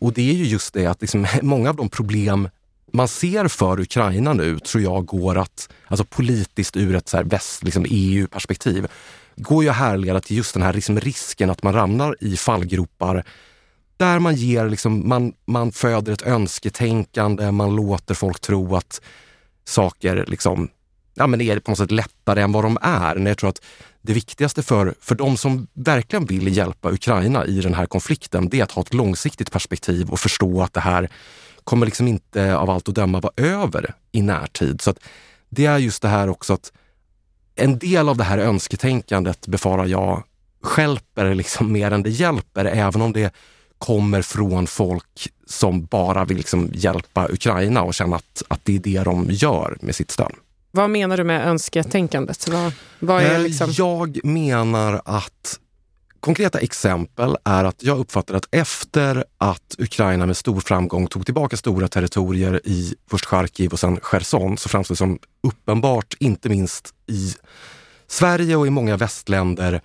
Och 0.00 0.12
det 0.12 0.30
är 0.30 0.34
ju 0.34 0.44
just 0.44 0.74
det 0.74 0.86
att 0.86 1.00
liksom 1.00 1.26
många 1.42 1.70
av 1.70 1.76
de 1.76 1.88
problem 1.88 2.48
man 2.92 3.08
ser 3.08 3.48
för 3.48 3.80
Ukraina 3.80 4.32
nu 4.32 4.58
tror 4.58 4.82
jag 4.82 5.06
går 5.06 5.38
att, 5.38 5.68
alltså 5.86 6.04
politiskt 6.04 6.76
ur 6.76 6.94
ett 6.94 7.08
så 7.08 7.16
här 7.16 7.24
väst, 7.24 7.62
liksom 7.62 7.86
EU-perspektiv, 7.88 8.86
går 9.36 9.62
ju 9.62 9.70
att 9.70 9.76
härleda 9.76 10.20
till 10.20 10.36
just 10.36 10.54
den 10.54 10.62
här 10.62 10.72
liksom 10.72 11.00
risken 11.00 11.50
att 11.50 11.62
man 11.62 11.74
ramlar 11.74 12.16
i 12.20 12.36
fallgropar 12.36 13.24
där 13.98 14.18
man 14.18 14.34
ger, 14.34 14.68
liksom, 14.68 15.08
man, 15.08 15.32
man 15.44 15.72
föder 15.72 16.12
ett 16.12 16.22
önsketänkande, 16.22 17.50
man 17.50 17.76
låter 17.76 18.14
folk 18.14 18.40
tro 18.40 18.76
att 18.76 19.00
saker 19.64 20.24
liksom, 20.28 20.68
ja, 21.14 21.26
men 21.26 21.40
är 21.40 21.58
på 21.58 21.70
något 21.70 21.78
sätt 21.78 21.90
lättare 21.90 22.42
än 22.42 22.52
vad 22.52 22.64
de 22.64 22.78
är. 22.82 23.14
Men 23.14 23.26
jag 23.26 23.38
tror 23.38 23.50
att 23.50 23.62
det 24.02 24.12
viktigaste 24.12 24.62
för, 24.62 24.94
för 25.00 25.14
de 25.14 25.36
som 25.36 25.66
verkligen 25.72 26.24
vill 26.24 26.56
hjälpa 26.56 26.90
Ukraina 26.92 27.46
i 27.46 27.60
den 27.60 27.74
här 27.74 27.86
konflikten, 27.86 28.48
det 28.48 28.60
är 28.60 28.64
att 28.64 28.72
ha 28.72 28.82
ett 28.82 28.94
långsiktigt 28.94 29.52
perspektiv 29.52 30.10
och 30.10 30.20
förstå 30.20 30.62
att 30.62 30.74
det 30.74 30.80
här 30.80 31.08
kommer 31.64 31.86
liksom 31.86 32.08
inte 32.08 32.56
av 32.56 32.70
allt 32.70 32.88
att 32.88 32.94
döma 32.94 33.20
vara 33.20 33.32
över 33.36 33.94
i 34.12 34.22
närtid. 34.22 34.80
Så 34.80 34.90
att 34.90 34.98
det 35.48 35.66
är 35.66 35.78
just 35.78 36.02
det 36.02 36.08
här 36.08 36.28
också 36.28 36.52
att 36.52 36.72
en 37.54 37.78
del 37.78 38.08
av 38.08 38.16
det 38.16 38.24
här 38.24 38.38
önsketänkandet 38.38 39.46
befarar 39.46 39.86
jag 39.86 40.22
skälper 40.62 41.34
liksom 41.34 41.72
mer 41.72 41.90
än 41.90 42.02
det 42.02 42.10
hjälper, 42.10 42.64
även 42.64 43.02
om 43.02 43.12
det 43.12 43.34
kommer 43.78 44.22
från 44.22 44.66
folk 44.66 45.28
som 45.46 45.84
bara 45.84 46.24
vill 46.24 46.36
liksom 46.36 46.70
hjälpa 46.72 47.28
Ukraina 47.28 47.82
och 47.82 47.94
känna 47.94 48.16
att, 48.16 48.42
att 48.48 48.60
det 48.64 48.76
är 48.76 48.80
det 48.80 49.04
de 49.04 49.26
gör 49.30 49.78
med 49.80 49.94
sitt 49.94 50.10
stöd. 50.10 50.32
Vad 50.70 50.90
menar 50.90 51.16
du 51.16 51.24
med 51.24 51.48
önsketänkandet? 51.48 52.48
Vad, 52.48 52.72
vad 52.98 53.22
är 53.22 53.34
eh, 53.34 53.40
liksom... 53.40 53.70
Jag 53.76 54.24
menar 54.24 55.00
att 55.04 55.58
Konkreta 56.20 56.58
exempel 56.58 57.36
är 57.44 57.64
att 57.64 57.82
jag 57.82 57.98
uppfattar 57.98 58.34
att 58.34 58.48
efter 58.50 59.24
att 59.38 59.74
Ukraina 59.78 60.26
med 60.26 60.36
stor 60.36 60.60
framgång 60.60 61.06
tog 61.06 61.24
tillbaka 61.24 61.56
stora 61.56 61.88
territorier 61.88 62.60
i 62.64 62.94
först 63.10 63.24
Charkiv 63.24 63.72
och 63.72 63.80
sen 63.80 64.00
Cherson 64.00 64.58
så 64.58 64.68
framstår 64.68 64.94
det 64.94 64.96
som 64.96 65.18
uppenbart, 65.42 66.14
inte 66.18 66.48
minst 66.48 66.94
i 67.06 67.34
Sverige 68.06 68.56
och 68.56 68.66
i 68.66 68.70
många 68.70 68.96
västländer, 68.96 69.80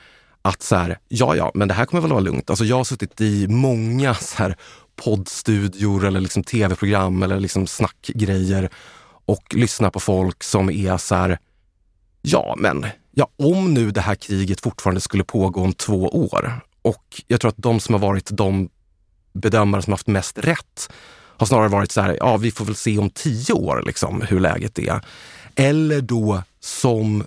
att 0.46 0.62
så 0.62 0.76
här, 0.76 1.00
ja, 1.08 1.36
ja, 1.36 1.52
men 1.54 1.68
det 1.68 1.74
här 1.74 1.86
kommer 1.86 2.02
väl 2.02 2.12
vara 2.12 2.22
lugnt. 2.22 2.50
Alltså 2.50 2.66
jag 2.66 2.78
har 2.78 2.84
suttit 2.84 3.22
i 3.22 3.48
många 3.48 4.16
så 4.16 4.38
här 4.38 4.56
poddstudior 4.96 6.06
eller 6.06 6.20
liksom 6.20 6.44
tv-program 6.44 7.24
eller 7.24 7.40
liksom 7.40 7.68
snackgrejer 7.68 8.70
och 9.26 9.56
lyssnat 9.56 9.94
på 9.94 10.00
folk 10.00 10.44
som 10.44 10.70
är 10.70 10.98
så 10.98 11.16
här, 11.16 11.40
ja 12.22 12.56
men, 12.58 12.86
ja 13.12 13.30
om 13.38 13.74
nu 13.74 13.92
det 13.92 14.02
här 14.02 14.16
kriget 14.16 14.62
fortfarande 14.62 15.02
skulle 15.02 15.24
pågå 15.24 15.62
om 15.62 15.74
två 15.74 16.08
år 16.08 16.62
och 16.82 17.22
jag 17.28 17.42
tror 17.42 17.50
att 17.50 17.58
de 17.58 17.80
som 17.80 17.94
har 17.94 18.00
varit 18.00 18.30
de 18.32 18.70
bedömare 19.34 19.82
som 19.82 19.94
haft 19.94 20.08
mest 20.08 20.38
rätt 20.38 20.92
har 21.38 21.46
snarare 21.46 21.68
varit 21.68 21.92
så 21.92 22.02
här, 22.02 22.18
ja 22.20 22.38
vi 22.38 22.52
får 22.52 22.66
väl 22.66 22.76
se 22.76 22.98
om 22.98 23.10
tio 23.10 23.54
år 23.54 23.84
liksom 23.86 24.22
hur 24.22 24.40
läget 24.40 24.80
är. 24.80 25.02
Eller 25.56 26.02
då 26.02 26.44
som 26.60 27.26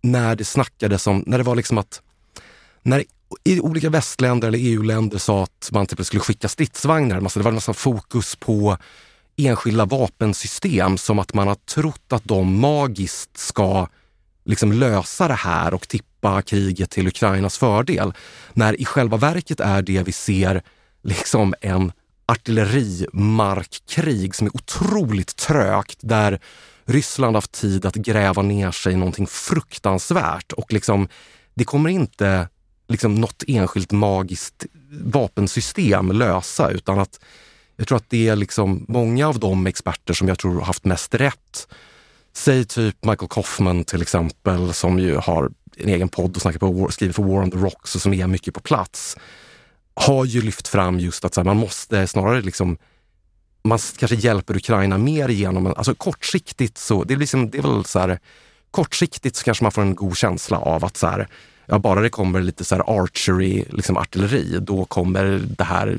när 0.00 0.36
det 0.36 0.44
snackades 0.44 1.06
om, 1.06 1.24
när 1.26 1.38
det 1.38 1.44
var 1.44 1.56
liksom 1.56 1.78
att 1.78 2.02
när 2.82 3.04
i 3.44 3.60
olika 3.60 3.90
västländer 3.90 4.48
eller 4.48 4.58
EU-länder 4.58 5.18
sa 5.18 5.42
att 5.42 5.68
man 5.72 5.86
typ 5.86 6.06
skulle 6.06 6.20
skicka 6.20 6.48
stridsvagnar, 6.48 7.16
alltså 7.16 7.38
det 7.38 7.42
var 7.42 7.50
en 7.50 7.54
massa 7.54 7.74
fokus 7.74 8.36
på 8.36 8.76
enskilda 9.36 9.84
vapensystem 9.84 10.98
som 10.98 11.18
att 11.18 11.34
man 11.34 11.48
har 11.48 11.54
trott 11.54 12.12
att 12.12 12.24
de 12.24 12.60
magiskt 12.60 13.38
ska 13.38 13.88
liksom 14.44 14.72
lösa 14.72 15.28
det 15.28 15.34
här 15.34 15.74
och 15.74 15.88
tippa 15.88 16.42
kriget 16.42 16.90
till 16.90 17.08
Ukrainas 17.08 17.58
fördel. 17.58 18.12
När 18.52 18.80
i 18.80 18.84
själva 18.84 19.16
verket 19.16 19.60
är 19.60 19.82
det 19.82 20.02
vi 20.02 20.12
ser 20.12 20.62
liksom 21.02 21.54
en 21.60 21.92
artillerimarkkrig 22.26 24.34
som 24.34 24.46
är 24.46 24.56
otroligt 24.56 25.36
trögt 25.36 25.98
där 26.00 26.40
Ryssland 26.84 27.36
haft 27.36 27.52
tid 27.52 27.86
att 27.86 27.94
gräva 27.94 28.42
ner 28.42 28.70
sig 28.70 28.92
i 28.92 28.96
någonting 28.96 29.26
fruktansvärt 29.26 30.52
och 30.52 30.72
liksom, 30.72 31.08
det 31.54 31.64
kommer 31.64 31.90
inte 31.90 32.48
liksom 32.92 33.14
något 33.14 33.42
enskilt 33.46 33.92
magiskt 33.92 34.66
vapensystem 34.90 36.12
lösa 36.12 36.70
utan 36.70 36.98
att 36.98 37.20
jag 37.76 37.88
tror 37.88 37.96
att 37.96 38.10
det 38.10 38.28
är 38.28 38.36
liksom 38.36 38.84
många 38.88 39.28
av 39.28 39.38
de 39.38 39.66
experter 39.66 40.14
som 40.14 40.28
jag 40.28 40.38
tror 40.38 40.54
har 40.54 40.64
haft 40.64 40.84
mest 40.84 41.14
rätt. 41.14 41.68
Säg 42.32 42.64
typ 42.64 43.04
Michael 43.04 43.28
Kaufman 43.28 43.84
till 43.84 44.02
exempel 44.02 44.72
som 44.72 44.98
ju 44.98 45.16
har 45.16 45.50
en 45.76 45.88
egen 45.88 46.08
podd 46.08 46.36
och 46.36 46.42
snackar 46.42 46.58
på, 46.58 46.90
skriver 46.90 47.12
för 47.12 47.22
War 47.22 47.42
on 47.42 47.50
the 47.50 47.56
Rocks 47.56 47.94
och 47.94 48.00
som 48.00 48.14
är 48.14 48.26
mycket 48.26 48.54
på 48.54 48.60
plats. 48.60 49.16
Har 49.94 50.24
ju 50.24 50.42
lyft 50.42 50.68
fram 50.68 51.00
just 51.00 51.24
att 51.24 51.36
här, 51.36 51.44
man 51.44 51.56
måste 51.56 52.06
snarare 52.06 52.42
liksom 52.42 52.78
man 53.64 53.78
kanske 53.96 54.16
hjälper 54.16 54.56
Ukraina 54.56 54.98
mer 54.98 55.28
genom, 55.28 55.66
alltså 55.66 55.94
kortsiktigt 55.94 56.78
så, 56.78 57.04
det 57.04 57.14
är, 57.14 57.18
liksom, 57.18 57.50
det 57.50 57.58
är 57.58 57.62
väl 57.62 57.84
så 57.84 57.98
här, 57.98 58.18
kortsiktigt 58.70 59.36
så 59.36 59.44
kanske 59.44 59.64
man 59.64 59.72
får 59.72 59.82
en 59.82 59.94
god 59.94 60.16
känsla 60.16 60.58
av 60.58 60.84
att 60.84 60.96
så 60.96 61.06
här, 61.06 61.28
ja, 61.72 61.78
bara 61.78 62.00
det 62.00 62.10
kommer 62.10 62.40
lite 62.40 62.64
så 62.64 62.74
här 62.74 63.02
archery, 63.02 63.64
liksom 63.70 63.96
artilleri, 63.96 64.58
då 64.60 64.84
kommer 64.84 65.40
det 65.44 65.64
här, 65.64 65.98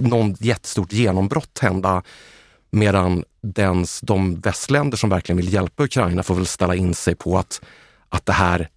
någon 0.00 0.36
jättestort 0.38 0.92
genombrott 0.92 1.58
hända. 1.58 2.02
Medan 2.70 3.24
dens, 3.40 4.00
de 4.00 4.40
västländer 4.40 4.96
som 4.96 5.10
verkligen 5.10 5.36
vill 5.36 5.52
hjälpa 5.52 5.84
Ukraina 5.84 6.22
får 6.22 6.34
väl 6.34 6.46
ställa 6.46 6.74
in 6.74 6.94
sig 6.94 7.14
på 7.14 7.38
att, 7.38 7.60
att 8.08 8.26
det 8.26 8.32
här, 8.32 8.68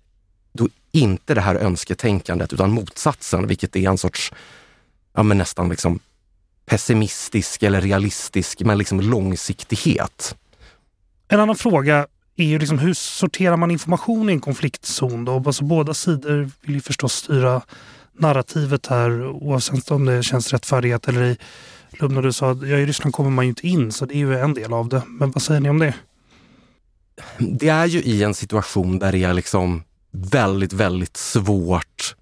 då 0.51 0.67
inte 0.91 1.33
det 1.33 1.41
här 1.41 1.55
önsketänkandet 1.55 2.53
utan 2.53 2.71
motsatsen, 2.71 3.47
vilket 3.47 3.75
är 3.75 3.89
en 3.89 3.97
sorts, 3.97 4.33
ja 5.13 5.23
men 5.23 5.37
nästan 5.37 5.69
liksom 5.69 5.99
pessimistisk 6.65 7.63
eller 7.63 7.81
realistisk, 7.81 8.61
men 8.61 8.77
liksom 8.77 9.01
långsiktighet. 9.01 10.35
En 11.27 11.39
annan 11.39 11.55
fråga 11.55 12.07
är 12.43 12.47
ju 12.47 12.59
liksom 12.59 12.79
hur 12.79 12.93
sorterar 12.93 13.57
man 13.57 13.71
information 13.71 14.29
i 14.29 14.33
en 14.33 14.41
konfliktzon? 14.41 15.25
Då? 15.25 15.43
Alltså 15.45 15.63
båda 15.63 15.93
sidor 15.93 16.51
vill 16.61 16.75
ju 16.75 16.81
förstås 16.81 17.13
styra 17.13 17.61
narrativet 18.17 18.87
här 18.87 19.27
oavsett 19.27 19.91
om 19.91 20.05
det 20.05 20.23
känns 20.23 20.53
rättfärdigt 20.53 21.07
eller 21.07 21.23
i 21.23 21.37
Lubna, 21.91 22.21
du 22.21 22.33
sa 22.33 22.51
att 22.51 22.67
ja, 22.67 22.77
i 22.77 22.85
Ryssland 22.85 23.13
kommer 23.13 23.29
man 23.29 23.45
ju 23.45 23.49
inte 23.49 23.67
in 23.67 23.91
så 23.91 24.05
det 24.05 24.13
är 24.13 24.17
ju 24.17 24.39
en 24.39 24.53
del 24.53 24.73
av 24.73 24.89
det. 24.89 25.01
Men 25.07 25.31
vad 25.31 25.41
säger 25.41 25.59
ni 25.59 25.69
om 25.69 25.79
det? 25.79 25.93
Det 27.37 27.69
är 27.69 27.85
ju 27.85 27.99
i 27.99 28.23
en 28.23 28.33
situation 28.33 28.99
där 28.99 29.11
det 29.11 29.23
är 29.23 29.33
liksom 29.33 29.83
väldigt, 30.11 30.73
väldigt 30.73 31.17
svårt 31.17 32.15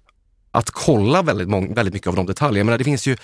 att 0.50 0.70
kolla 0.70 1.22
väldigt, 1.22 1.48
väldigt 1.76 1.94
mycket 1.94 2.08
av 2.08 2.16
de 2.16 2.26
detaljerna. 2.26 2.70
Men 2.70 2.78
det 2.78 2.84
finns 2.84 3.06
ju 3.06 3.16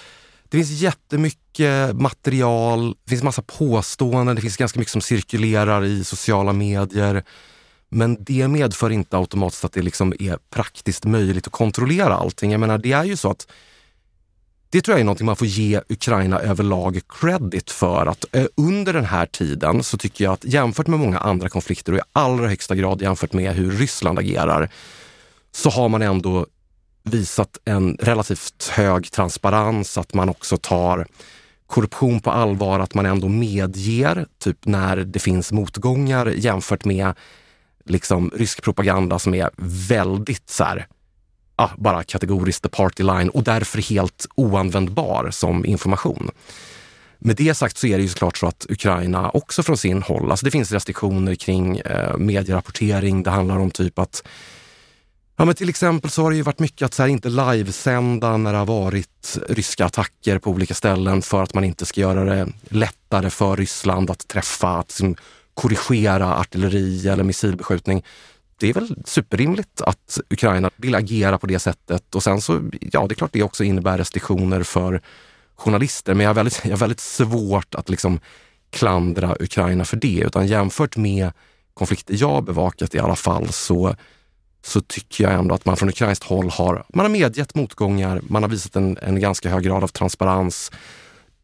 det 0.49 0.57
finns 0.57 0.70
jättemycket 0.70 1.97
material, 1.97 2.97
det 3.05 3.11
finns 3.11 3.22
massa 3.22 3.42
påståenden, 3.42 4.36
det 4.36 4.42
finns 4.42 4.57
ganska 4.57 4.78
mycket 4.78 4.92
som 4.92 5.01
cirkulerar 5.01 5.84
i 5.84 6.05
sociala 6.05 6.53
medier. 6.53 7.24
Men 7.88 8.24
det 8.24 8.49
medför 8.49 8.90
inte 8.90 9.16
automatiskt 9.16 9.64
att 9.64 9.72
det 9.72 9.82
liksom 9.82 10.14
är 10.18 10.38
praktiskt 10.51 11.05
möjligt 11.05 11.47
att 11.47 11.53
kontrollera 11.53 12.14
allting. 12.14 12.51
Jag 12.51 12.61
menar, 12.61 12.78
det 12.78 12.92
är 12.92 13.05
ju 13.05 13.16
så 13.16 13.30
att 13.30 13.47
det 14.70 14.80
tror 14.80 14.92
jag 14.92 15.01
är 15.01 15.05
någonting 15.05 15.26
man 15.26 15.36
får 15.36 15.47
ge 15.47 15.80
Ukraina 15.88 16.40
överlag 16.40 17.01
credit 17.09 17.70
för. 17.70 18.07
Att 18.07 18.24
eh, 18.32 18.47
under 18.55 18.92
den 18.92 19.05
här 19.05 19.26
tiden 19.26 19.82
så 19.82 19.99
tycker 19.99 20.24
jag 20.24 20.32
att 20.32 20.45
jämfört 20.45 20.86
med 20.86 20.99
många 20.99 21.18
andra 21.18 21.49
konflikter 21.49 21.92
och 21.92 21.99
i 21.99 22.03
allra 22.12 22.49
högsta 22.49 22.74
grad 22.74 23.03
jämfört 23.03 23.32
med 23.32 23.55
hur 23.55 23.70
Ryssland 23.70 24.18
agerar, 24.18 24.70
så 25.53 25.70
har 25.70 25.88
man 25.88 26.03
ändå 26.03 26.47
visat 27.05 27.59
en 27.64 27.96
relativt 28.00 28.68
hög 28.68 29.11
transparens, 29.11 29.98
att 29.98 30.14
man 30.14 30.28
också 30.28 30.57
tar 30.57 31.07
korruption 31.66 32.20
på 32.20 32.30
allvar, 32.30 32.80
att 32.80 32.94
man 32.94 33.07
ändå 33.07 33.28
medger, 33.28 34.26
typ 34.38 34.66
när 34.66 34.96
det 34.96 35.18
finns 35.18 35.52
motgångar 35.52 36.26
jämfört 36.26 36.84
med 36.84 37.12
liksom 37.84 38.30
rysk 38.34 38.62
propaganda 38.62 39.18
som 39.18 39.34
är 39.34 39.50
väldigt 39.88 40.50
så 40.50 40.64
här, 40.64 40.86
ah, 41.57 41.70
bara 41.76 42.02
kategoriskt 42.02 42.62
the 42.62 42.68
party 42.68 43.02
line 43.02 43.28
och 43.28 43.42
därför 43.42 43.82
helt 43.82 44.26
oanvändbar 44.34 45.30
som 45.30 45.66
information. 45.66 46.30
Med 47.18 47.36
det 47.36 47.55
sagt 47.55 47.76
så 47.76 47.86
är 47.86 47.96
det 47.96 48.02
ju 48.02 48.09
såklart 48.09 48.36
så 48.36 48.46
att 48.46 48.66
Ukraina 48.68 49.30
också 49.30 49.62
från 49.62 49.76
sin 49.76 50.02
håll, 50.02 50.30
alltså 50.30 50.44
det 50.44 50.50
finns 50.50 50.72
restriktioner 50.72 51.34
kring 51.34 51.78
eh, 51.78 52.16
medierapportering. 52.16 53.22
Det 53.22 53.30
handlar 53.30 53.59
om 53.59 53.70
typ 53.70 53.98
att 53.98 54.22
Ja, 55.37 55.45
men 55.45 55.55
till 55.55 55.68
exempel 55.68 56.11
så 56.11 56.22
har 56.22 56.30
det 56.30 56.37
ju 56.37 56.43
varit 56.43 56.59
mycket 56.59 56.87
att 56.87 56.95
så 56.95 57.03
här, 57.03 57.09
inte 57.09 57.28
livesända 57.28 58.37
när 58.37 58.53
det 58.53 58.59
har 58.59 58.66
varit 58.66 59.39
ryska 59.49 59.85
attacker 59.85 60.39
på 60.39 60.51
olika 60.51 60.74
ställen 60.74 61.22
för 61.22 61.43
att 61.43 61.55
man 61.55 61.64
inte 61.64 61.87
ska 61.87 62.01
göra 62.01 62.24
det 62.24 62.49
lättare 62.68 63.30
för 63.30 63.57
Ryssland 63.57 64.11
att 64.11 64.28
träffa, 64.28 64.68
att 64.68 64.89
liksom, 64.89 65.16
korrigera 65.55 66.37
artilleri 66.37 67.09
eller 67.09 67.24
missilbeskjutning. 67.24 68.05
Det 68.57 68.68
är 68.68 68.74
väl 68.74 68.97
superrimligt 69.05 69.80
att 69.80 70.20
Ukraina 70.30 70.70
vill 70.76 70.95
agera 70.95 71.39
på 71.39 71.47
det 71.47 71.59
sättet 71.59 72.14
och 72.14 72.22
sen 72.22 72.41
så, 72.41 72.70
ja 72.80 73.07
det 73.07 73.12
är 73.12 73.16
klart 73.16 73.32
det 73.32 73.43
också 73.43 73.64
innebär 73.64 73.99
restriktioner 73.99 74.62
för 74.62 75.01
journalister 75.55 76.14
men 76.14 76.24
jag 76.24 76.30
har 76.30 76.35
väldigt, 76.35 76.61
jag 76.64 76.70
har 76.70 76.76
väldigt 76.76 77.01
svårt 77.01 77.74
att 77.74 77.89
liksom 77.89 78.20
klandra 78.70 79.37
Ukraina 79.41 79.85
för 79.85 79.97
det 79.97 80.22
utan 80.26 80.47
jämfört 80.47 80.97
med 80.97 81.32
konflikter 81.74 82.16
jag 82.18 82.45
bevakat 82.45 82.95
i 82.95 82.99
alla 82.99 83.16
fall 83.16 83.53
så 83.53 83.97
så 84.66 84.80
tycker 84.80 85.24
jag 85.24 85.32
ändå 85.32 85.54
att 85.54 85.64
man 85.64 85.76
från 85.76 85.88
ukrainskt 85.88 86.24
håll 86.24 86.50
har, 86.50 86.84
man 86.88 87.04
har 87.04 87.10
medgett 87.10 87.54
motgångar, 87.54 88.20
man 88.28 88.42
har 88.42 88.50
visat 88.50 88.76
en, 88.76 88.98
en 89.02 89.20
ganska 89.20 89.50
hög 89.50 89.64
grad 89.64 89.82
av 89.84 89.88
transparens. 89.88 90.72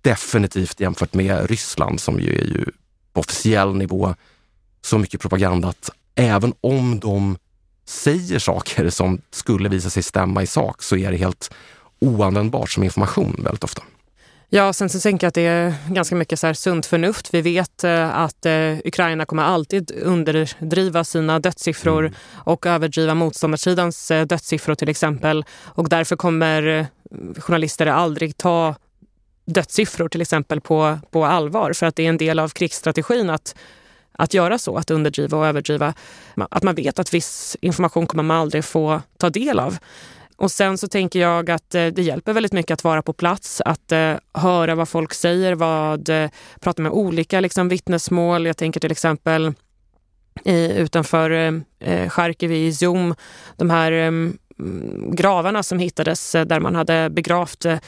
Definitivt 0.02 0.80
jämfört 0.80 1.14
med 1.14 1.50
Ryssland 1.50 2.00
som 2.00 2.20
ju 2.20 2.34
är 2.34 2.44
ju 2.44 2.64
på 3.12 3.20
officiell 3.20 3.76
nivå 3.76 4.14
så 4.82 4.98
mycket 4.98 5.20
propaganda 5.20 5.68
att 5.68 5.90
även 6.14 6.52
om 6.60 7.00
de 7.00 7.38
säger 7.86 8.38
saker 8.38 8.90
som 8.90 9.20
skulle 9.30 9.68
visa 9.68 9.90
sig 9.90 10.02
stämma 10.02 10.42
i 10.42 10.46
sak 10.46 10.82
så 10.82 10.96
är 10.96 11.10
det 11.10 11.16
helt 11.16 11.50
oanvändbart 11.98 12.70
som 12.70 12.82
information 12.82 13.40
väldigt 13.44 13.64
ofta. 13.64 13.82
Ja, 14.52 14.72
sen 14.72 14.88
så 14.88 15.00
tänker 15.00 15.24
jag 15.24 15.28
att 15.28 15.34
det 15.34 15.46
är 15.46 15.74
ganska 15.88 16.14
mycket 16.14 16.40
så 16.40 16.46
här 16.46 16.54
sunt 16.54 16.86
förnuft. 16.86 17.34
Vi 17.34 17.40
vet 17.40 17.84
eh, 17.84 18.18
att 18.18 18.46
eh, 18.46 18.78
Ukraina 18.84 19.24
kommer 19.24 19.42
alltid 19.42 19.92
underdriva 20.02 21.04
sina 21.04 21.38
dödssiffror 21.38 22.00
mm. 22.00 22.14
och 22.34 22.66
överdriva 22.66 23.14
motståndarsidans 23.14 24.10
eh, 24.10 24.26
dödssiffror 24.26 24.74
till 24.74 24.88
exempel. 24.88 25.44
Och 25.64 25.88
därför 25.88 26.16
kommer 26.16 26.86
journalister 27.38 27.86
aldrig 27.86 28.36
ta 28.36 28.74
dödssiffror 29.44 30.08
till 30.08 30.20
exempel 30.20 30.60
på, 30.60 30.98
på 31.10 31.24
allvar 31.24 31.72
för 31.72 31.86
att 31.86 31.96
det 31.96 32.04
är 32.04 32.08
en 32.08 32.18
del 32.18 32.38
av 32.38 32.48
krigsstrategin 32.48 33.30
att 33.30 33.54
att 34.12 34.34
göra 34.34 34.58
så, 34.58 34.76
att 34.76 34.90
underdriva 34.90 35.38
och 35.38 35.46
överdriva. 35.46 35.94
Att 36.50 36.62
man 36.62 36.74
vet 36.74 36.98
att 36.98 37.14
viss 37.14 37.56
information 37.60 38.06
kommer 38.06 38.22
man 38.22 38.36
aldrig 38.36 38.64
få 38.64 39.02
ta 39.18 39.30
del 39.30 39.58
av. 39.58 39.78
Och 40.40 40.50
sen 40.50 40.78
så 40.78 40.88
tänker 40.88 41.20
jag 41.20 41.50
att 41.50 41.74
eh, 41.74 41.86
det 41.86 42.02
hjälper 42.02 42.32
väldigt 42.32 42.52
mycket 42.52 42.70
att 42.70 42.84
vara 42.84 43.02
på 43.02 43.12
plats, 43.12 43.62
att 43.64 43.92
eh, 43.92 44.14
höra 44.34 44.74
vad 44.74 44.88
folk 44.88 45.14
säger, 45.14 45.54
vad, 45.54 46.08
eh, 46.08 46.30
prata 46.60 46.82
med 46.82 46.92
olika 46.92 47.40
liksom, 47.40 47.68
vittnesmål. 47.68 48.46
Jag 48.46 48.56
tänker 48.56 48.80
till 48.80 48.92
exempel 48.92 49.52
i, 50.44 50.72
utanför 50.72 51.30
eh, 51.78 52.08
Charkiv 52.08 52.52
i 52.52 52.66
Izjum, 52.66 53.14
de 53.56 53.70
här 53.70 53.92
eh, 53.92 54.10
gravarna 55.12 55.62
som 55.62 55.78
hittades 55.78 56.32
där 56.32 56.60
man 56.60 56.74
hade 56.74 57.10
begravt 57.10 57.64
eh, 57.64 57.78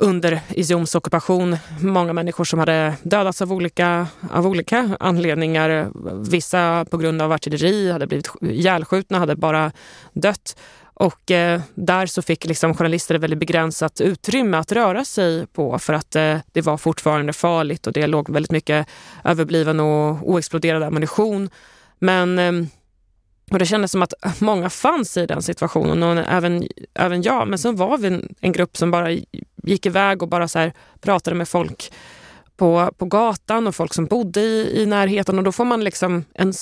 under 0.00 0.40
Izjums 0.48 0.94
ockupation 0.94 1.56
många 1.80 2.12
människor 2.12 2.44
som 2.44 2.58
hade 2.58 2.94
dödats 3.02 3.42
av 3.42 3.52
olika, 3.52 4.06
av 4.30 4.46
olika 4.46 4.96
anledningar. 5.00 5.90
Vissa 6.30 6.84
på 6.90 6.96
grund 6.96 7.22
av 7.22 7.32
artilleri, 7.32 7.90
hade 7.90 8.06
blivit 8.06 8.28
ihjälskjutna, 8.40 9.18
hade 9.18 9.36
bara 9.36 9.72
dött. 10.12 10.56
Och 10.94 11.30
eh, 11.30 11.60
där 11.74 12.06
så 12.06 12.22
fick 12.22 12.44
liksom 12.44 12.74
journalister 12.74 13.14
ett 13.14 13.20
väldigt 13.20 13.38
begränsat 13.38 14.00
utrymme 14.00 14.56
att 14.56 14.72
röra 14.72 15.04
sig 15.04 15.46
på 15.46 15.78
för 15.78 15.92
att 15.92 16.16
eh, 16.16 16.38
det 16.52 16.60
var 16.60 16.76
fortfarande 16.76 17.32
farligt 17.32 17.86
och 17.86 17.92
det 17.92 18.06
låg 18.06 18.30
väldigt 18.30 18.52
mycket 18.52 18.86
överbliven 19.24 19.80
och 19.80 20.30
oexploderad 20.30 20.82
ammunition. 20.82 21.50
Men 21.98 22.38
eh, 22.38 22.52
och 23.50 23.58
det 23.58 23.66
kändes 23.66 23.90
som 23.90 24.02
att 24.02 24.40
många 24.40 24.70
fanns 24.70 25.16
i 25.16 25.26
den 25.26 25.42
situationen, 25.42 26.02
och 26.02 26.24
även, 26.28 26.68
även 26.94 27.22
jag. 27.22 27.48
Men 27.48 27.58
sen 27.58 27.76
var 27.76 27.98
vi 27.98 28.06
en, 28.06 28.34
en 28.40 28.52
grupp 28.52 28.76
som 28.76 28.90
bara 28.90 29.10
gick 29.62 29.86
iväg 29.86 30.22
och 30.22 30.28
bara 30.28 30.48
så 30.48 30.70
pratade 31.00 31.36
med 31.36 31.48
folk 31.48 31.92
på, 32.62 32.90
på 32.98 33.04
gatan 33.04 33.66
och 33.66 33.74
folk 33.74 33.94
som 33.94 34.06
bodde 34.06 34.40
i, 34.40 34.82
i 34.82 34.86
närheten. 34.86 35.38
Och 35.38 35.44
då 35.44 35.52
får 35.52 35.64
man 35.64 35.84
liksom 35.84 36.24
en, 36.34 36.52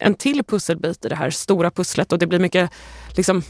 en 0.00 0.14
till 0.14 0.44
pusselbit 0.44 1.04
i 1.04 1.08
det 1.08 1.16
här 1.16 1.30
stora 1.30 1.70
pusslet 1.70 2.12
och 2.12 2.18
det 2.18 2.26
blir 2.26 2.38
mycket 2.38 2.70
liksom, 3.16 3.42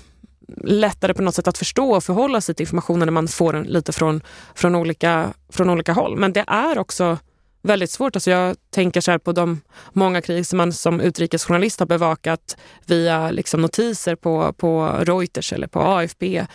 lättare 0.65 1.15
på 1.15 1.23
något 1.23 1.35
sätt 1.35 1.49
att 1.49 1.59
förstå 1.59 1.91
och 1.91 2.05
förhålla 2.05 2.41
sig 2.41 2.55
till 2.55 2.65
informationen 2.65 3.07
när 3.07 3.13
man 3.13 3.29
får 3.29 3.53
den 3.53 3.63
lite 3.63 3.93
från, 3.93 4.21
från, 4.55 4.75
olika, 4.75 5.33
från 5.49 5.71
olika 5.71 5.93
håll. 5.93 6.17
Men 6.17 6.33
det 6.33 6.45
är 6.47 6.79
också 6.79 7.19
väldigt 7.63 7.91
svårt. 7.91 8.17
Alltså 8.17 8.31
jag 8.31 8.57
tänker 8.71 9.01
så 9.01 9.19
på 9.19 9.33
de 9.33 9.61
många 9.93 10.21
krig 10.21 10.47
som 10.47 10.57
man 10.57 10.73
som 10.73 11.01
utrikesjournalist 11.01 11.81
har 11.81 11.87
bevakat 11.87 12.57
via 12.87 13.31
liksom 13.31 13.61
notiser 13.61 14.15
på, 14.15 14.53
på 14.53 14.97
Reuters 15.01 15.53
eller 15.53 15.67
på 15.67 15.81
AFP. 15.81 16.47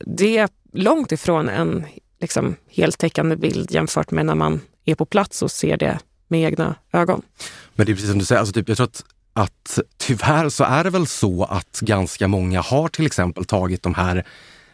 Det 0.00 0.38
är 0.38 0.48
långt 0.72 1.12
ifrån 1.12 1.48
en 1.48 1.86
liksom, 2.20 2.56
heltäckande 2.70 3.36
bild 3.36 3.70
jämfört 3.70 4.10
med 4.10 4.26
när 4.26 4.34
man 4.34 4.60
är 4.90 4.94
på 4.94 5.04
plats 5.04 5.42
och 5.42 5.50
ser 5.50 5.76
det 5.76 5.98
med 6.28 6.42
egna 6.42 6.74
ögon. 6.92 7.22
Men 7.74 7.86
det 7.86 7.92
är 7.92 7.94
precis 7.94 8.10
som 8.10 8.18
du 8.18 8.24
säger, 8.24 8.40
alltså 8.40 8.52
typ, 8.52 8.68
jag 8.68 8.76
tror 8.76 8.86
att, 8.86 9.04
att 9.32 9.78
tyvärr 9.96 10.48
så 10.48 10.64
är 10.64 10.84
det 10.84 10.90
väl 10.90 11.06
så 11.06 11.44
att 11.44 11.80
ganska 11.80 12.28
många 12.28 12.60
har 12.60 12.88
till 12.88 13.06
exempel 13.06 13.44
tagit 13.44 13.82
de 13.82 13.94
här 13.94 14.24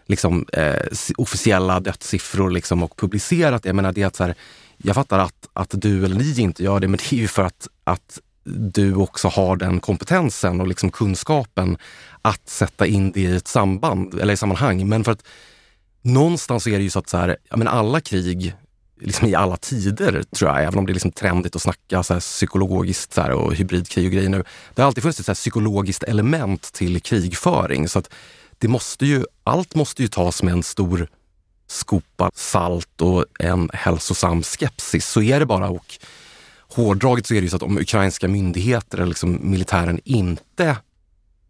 liksom, 0.07 0.47
eh, 0.53 0.87
officiella 1.17 1.81
dödssiffror 1.81 2.51
liksom, 2.51 2.83
och 2.83 2.97
publicerat 2.97 3.63
det. 3.63 3.69
Jag 3.69 3.77
menar, 3.77 3.93
det 3.93 4.03
är 4.03 4.07
att 4.07 4.17
så 4.17 4.25
här, 4.25 4.35
jag 4.77 4.95
fattar 4.95 5.19
att, 5.19 5.49
att 5.53 5.71
du 5.73 6.05
eller 6.05 6.17
ni 6.17 6.41
inte 6.41 6.65
gör 6.65 6.81
det, 6.81 6.89
men 6.89 6.99
det 6.99 7.17
är 7.17 7.21
ju 7.21 7.29
för 7.29 7.43
att, 7.43 7.69
att 7.85 8.21
du 8.45 8.95
också 8.95 9.29
har 9.29 9.57
den 9.57 9.81
kompetensen 9.81 10.61
och 10.61 10.67
liksom 10.67 10.91
kunskapen 10.91 11.79
att 12.23 12.49
sätta 12.49 12.87
in 12.87 13.13
det 13.13 13.21
i 13.21 13.37
ett 13.37 13.49
samband 13.49 14.21
eller 14.21 14.35
i 14.35 14.37
sammanhang. 14.37 14.89
Men 14.89 15.05
för 15.05 15.13
att 15.13 15.25
någonstans 16.03 16.67
är 16.67 16.79
det 16.79 16.83
ju 16.83 16.91
så 16.91 16.99
att 16.99 17.09
så 17.09 17.17
här, 17.17 17.37
ja, 17.51 17.57
men 17.57 17.69
alla 17.69 18.01
krig 18.01 18.55
liksom 19.01 19.29
i 19.29 19.35
alla 19.35 19.57
tider, 19.57 20.23
tror 20.23 20.51
jag, 20.51 20.63
även 20.63 20.79
om 20.79 20.87
det 20.87 20.93
är 20.93 20.95
liksom 20.95 21.13
trendigt 21.13 21.57
att 21.57 21.63
snacka 21.63 22.03
så 22.03 22.13
här 22.13 22.21
psykologiskt 22.21 23.13
så 23.13 23.21
här, 23.21 23.31
och 23.31 23.55
hybridkrig 23.55 24.07
och 24.07 24.13
grejer 24.13 24.29
nu. 24.29 24.45
Det 24.75 24.83
har 24.83 24.87
alltid 24.87 25.03
funnits 25.03 25.21
ett 25.21 25.27
så 25.27 25.35
psykologiskt 25.35 26.03
element 26.03 26.73
till 26.73 27.01
krigföring. 27.01 27.89
Så 27.89 27.99
att 27.99 28.11
det 28.59 28.69
måste 28.69 29.07
ju, 29.07 29.25
allt 29.45 29.75
måste 29.75 30.03
ju 30.03 30.09
tas 30.09 30.43
med 30.43 30.53
en 30.53 30.63
stor 30.63 31.09
skopa 31.67 32.31
salt 32.35 33.01
och 33.01 33.25
en 33.39 33.71
hälsosam 33.73 34.43
skepsis. 34.43 35.07
Så 35.07 35.23
är 35.23 35.41
det 35.41 35.47
bara. 35.47 35.69
Och 35.69 35.99
hårdraget 36.61 37.27
så 37.27 37.35
är 37.35 37.41
det 37.41 37.45
ju 37.45 37.51
så 37.51 37.57
att 37.57 37.63
om 37.63 37.79
ukrainska 37.79 38.29
myndigheter 38.29 38.99
eller 38.99 39.07
liksom 39.07 39.39
militären 39.43 40.01
inte 40.05 40.77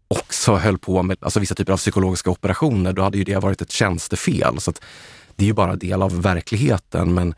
också 0.07 0.55
höll 0.55 0.77
på 0.77 1.03
med 1.03 1.17
alltså 1.21 1.39
vissa 1.39 1.55
typer 1.55 1.73
av 1.73 1.77
psykologiska 1.77 2.29
operationer, 2.29 2.93
då 2.93 3.01
hade 3.01 3.17
ju 3.17 3.23
det 3.23 3.37
varit 3.37 3.61
ett 3.61 3.71
tjänstefel. 3.71 4.61
Så 4.61 4.73
det 5.35 5.43
är 5.43 5.47
ju 5.47 5.53
bara 5.53 5.75
del 5.75 6.01
av 6.01 6.21
verkligheten. 6.21 7.13
Men, 7.13 7.35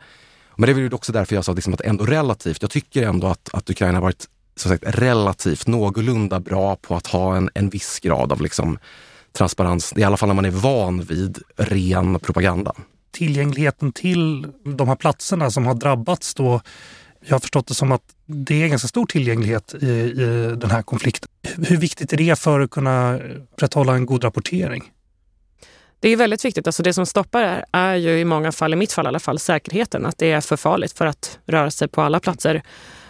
men 0.56 0.66
det 0.66 0.72
är 0.72 0.82
väl 0.82 0.94
också 0.94 1.12
därför 1.12 1.34
jag 1.34 1.44
sa 1.44 1.52
liksom 1.52 1.74
att 1.74 1.80
ändå 1.80 2.04
relativt, 2.06 2.62
jag 2.62 2.70
tycker 2.70 3.02
ändå 3.02 3.26
att, 3.26 3.48
att 3.52 3.70
Ukraina 3.70 3.98
har 3.98 4.02
varit 4.02 4.26
som 4.56 4.70
sagt, 4.70 4.84
relativt 4.86 5.66
någorlunda 5.66 6.40
bra 6.40 6.76
på 6.76 6.96
att 6.96 7.06
ha 7.06 7.36
en, 7.36 7.50
en 7.54 7.68
viss 7.68 8.00
grad 8.00 8.32
av 8.32 8.40
liksom, 8.40 8.78
transparens, 9.32 9.92
i 9.96 10.04
alla 10.04 10.16
fall 10.16 10.28
när 10.28 10.34
man 10.34 10.44
är 10.44 10.50
van 10.50 11.02
vid 11.02 11.38
ren 11.56 12.20
propaganda. 12.20 12.72
Tillgängligheten 13.10 13.92
till 13.92 14.46
de 14.64 14.88
här 14.88 14.96
platserna 14.96 15.50
som 15.50 15.66
har 15.66 15.74
drabbats 15.74 16.34
då 16.34 16.60
jag 17.26 17.34
har 17.34 17.40
förstått 17.40 17.66
det 17.66 17.74
som 17.74 17.92
att 17.92 18.02
det 18.26 18.62
är 18.62 18.68
ganska 18.68 18.88
stor 18.88 19.06
tillgänglighet 19.06 19.74
i, 19.80 19.86
i 19.86 20.54
den 20.56 20.70
här 20.70 20.82
konflikten. 20.82 21.28
Hur 21.42 21.76
viktigt 21.76 22.12
är 22.12 22.16
det 22.16 22.38
för 22.38 22.60
att 22.60 22.70
kunna 22.70 23.18
upprätthålla 23.18 23.94
en 23.94 24.06
god 24.06 24.24
rapportering? 24.24 24.84
Det 26.00 26.08
är 26.08 26.16
väldigt 26.16 26.44
viktigt. 26.44 26.66
Alltså 26.66 26.82
det 26.82 26.92
som 26.92 27.06
stoppar 27.06 27.42
är, 27.42 27.64
är 27.72 27.94
ju 27.94 28.18
i 28.18 28.24
många 28.24 28.52
fall, 28.52 28.72
i 28.72 28.76
mitt 28.76 28.92
fall 28.92 29.06
i 29.06 29.08
alla 29.08 29.18
fall, 29.18 29.38
säkerheten. 29.38 30.06
Att 30.06 30.18
det 30.18 30.32
är 30.32 30.40
för 30.40 30.56
farligt 30.56 30.98
för 30.98 31.06
att 31.06 31.38
röra 31.46 31.70
sig 31.70 31.88
på 31.88 32.02
alla 32.02 32.20
platser. 32.20 32.62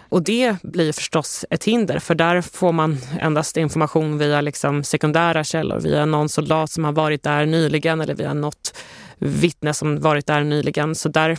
Och 0.08 0.22
det 0.22 0.56
blir 0.62 0.92
förstås 0.92 1.44
ett 1.50 1.64
hinder, 1.64 1.98
för 1.98 2.14
där 2.14 2.40
får 2.40 2.72
man 2.72 2.98
endast 3.20 3.56
information 3.56 4.18
via 4.18 4.40
liksom 4.40 4.84
sekundära 4.84 5.44
källor, 5.44 5.80
via 5.80 6.04
någon 6.04 6.28
soldat 6.28 6.70
som 6.70 6.84
har 6.84 6.92
varit 6.92 7.22
där 7.22 7.46
nyligen 7.46 8.00
eller 8.00 8.14
via 8.14 8.34
något 8.34 8.78
vittne 9.18 9.74
som 9.74 10.00
varit 10.00 10.26
där 10.26 10.44
nyligen. 10.44 10.94
Så 10.94 11.08
där, 11.08 11.38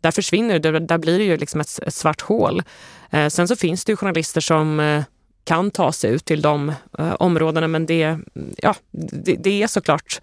där 0.00 0.10
försvinner 0.10 0.58
det, 0.58 0.78
där 0.78 0.98
blir 0.98 1.18
det 1.18 1.24
ju 1.24 1.36
liksom 1.36 1.60
ett, 1.60 1.78
ett 1.86 1.94
svart 1.94 2.20
hål. 2.20 2.62
Eh, 3.10 3.28
sen 3.28 3.48
så 3.48 3.56
finns 3.56 3.84
det 3.84 3.92
ju 3.92 3.96
journalister 3.96 4.40
som 4.40 4.80
eh, 4.80 5.02
kan 5.44 5.70
ta 5.70 5.92
sig 5.92 6.10
ut 6.10 6.24
till 6.24 6.42
de 6.42 6.68
eh, 6.98 7.12
områdena, 7.18 7.68
men 7.68 7.86
det, 7.86 8.18
ja, 8.56 8.74
det, 8.90 9.36
det 9.36 9.62
är 9.62 9.66
såklart 9.66 10.20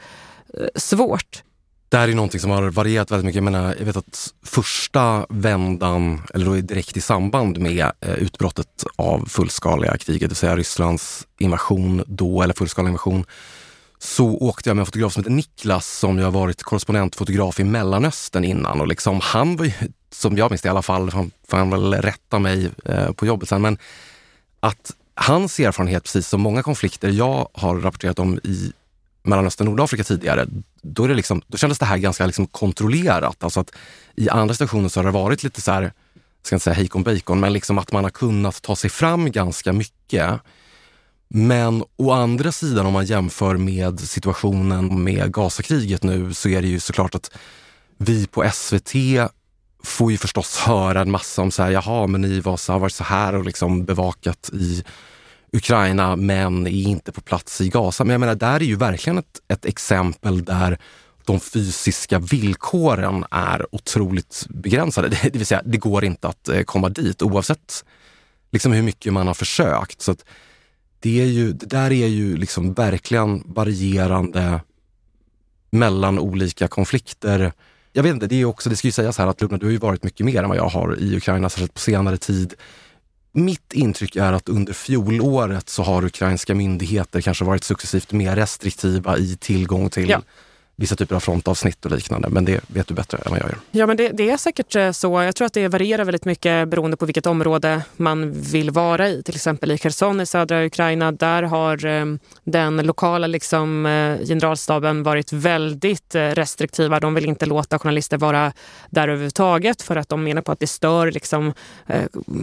svårt. 0.76 1.44
Det 1.90 1.98
här 1.98 2.08
är 2.08 2.16
någonting 2.16 2.40
som 2.40 2.52
har 2.52 2.70
varierat 2.70 3.12
väldigt 3.12 3.26
mycket. 3.26 3.36
Jag, 3.36 3.44
menar, 3.44 3.76
jag 3.80 3.86
vet 3.86 3.98
att 3.98 4.34
första 4.46 5.26
vändan, 5.30 6.22
eller 6.34 6.46
då 6.46 6.54
direkt 6.54 6.98
i 6.98 7.02
samband 7.02 7.60
med 7.60 7.92
eh, 8.00 8.14
utbrottet 8.14 8.84
av 8.96 9.26
fullskaliga 9.30 9.98
kriget, 9.98 10.22
det 10.22 10.28
vill 10.28 10.36
säga 10.36 10.56
Rysslands 10.56 11.28
invasion 11.40 12.04
då, 12.08 12.42
eller 12.42 12.54
fullskaliga 12.54 12.90
invasion, 12.90 13.26
så 14.00 14.38
åkte 14.38 14.70
jag 14.70 14.76
med 14.76 14.82
en 14.82 14.86
fotograf 14.86 15.14
som 15.14 15.24
heter 15.24 15.32
Niklas 15.32 15.98
som 15.98 16.20
jag 16.20 16.32
varit 16.32 16.64
korrespondentfotograf 16.64 17.60
i 17.60 17.64
Mellanöstern 17.64 18.44
innan. 18.44 18.82
Och 18.82 18.88
liksom, 18.88 19.20
han 19.24 19.56
var 19.56 19.66
ju, 19.66 19.72
som 20.12 20.38
jag 20.38 20.52
minns 20.52 20.62
det 20.62 20.68
i 20.68 20.70
alla 20.70 20.82
fall, 20.82 21.10
han 21.10 21.32
får 21.48 21.58
han 21.58 21.70
väl 21.70 21.94
rätta 21.94 22.40
mig 22.40 22.72
eh, 22.86 23.12
på 23.12 23.26
jobbet 23.26 23.50
sen, 23.50 23.62
men 23.62 23.78
att 24.60 24.92
hans 25.16 25.60
erfarenhet, 25.60 26.04
precis 26.04 26.28
som 26.28 26.42
många 26.42 26.64
konflikter 26.64 27.10
jag 27.10 27.50
har 27.54 27.76
rapporterat 27.76 28.20
om 28.20 28.40
i 28.44 28.74
Mellanöstern 29.28 29.68
och 29.68 29.72
Nordafrika 29.72 30.04
tidigare, 30.04 30.46
då, 30.82 31.04
är 31.04 31.08
det 31.08 31.14
liksom, 31.14 31.42
då 31.48 31.58
kändes 31.58 31.80
det 31.80 31.86
här 31.86 31.98
ganska 31.98 32.26
liksom 32.26 32.48
kontrollerat. 32.48 33.44
Alltså 33.44 33.60
att 33.60 33.72
I 34.16 34.30
andra 34.30 34.54
situationer 34.54 34.90
så 34.90 35.00
har 35.00 35.06
det 35.06 35.12
varit 35.12 35.44
lite 35.44 35.62
så 35.62 35.72
här, 35.72 35.82
jag 35.82 35.92
ska 36.44 36.56
inte 36.56 36.64
säga 36.64 36.74
hejkon 36.74 37.04
bacon, 37.04 37.40
men 37.40 37.54
liksom 37.54 37.78
att 37.78 37.92
man 37.92 38.04
har 38.04 38.12
kunnat 38.12 38.62
ta 38.62 38.76
sig 38.76 38.90
fram 38.90 39.32
ganska 39.32 39.74
mycket. 39.74 40.40
Men 41.30 41.84
å 41.96 42.12
andra 42.12 42.52
sidan 42.52 42.86
om 42.86 42.94
man 42.94 43.06
jämför 43.06 43.58
med 43.58 44.00
situationen 44.00 45.04
med 45.04 45.34
Gazakriget 45.34 46.04
nu 46.04 46.34
så 46.34 46.50
är 46.50 46.62
det 46.62 46.68
ju 46.68 46.80
såklart 46.80 47.16
att 47.16 47.32
vi 47.98 48.28
på 48.28 48.50
SVT 48.54 48.94
får 49.84 50.12
ju 50.12 50.18
förstås 50.18 50.58
höra 50.58 51.02
en 51.02 51.12
massa 51.12 51.42
om 51.42 51.52
så 51.52 51.64
här, 51.64 51.72
jaha, 51.72 52.08
men 52.08 52.22
ni 52.22 52.40
var 52.40 52.58
så, 52.58 52.74
har 52.74 52.80
varit 52.80 52.94
så 52.94 53.04
här 53.04 53.36
och 53.36 53.46
liksom 53.46 53.86
bevakat 53.86 54.50
i 54.54 54.84
Ukraina 55.58 56.16
men 56.16 56.68
är 56.68 56.72
inte 56.72 57.12
på 57.12 57.22
plats 57.22 57.62
i 57.62 57.70
Gaza. 57.70 58.04
Men 58.04 58.12
jag 58.12 58.20
menar, 58.20 58.36
där 58.36 58.56
är 58.56 58.66
ju 58.66 58.76
verkligen 58.76 59.18
ett, 59.18 59.42
ett 59.48 59.66
exempel 59.66 60.46
där 60.46 60.80
de 61.26 61.40
fysiska 61.40 62.20
villkoren 62.20 63.26
är 63.32 63.76
otroligt 63.76 64.46
begränsade. 64.50 65.10
Det, 65.10 65.20
det 65.24 65.38
vill 65.38 65.46
säga, 65.46 65.62
det 65.66 65.78
går 65.78 66.06
inte 66.06 66.28
att 66.28 66.50
eh, 66.50 66.62
komma 66.62 66.90
dit 66.90 67.22
oavsett 67.22 67.86
liksom 68.52 68.72
hur 68.72 68.84
mycket 68.84 69.14
man 69.14 69.28
har 69.28 69.34
försökt. 69.34 70.02
Så 70.02 70.16
det, 71.00 71.22
är 71.22 71.26
ju, 71.26 71.54
det 71.54 71.66
där 71.66 71.92
är 71.92 72.08
ju 72.08 72.38
liksom 72.38 72.74
verkligen 72.74 73.44
varierande 73.46 74.62
mellan 75.70 76.20
olika 76.20 76.68
konflikter. 76.68 77.54
Jag 77.94 78.04
vet 78.04 78.14
inte, 78.14 78.28
det 78.28 78.42
är 78.42 78.46
också, 78.46 78.70
det 78.70 78.76
ska 78.76 78.88
ju 78.88 78.92
sägas 78.92 79.18
här 79.18 79.28
att 79.28 79.42
Lubna, 79.42 79.58
du 79.58 79.66
har 79.66 79.72
ju 79.72 79.78
varit 79.78 80.04
mycket 80.04 80.26
mer 80.26 80.44
än 80.44 80.50
vad 80.50 80.58
jag 80.58 80.70
har 80.70 81.00
i 81.00 81.18
Ukraina, 81.18 81.50
särskilt 81.50 81.74
på 81.74 81.80
senare 81.80 82.18
tid. 82.18 82.54
Mitt 83.38 83.74
intryck 83.74 84.16
är 84.16 84.34
att 84.34 84.50
under 84.50 84.74
fjolåret 84.74 85.70
så 85.70 85.84
har 85.84 86.06
ukrainska 86.06 86.56
myndigheter 86.56 87.22
kanske 87.22 87.46
varit 87.46 87.64
successivt 87.64 88.12
mer 88.12 88.36
restriktiva 88.36 89.18
i 89.18 89.38
tillgång 89.40 89.90
till 89.90 90.10
ja 90.10 90.22
vissa 90.80 90.96
typer 90.96 91.16
av 91.16 91.20
frontavsnitt 91.20 91.86
och 91.86 91.92
liknande. 91.92 92.30
Men 92.30 92.46
det 92.46 92.62
vet 92.68 92.88
du 92.88 92.94
bättre 92.94 93.18
än 93.18 93.32
vad 93.32 93.40
jag 93.40 93.50
gör. 93.50 93.58
Ja, 93.72 93.88
men 93.88 93.98
det, 93.98 94.10
det, 94.10 94.30
är 94.30 94.38
säkert 94.38 94.76
eh, 94.76 94.92
så. 94.92 95.22
Jag 95.22 95.36
tror 95.36 95.46
att 95.46 95.54
det 95.54 95.68
varierar 95.68 96.06
väldigt 96.06 96.26
mycket 96.26 96.68
beroende 96.68 96.98
på 96.98 97.06
vilket 97.06 97.26
område 97.26 97.82
man 97.96 98.32
vill 98.32 98.72
vara 98.72 99.10
i. 99.10 99.24
Till 99.24 99.36
exempel 99.36 99.72
i 99.72 99.78
Cherson 99.78 100.22
i 100.22 100.26
södra 100.26 100.66
Ukraina, 100.66 101.12
där 101.12 101.44
har 101.44 101.86
ehm, 101.86 102.20
den 102.44 102.78
lokala 102.78 103.28
liksom, 103.28 103.86
eh, 103.86 104.26
generalstaben 104.28 105.04
varit 105.04 105.34
väldigt 105.34 106.16
eh, 106.16 106.22
restriktiva. 106.22 107.00
De 107.00 107.14
vill 107.14 107.26
inte 107.26 107.46
låta 107.46 107.80
journalister 107.80 108.18
vara 108.18 108.54
där 108.90 109.08
överhuvudtaget 109.08 109.82
för 109.82 109.96
att 109.96 110.10
de 110.10 110.24
menar 110.24 110.42
på 110.42 110.52
att 110.52 110.60
det 110.60 110.68
stör 110.68 111.12
liksom, 111.12 111.54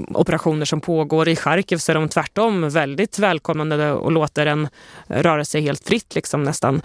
operationer 0.09 0.65
som 0.65 0.81
pågår. 0.81 1.29
I 1.29 1.37
Charkiv 1.37 1.77
så 1.77 1.93
är 1.93 1.95
de 1.95 2.09
tvärtom 2.09 2.71
väldigt 2.71 3.19
välkomnande 3.19 3.93
och 3.93 4.13
låter 4.13 4.47
en 4.47 4.69
röra 5.07 5.45
sig 5.45 5.63
helt 5.63 5.89
fritt 5.89 6.15
liksom, 6.15 6.45
nästan 6.45 6.83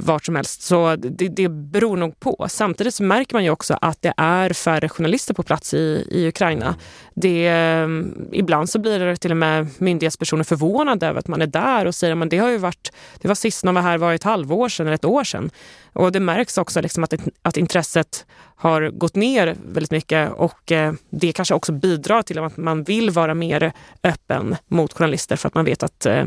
vart 0.00 0.24
som 0.24 0.36
helst. 0.36 0.62
Så 0.62 0.79
det, 0.88 1.28
det 1.28 1.48
beror 1.48 1.96
nog 1.96 2.20
på. 2.20 2.46
Samtidigt 2.48 2.94
så 2.94 3.02
märker 3.02 3.34
man 3.34 3.44
ju 3.44 3.50
också 3.50 3.78
att 3.80 4.02
det 4.02 4.14
är 4.16 4.52
färre 4.52 4.88
journalister 4.88 5.34
på 5.34 5.42
plats 5.42 5.74
i, 5.74 6.06
i 6.10 6.28
Ukraina. 6.28 6.74
Det, 7.14 7.46
mm, 7.48 8.28
ibland 8.32 8.70
så 8.70 8.78
blir 8.78 8.98
det 8.98 9.16
till 9.16 9.30
och 9.30 9.36
med 9.36 9.66
myndighetspersoner 9.78 10.44
förvånade 10.44 11.06
över 11.06 11.18
att 11.18 11.28
man 11.28 11.42
är 11.42 11.46
där 11.46 11.86
och 11.86 11.94
säger 11.94 12.22
att 12.22 12.30
det 12.30 12.38
har 12.38 12.50
ju 12.50 12.58
varit, 12.58 12.92
det 13.20 13.28
var 13.28 13.34
sist 13.34 13.64
någon 13.64 13.74
var 13.74 13.82
här 13.82 13.98
var 13.98 14.14
ett 14.14 14.22
halvår 14.22 14.68
sedan 14.68 14.86
eller 14.86 14.94
ett 14.94 15.04
år 15.04 15.24
sedan. 15.24 15.50
Och 15.92 16.12
det 16.12 16.20
märks 16.20 16.58
också 16.58 16.80
liksom 16.80 17.04
att, 17.04 17.14
att 17.42 17.56
intresset 17.56 18.26
har 18.56 18.88
gått 18.90 19.14
ner 19.14 19.56
väldigt 19.66 19.90
mycket 19.90 20.32
och 20.32 20.72
eh, 20.72 20.92
det 21.10 21.32
kanske 21.32 21.54
också 21.54 21.72
bidrar 21.72 22.22
till 22.22 22.38
att 22.38 22.56
man 22.56 22.84
vill 22.84 23.10
vara 23.10 23.34
mer 23.34 23.72
öppen 24.02 24.56
mot 24.68 24.92
journalister 24.92 25.36
för 25.36 25.48
att 25.48 25.54
man 25.54 25.64
vet 25.64 25.82
att 25.82 26.06
eh, 26.06 26.24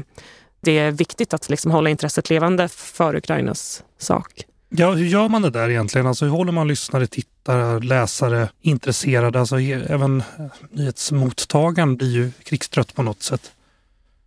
det 0.64 0.78
är 0.80 0.91
viktigt 0.91 1.34
att 1.34 1.49
liksom 1.49 1.72
hålla 1.72 1.89
intresset 1.89 2.30
levande 2.30 2.68
för 2.68 3.16
Ukrainas 3.16 3.84
sak. 3.97 4.45
Ja, 4.70 4.91
hur 4.91 5.05
gör 5.05 5.30
man 5.30 5.41
det 5.41 5.49
där 5.49 5.70
egentligen? 5.70 6.07
Alltså, 6.07 6.26
hur 6.26 6.32
håller 6.32 6.51
man 6.51 6.68
lyssnare, 6.68 7.07
tittare, 7.07 7.80
läsare 7.80 8.49
intresserade? 8.61 9.39
Alltså, 9.39 9.59
även 9.59 10.24
nyhetsmottagaren 10.72 11.95
blir 11.95 12.11
ju 12.11 12.32
krigstrött 12.43 12.95
på 12.95 13.03
något 13.03 13.24
sätt. 13.24 13.51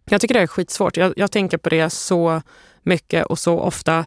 Jag 0.05 0.21
tycker 0.21 0.35
det 0.35 0.41
är 0.41 0.47
skitsvårt. 0.47 0.97
Jag, 0.97 1.13
jag 1.17 1.31
tänker 1.31 1.59
på 1.59 1.69
det 1.69 1.91
så 1.91 2.43
mycket 2.83 3.27
och 3.27 3.39
så 3.39 3.61
ofta. 3.61 4.05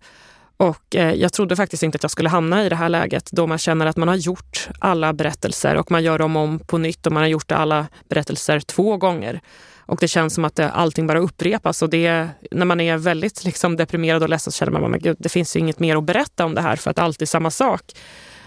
Och 0.59 0.95
eh, 0.95 1.13
jag 1.13 1.33
trodde 1.33 1.55
faktiskt 1.55 1.83
inte 1.83 1.95
att 1.95 2.03
jag 2.03 2.11
skulle 2.11 2.29
hamna 2.29 2.65
i 2.65 2.69
det 2.69 2.75
här 2.75 2.89
läget 2.89 3.31
då 3.31 3.47
man 3.47 3.57
känner 3.57 3.85
att 3.85 3.97
man 3.97 4.07
har 4.07 4.15
gjort 4.15 4.69
alla 4.79 5.13
berättelser 5.13 5.75
och 5.75 5.91
man 5.91 6.03
gör 6.03 6.19
dem 6.19 6.35
om 6.35 6.59
på 6.59 6.77
nytt 6.77 7.05
och 7.05 7.11
man 7.11 7.23
har 7.23 7.27
gjort 7.27 7.51
alla 7.51 7.87
berättelser 8.09 8.59
två 8.59 8.97
gånger. 8.97 9.41
Och 9.79 9.97
det 9.99 10.07
känns 10.07 10.33
som 10.33 10.45
att 10.45 10.55
det, 10.55 10.69
allting 10.69 11.07
bara 11.07 11.19
upprepas. 11.19 11.81
Och 11.81 11.89
det, 11.89 12.27
när 12.51 12.65
man 12.65 12.81
är 12.81 12.97
väldigt 12.97 13.43
liksom, 13.43 13.75
deprimerad 13.75 14.23
och 14.23 14.29
ledsen 14.29 14.51
så 14.51 14.57
känner 14.57 14.79
man 14.79 14.95
att 14.95 15.17
det 15.19 15.29
finns 15.29 15.55
ju 15.55 15.59
inget 15.59 15.79
mer 15.79 15.95
att 15.95 16.03
berätta 16.03 16.45
om 16.45 16.55
det 16.55 16.61
här 16.61 16.75
för 16.75 16.91
att 16.91 16.99
allt 16.99 17.21
är 17.21 17.25
samma 17.25 17.51
sak. 17.51 17.81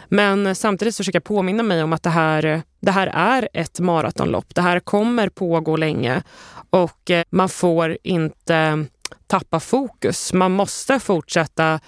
Men 0.09 0.47
eh, 0.47 0.55
samtidigt 0.55 0.95
så 0.95 1.01
försöker 1.01 1.17
jag 1.17 1.25
påminna 1.25 1.63
mig 1.63 1.83
om 1.83 1.93
att 1.93 2.03
det 2.03 2.11
här, 2.11 2.45
eh, 2.45 2.61
det 2.81 2.91
här 2.91 3.07
är 3.07 3.49
ett 3.53 3.81
maratonlopp. 3.81 4.55
Det 4.55 4.63
här 4.63 4.81
kommer 4.81 5.29
pågå 5.29 5.77
länge 5.77 6.23
och 6.71 7.11
man 7.31 7.49
får 7.49 7.99
inte 8.03 8.85
tappa 9.27 9.61
fokus. 9.61 10.33
Man 10.33 10.53
måste 10.53 11.01
fortsätta 11.01 11.81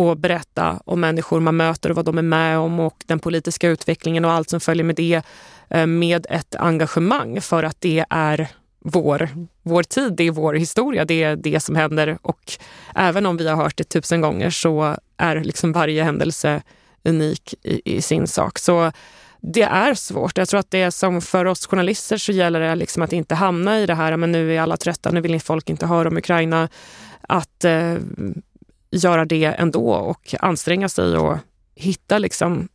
och 0.00 0.16
berätta 0.16 0.80
om 0.84 1.00
människor 1.00 1.40
man 1.40 1.56
möter 1.56 1.90
och 1.90 1.96
vad 1.96 2.04
de 2.04 2.18
är 2.18 2.22
med 2.22 2.58
om 2.58 2.80
och 2.80 3.04
den 3.06 3.18
politiska 3.18 3.68
utvecklingen 3.68 4.24
och 4.24 4.32
allt 4.32 4.50
som 4.50 4.60
följer 4.60 4.84
med 4.84 4.96
det 4.96 5.22
eh, 5.70 5.86
med 5.86 6.26
ett 6.30 6.54
engagemang 6.54 7.40
för 7.40 7.62
att 7.62 7.80
det 7.80 8.04
är 8.10 8.48
vår, 8.84 9.28
vår 9.62 9.82
tid, 9.82 10.12
det 10.16 10.24
är 10.24 10.30
vår 10.30 10.54
historia, 10.54 11.04
det 11.04 11.22
är 11.22 11.36
det 11.36 11.60
som 11.60 11.76
händer 11.76 12.18
och 12.22 12.52
även 12.94 13.26
om 13.26 13.36
vi 13.36 13.48
har 13.48 13.56
hört 13.56 13.76
det 13.76 13.84
tusen 13.84 14.20
gånger 14.20 14.50
så 14.50 14.96
är 15.16 15.44
liksom 15.44 15.72
varje 15.72 16.04
händelse 16.04 16.62
unik 17.04 17.54
i, 17.62 17.96
i 17.96 18.02
sin 18.02 18.26
sak. 18.26 18.58
Så 18.58 18.92
det 19.40 19.62
är 19.62 19.94
svårt. 19.94 20.38
Jag 20.38 20.48
tror 20.48 20.60
att 20.60 20.70
det 20.70 20.82
är 20.82 20.90
som 20.90 21.20
för 21.20 21.44
oss 21.44 21.66
journalister 21.66 22.16
så 22.16 22.32
gäller 22.32 22.60
det 22.60 22.74
liksom 22.74 23.02
att 23.02 23.12
inte 23.12 23.34
hamna 23.34 23.80
i 23.80 23.86
det 23.86 23.94
här, 23.94 24.16
men 24.16 24.32
nu 24.32 24.54
är 24.54 24.60
alla 24.60 24.76
trötta, 24.76 25.10
nu 25.10 25.20
vill 25.20 25.40
folk 25.40 25.70
inte 25.70 25.86
höra 25.86 26.08
om 26.08 26.16
Ukraina. 26.16 26.68
Att 27.20 27.64
eh, 27.64 27.94
göra 28.90 29.24
det 29.24 29.44
ändå 29.44 29.92
och 29.92 30.34
anstränga 30.40 30.88
sig 30.88 31.16
och 31.16 31.38
hitta 31.74 32.18
liksom 32.18 32.68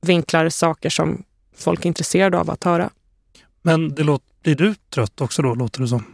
vinklar, 0.00 0.48
saker 0.48 0.90
som 0.90 1.24
folk 1.56 1.84
är 1.84 1.86
intresserade 1.86 2.38
av 2.38 2.50
att 2.50 2.64
höra. 2.64 2.90
Men 3.62 3.94
det 3.94 4.02
låter, 4.02 4.26
blir 4.42 4.54
du 4.54 4.74
trött 4.74 5.20
också 5.20 5.42
då, 5.42 5.54
låter 5.54 5.80
det 5.80 5.88
som? 5.88 6.04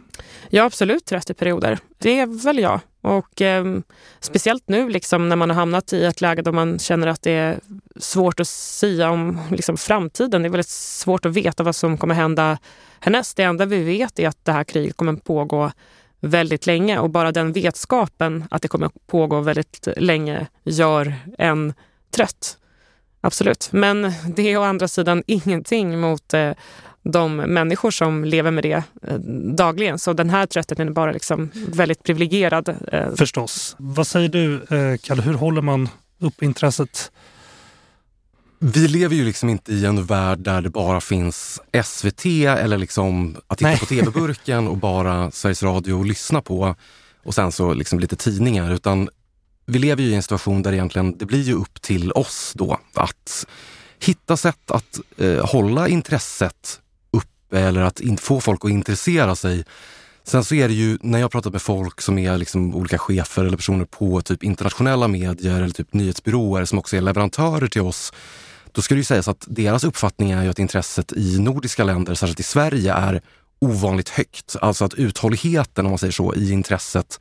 Jag 0.49 0.61
är 0.61 0.65
absolut 0.65 1.05
trött 1.05 1.29
i 1.29 1.33
perioder. 1.33 1.79
Det 1.97 2.19
är 2.19 2.43
väl 2.43 2.59
jag. 2.59 2.79
Och 3.01 3.41
eh, 3.41 3.77
speciellt 4.19 4.63
nu 4.67 4.89
liksom, 4.89 5.29
när 5.29 5.35
man 5.35 5.49
har 5.49 5.55
hamnat 5.55 5.93
i 5.93 6.05
ett 6.05 6.21
läge 6.21 6.41
då 6.41 6.51
man 6.51 6.79
känner 6.79 7.07
att 7.07 7.21
det 7.21 7.31
är 7.31 7.59
svårt 7.95 8.39
att 8.39 8.47
sia 8.47 9.09
om 9.09 9.39
liksom, 9.51 9.77
framtiden. 9.77 10.41
Det 10.41 10.47
är 10.47 10.49
väldigt 10.49 10.69
svårt 10.69 11.25
att 11.25 11.33
veta 11.33 11.63
vad 11.63 11.75
som 11.75 11.97
kommer 11.97 12.15
hända 12.15 12.57
härnäst. 12.99 13.37
Det 13.37 13.43
enda 13.43 13.65
vi 13.65 13.83
vet 13.83 14.19
är 14.19 14.27
att 14.27 14.45
det 14.45 14.51
här 14.51 14.63
kriget 14.63 14.97
kommer 14.97 15.13
pågå 15.13 15.71
väldigt 16.25 16.65
länge 16.65 16.99
och 16.99 17.09
bara 17.09 17.31
den 17.31 17.51
vetskapen 17.53 18.45
att 18.51 18.61
det 18.61 18.67
kommer 18.67 18.89
pågå 19.07 19.41
väldigt 19.41 19.87
länge 19.97 20.47
gör 20.63 21.15
en 21.37 21.73
trött. 22.15 22.57
Absolut. 23.21 23.69
Men 23.71 24.13
det 24.35 24.51
är 24.51 24.57
å 24.57 24.61
andra 24.61 24.87
sidan 24.87 25.23
ingenting 25.27 25.99
mot 25.99 26.33
eh, 26.33 26.51
de 27.03 27.35
människor 27.35 27.91
som 27.91 28.25
lever 28.25 28.51
med 28.51 28.63
det 28.63 28.83
eh, 29.01 29.17
dagligen. 29.55 29.99
Så 29.99 30.13
den 30.13 30.29
här 30.29 30.45
tröttheten 30.45 30.87
är 30.87 30.91
bara 30.91 31.11
liksom 31.11 31.51
väldigt 31.53 32.03
privilegierad. 32.03 32.75
Eh. 32.91 33.15
Förstås. 33.15 33.75
Vad 33.79 34.07
säger 34.07 34.29
du, 34.29 34.65
Kalle, 35.01 35.21
hur 35.21 35.33
håller 35.33 35.61
man 35.61 35.89
upp 36.19 36.43
intresset? 36.43 37.11
Vi 38.59 38.87
lever 38.87 39.15
ju 39.15 39.25
liksom 39.25 39.49
inte 39.49 39.73
i 39.73 39.85
en 39.85 40.05
värld 40.05 40.39
där 40.39 40.61
det 40.61 40.69
bara 40.69 41.01
finns 41.01 41.61
SVT 41.83 42.25
eller 42.25 42.77
liksom 42.77 43.35
att 43.47 43.57
titta 43.57 43.69
Nej. 43.69 43.79
på 43.79 43.85
tv-burken 43.85 44.67
och 44.67 44.77
bara 44.77 45.31
Sveriges 45.31 45.63
Radio 45.63 46.01
att 46.01 46.07
lyssna 46.07 46.41
på 46.41 46.75
och 47.23 47.35
sen 47.35 47.51
så 47.51 47.73
liksom 47.73 47.99
lite 47.99 48.15
tidningar. 48.15 48.73
Utan 48.73 49.09
vi 49.65 49.79
lever 49.79 50.03
ju 50.03 50.09
i 50.09 50.15
en 50.15 50.23
situation 50.23 50.63
där 50.63 50.73
egentligen 50.73 51.17
det 51.17 51.25
blir 51.25 51.41
ju 51.41 51.53
upp 51.53 51.81
till 51.81 52.11
oss 52.11 52.53
då 52.55 52.79
att 52.93 53.45
hitta 53.99 54.37
sätt 54.37 54.71
att 54.71 54.99
eh, 55.17 55.45
hålla 55.45 55.87
intresset 55.87 56.79
eller 57.51 57.81
att 57.81 58.01
få 58.19 58.41
folk 58.41 58.65
att 58.65 58.71
intressera 58.71 59.35
sig. 59.35 59.65
Sen 60.23 60.43
så 60.43 60.55
är 60.55 60.67
det 60.67 60.73
ju, 60.73 60.97
när 61.01 61.19
jag 61.19 61.31
pratat 61.31 61.53
med 61.53 61.61
folk 61.61 62.01
som 62.01 62.17
är 62.17 62.37
liksom 62.37 62.75
olika 62.75 62.97
chefer 62.97 63.45
eller 63.45 63.57
personer 63.57 63.85
på 63.85 64.21
typ 64.21 64.43
internationella 64.43 65.07
medier 65.07 65.55
eller 65.55 65.69
typ 65.69 65.93
nyhetsbyråer 65.93 66.65
som 66.65 66.79
också 66.79 66.97
är 66.97 67.01
leverantörer 67.01 67.67
till 67.67 67.81
oss, 67.81 68.13
då 68.75 68.81
ska 68.81 68.95
det 68.95 68.99
ju 68.99 69.03
sägas 69.03 69.27
att 69.27 69.45
deras 69.47 69.83
uppfattning 69.83 70.31
är 70.31 70.43
ju 70.43 70.49
att 70.49 70.59
intresset 70.59 71.13
i 71.13 71.39
nordiska 71.39 71.83
länder, 71.83 72.15
särskilt 72.15 72.39
i 72.39 72.43
Sverige, 72.43 72.93
är 72.93 73.21
ovanligt 73.59 74.09
högt. 74.09 74.55
Alltså 74.61 74.85
att 74.85 74.93
uthålligheten, 74.93 75.85
om 75.85 75.91
man 75.91 75.99
säger 75.99 76.11
så, 76.11 76.35
i 76.35 76.51
intresset 76.51 77.19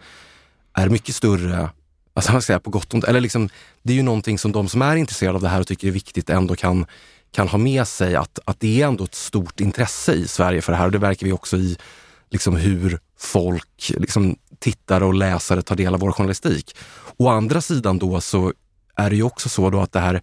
är 0.72 0.88
mycket 0.88 1.14
större 1.14 1.70
Alltså 2.16 2.32
man 2.32 2.42
säga 2.42 2.60
på 2.60 2.70
gott 2.70 2.86
och 2.86 2.94
ont. 2.94 3.04
Eller 3.04 3.20
liksom, 3.20 3.48
det 3.82 3.92
är 3.92 3.96
ju 3.96 4.02
någonting 4.02 4.38
som 4.38 4.52
de 4.52 4.68
som 4.68 4.82
är 4.82 4.96
intresserade 4.96 5.36
av 5.36 5.42
det 5.42 5.48
här 5.48 5.60
och 5.60 5.66
tycker 5.66 5.88
är 5.88 5.92
viktigt 5.92 6.30
ändå 6.30 6.56
kan 6.56 6.86
kan 7.32 7.48
ha 7.48 7.58
med 7.58 7.88
sig 7.88 8.16
att, 8.16 8.38
att 8.44 8.60
det 8.60 8.82
är 8.82 8.86
ändå 8.86 9.04
ett 9.04 9.14
stort 9.14 9.60
intresse 9.60 10.12
i 10.12 10.28
Sverige 10.28 10.62
för 10.62 10.72
det 10.72 10.78
här 10.78 10.86
och 10.86 10.92
det 10.92 10.98
verkar 10.98 11.26
vi 11.26 11.32
också 11.32 11.56
i 11.56 11.76
liksom 12.30 12.56
hur 12.56 12.98
folk, 13.18 13.92
liksom 13.98 14.36
tittare 14.58 15.04
och 15.04 15.14
läsare 15.14 15.62
tar 15.62 15.76
del 15.76 15.94
av 15.94 16.00
vår 16.00 16.12
journalistik. 16.12 16.76
Å 17.16 17.28
andra 17.28 17.60
sidan 17.60 17.98
då 17.98 18.20
så 18.20 18.52
är 18.96 19.10
det 19.10 19.16
ju 19.16 19.22
också 19.22 19.48
så 19.48 19.70
då 19.70 19.80
att 19.80 19.92
det 19.92 20.00
här, 20.00 20.22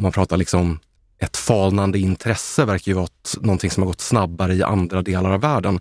om 0.00 0.02
man 0.02 0.12
pratar 0.12 0.36
liksom 0.36 0.78
ett 1.18 1.36
falnande 1.36 1.98
intresse 1.98 2.64
verkar 2.64 2.92
ju 2.92 2.96
vara 2.96 3.08
någonting 3.40 3.70
som 3.70 3.82
har 3.82 3.88
gått 3.88 4.00
snabbare 4.00 4.54
i 4.54 4.62
andra 4.62 5.02
delar 5.02 5.30
av 5.30 5.40
världen. 5.40 5.80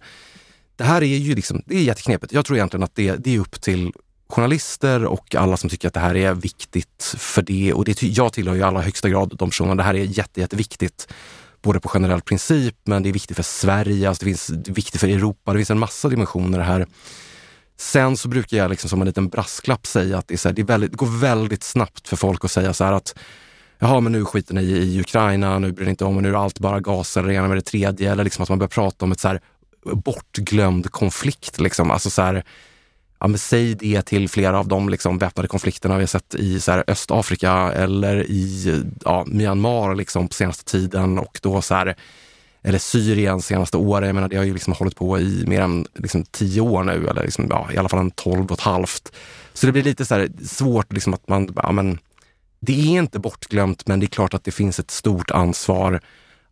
Det 0.76 0.84
här 0.84 1.01
är 1.01 1.17
ju 1.17 1.36
liksom, 1.36 1.61
det 1.65 1.76
är 1.76 1.82
jätteknepigt. 1.82 2.34
Jag 2.34 2.45
tror 2.45 2.57
egentligen 2.57 2.84
att 2.84 2.95
det, 2.95 3.15
det 3.15 3.36
är 3.36 3.39
upp 3.39 3.61
till 3.61 3.91
journalister 4.30 5.05
och 5.05 5.36
alla 5.36 5.57
som 5.57 5.70
tycker 5.70 5.88
att 5.88 5.93
det 5.93 5.99
här 5.99 6.17
är 6.17 6.34
viktigt 6.34 7.15
för 7.17 7.41
det. 7.41 7.74
Och 7.74 7.86
det, 7.86 8.03
jag 8.03 8.34
tillhör 8.34 8.55
ju 8.55 8.59
i 8.59 8.63
allra 8.63 8.82
högsta 8.82 9.09
grad 9.09 9.36
de 9.38 9.49
personerna. 9.49 9.76
Det 9.76 9.84
här 9.84 9.93
är 9.93 10.03
jätte, 10.03 10.39
jätteviktigt. 10.39 11.07
Både 11.61 11.80
på 11.80 11.89
generell 11.89 12.22
princip, 12.22 12.76
men 12.84 13.03
det 13.03 13.09
är 13.09 13.13
viktigt 13.13 13.36
för 13.36 13.43
Sverige, 13.43 14.09
alltså 14.09 14.26
det, 14.26 14.30
finns, 14.30 14.47
det 14.47 14.72
är 14.72 14.76
viktigt 14.76 15.01
för 15.01 15.07
Europa. 15.07 15.53
Det 15.53 15.59
finns 15.59 15.72
en 15.72 15.80
massa 15.80 16.09
dimensioner 16.09 16.59
här. 16.59 16.88
Sen 17.78 18.17
så 18.17 18.28
brukar 18.28 18.57
jag 18.57 18.70
liksom 18.70 18.89
som 18.89 19.01
en 19.01 19.07
liten 19.07 19.30
brasklapp 19.30 19.88
säga 19.88 20.17
att 20.17 20.28
det, 20.28 20.36
är 20.36 20.38
så 20.38 20.49
här, 20.49 20.55
det, 20.55 20.61
är 20.61 20.65
väldigt, 20.65 20.91
det 20.91 20.97
går 20.97 21.20
väldigt 21.20 21.63
snabbt 21.63 22.07
för 22.07 22.15
folk 22.15 22.45
att 22.45 22.51
säga 22.51 22.74
så 22.74 22.84
här 22.84 22.93
att 22.93 23.15
jaha, 23.80 23.99
men 23.99 24.11
nu 24.11 24.25
skiter 24.25 24.53
ni 24.53 24.61
i 24.61 24.99
Ukraina, 24.99 25.59
nu 25.59 25.71
bryr 25.71 25.86
ni 25.86 25.89
inte 25.89 26.05
om, 26.05 26.17
och 26.17 26.23
nu 26.23 26.30
är 26.30 26.43
allt 26.43 26.59
bara 26.59 26.80
gas 26.80 27.17
eller 27.17 27.27
det 27.27 27.34
ena 27.34 27.47
med 27.47 27.57
det 27.57 27.61
tredje. 27.61 28.11
Eller 28.11 28.23
liksom 28.23 28.43
att 28.43 28.49
man 28.49 28.59
börjar 28.59 28.69
prata 28.69 29.05
om 29.05 29.11
ett 29.11 29.19
så 29.19 29.27
här 29.27 29.41
bortglömd 29.84 30.91
konflikt. 30.91 31.59
Liksom. 31.59 31.91
Alltså 31.91 32.09
så 32.09 32.21
här, 32.21 32.43
ja, 33.19 33.27
men 33.27 33.39
säg 33.39 33.75
det 33.75 34.01
till 34.01 34.30
flera 34.30 34.59
av 34.59 34.67
de 34.67 34.89
liksom, 34.89 35.17
väpnade 35.17 35.47
konflikterna 35.47 35.95
vi 35.95 36.01
har 36.01 36.07
sett 36.07 36.36
i 36.36 36.59
så 36.59 36.71
här, 36.71 36.84
Östafrika 36.88 37.51
eller 37.51 38.23
i 38.23 38.84
ja, 39.05 39.25
Myanmar 39.27 39.95
liksom, 39.95 40.27
på 40.27 40.34
senaste 40.34 40.71
tiden 40.71 41.19
och 41.19 41.39
då 41.41 41.61
så 41.61 41.75
här, 41.75 41.95
eller 42.63 42.80
Syrien 42.80 43.41
senaste 43.41 43.77
åren. 43.77 44.07
Jag 44.07 44.15
menar, 44.15 44.27
det 44.27 44.38
har 44.38 44.43
ju 44.43 44.53
liksom 44.53 44.73
hållit 44.73 44.95
på 44.95 45.19
i 45.19 45.43
mer 45.47 45.61
än 45.61 45.86
liksom, 45.95 46.23
tio 46.23 46.61
år 46.61 46.84
nu, 46.84 47.07
eller 47.07 47.23
liksom, 47.23 47.47
ja, 47.49 47.69
i 47.73 47.77
alla 47.77 47.89
fall 47.89 47.99
en 47.99 48.11
tolv 48.11 48.45
och 48.45 48.51
ett 48.51 48.59
halvt. 48.59 49.11
Så 49.53 49.65
det 49.65 49.71
blir 49.71 49.84
lite 49.84 50.05
så 50.05 50.15
här, 50.15 50.30
svårt 50.45 50.93
liksom, 50.93 51.13
att 51.13 51.27
man, 51.27 51.53
ja, 51.55 51.71
men, 51.71 51.99
det 52.60 52.82
är 52.82 52.99
inte 52.99 53.20
bortglömt, 53.20 53.88
men 53.88 53.99
det 53.99 54.05
är 54.05 54.07
klart 54.07 54.34
att 54.34 54.43
det 54.43 54.51
finns 54.51 54.80
ett 54.80 54.91
stort 54.91 55.32
ansvar 55.32 56.01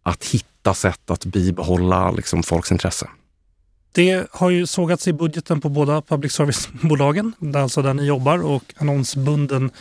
att 0.03 0.25
hitta 0.25 0.73
sätt 0.73 1.11
att 1.11 1.25
bibehålla 1.25 2.11
liksom, 2.11 2.43
folks 2.43 2.71
intresse. 2.71 3.09
Det 3.91 4.27
har 4.31 4.49
ju 4.49 4.67
sågats 4.67 5.07
i 5.07 5.13
budgeten 5.13 5.61
på 5.61 5.69
båda 5.69 6.01
public 6.01 6.33
service-bolagen, 6.33 7.33
alltså 7.55 7.81
där 7.81 7.93
ni 7.93 8.05
jobbar 8.05 8.45
och 8.45 8.63
annonsbunden 8.77 9.71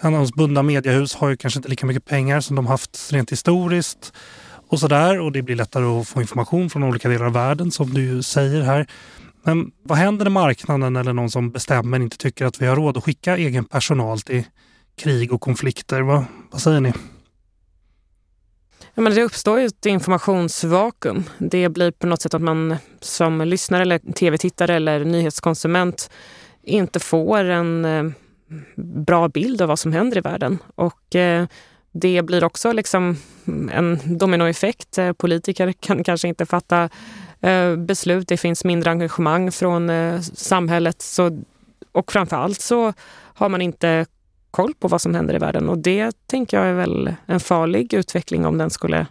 annonsbundna 0.00 0.62
mediehus 0.62 1.14
har 1.14 1.28
ju 1.28 1.36
kanske 1.36 1.58
inte 1.58 1.68
lika 1.68 1.86
mycket 1.86 2.04
pengar 2.04 2.40
som 2.40 2.56
de 2.56 2.66
haft 2.66 3.12
rent 3.12 3.32
historiskt 3.32 4.12
och 4.68 4.80
sådär. 4.80 5.20
Och 5.20 5.32
det 5.32 5.42
blir 5.42 5.56
lättare 5.56 5.84
att 5.84 6.08
få 6.08 6.20
information 6.20 6.70
från 6.70 6.82
olika 6.82 7.08
delar 7.08 7.26
av 7.26 7.32
världen 7.32 7.70
som 7.70 7.94
du 7.94 8.00
ju 8.00 8.22
säger 8.22 8.62
här. 8.62 8.86
Men 9.42 9.70
vad 9.82 9.98
händer 9.98 10.24
när 10.24 10.30
marknaden 10.30 10.96
eller 10.96 11.12
någon 11.12 11.30
som 11.30 11.50
bestämmer 11.50 12.00
inte 12.00 12.16
tycker 12.16 12.46
att 12.46 12.62
vi 12.62 12.66
har 12.66 12.76
råd 12.76 12.96
att 12.96 13.04
skicka 13.04 13.36
egen 13.36 13.64
personal 13.64 14.20
till 14.20 14.44
krig 15.00 15.32
och 15.32 15.40
konflikter? 15.40 16.00
Vad, 16.00 16.24
vad 16.50 16.60
säger 16.60 16.80
ni? 16.80 16.92
Ja, 18.94 19.02
men 19.02 19.14
det 19.14 19.22
uppstår 19.22 19.60
ju 19.60 19.66
ett 19.66 19.86
informationsvakuum. 19.86 21.24
Det 21.38 21.68
blir 21.68 21.90
på 21.90 22.06
något 22.06 22.22
sätt 22.22 22.34
att 22.34 22.42
man 22.42 22.76
som 23.00 23.40
lyssnare 23.40 23.82
eller 23.82 23.98
tv-tittare 23.98 24.74
eller 24.74 25.04
nyhetskonsument 25.04 26.10
inte 26.62 27.00
får 27.00 27.44
en 27.44 27.84
eh, 27.84 28.04
bra 28.76 29.28
bild 29.28 29.62
av 29.62 29.68
vad 29.68 29.78
som 29.78 29.92
händer 29.92 30.18
i 30.18 30.20
världen. 30.20 30.58
Och 30.74 31.16
eh, 31.16 31.46
det 31.92 32.22
blir 32.22 32.44
också 32.44 32.72
liksom 32.72 33.16
en 33.72 33.98
dominoeffekt. 34.04 34.98
Eh, 34.98 35.12
politiker 35.12 35.72
kan 35.72 36.04
kanske 36.04 36.28
inte 36.28 36.46
fatta 36.46 36.88
eh, 37.40 37.76
beslut. 37.76 38.28
Det 38.28 38.36
finns 38.36 38.64
mindre 38.64 38.90
engagemang 38.90 39.52
från 39.52 39.90
eh, 39.90 40.20
samhället. 40.20 41.02
Så, 41.02 41.42
och 41.92 42.12
framför 42.12 42.36
allt 42.36 42.60
så 42.60 42.92
har 43.34 43.48
man 43.48 43.62
inte 43.62 44.06
koll 44.50 44.74
på 44.74 44.88
vad 44.88 45.02
som 45.02 45.14
händer 45.14 45.34
i 45.34 45.38
världen. 45.38 45.68
Och 45.68 45.78
det 45.78 46.26
tänker 46.26 46.56
jag 46.56 46.66
är 46.66 46.72
väl 46.72 47.14
en 47.26 47.40
farlig 47.40 47.94
utveckling 47.94 48.46
om 48.46 48.58
den 48.58 48.70
skulle 48.70 49.06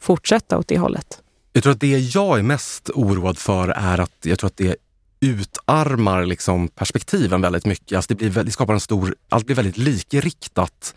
fortsätta 0.00 0.58
åt 0.58 0.68
det 0.68 0.78
hållet. 0.78 1.20
Jag 1.52 1.62
tror 1.62 1.72
att 1.72 1.80
det 1.80 1.98
jag 1.98 2.38
är 2.38 2.42
mest 2.42 2.90
oroad 2.94 3.38
för 3.38 3.68
är 3.68 4.00
att 4.00 4.16
jag 4.22 4.38
tror 4.38 4.48
att 4.48 4.56
det 4.56 4.76
utarmar 5.20 6.24
liksom 6.24 6.68
perspektiven 6.68 7.40
väldigt 7.40 7.66
mycket. 7.66 7.96
Alltså 7.96 8.14
det, 8.14 8.30
blir, 8.30 8.44
det 8.44 8.50
skapar 8.50 8.74
en 8.74 8.80
stor, 8.80 9.14
allt 9.28 9.46
blir 9.46 9.56
väldigt 9.56 9.78
likriktat. 9.78 10.94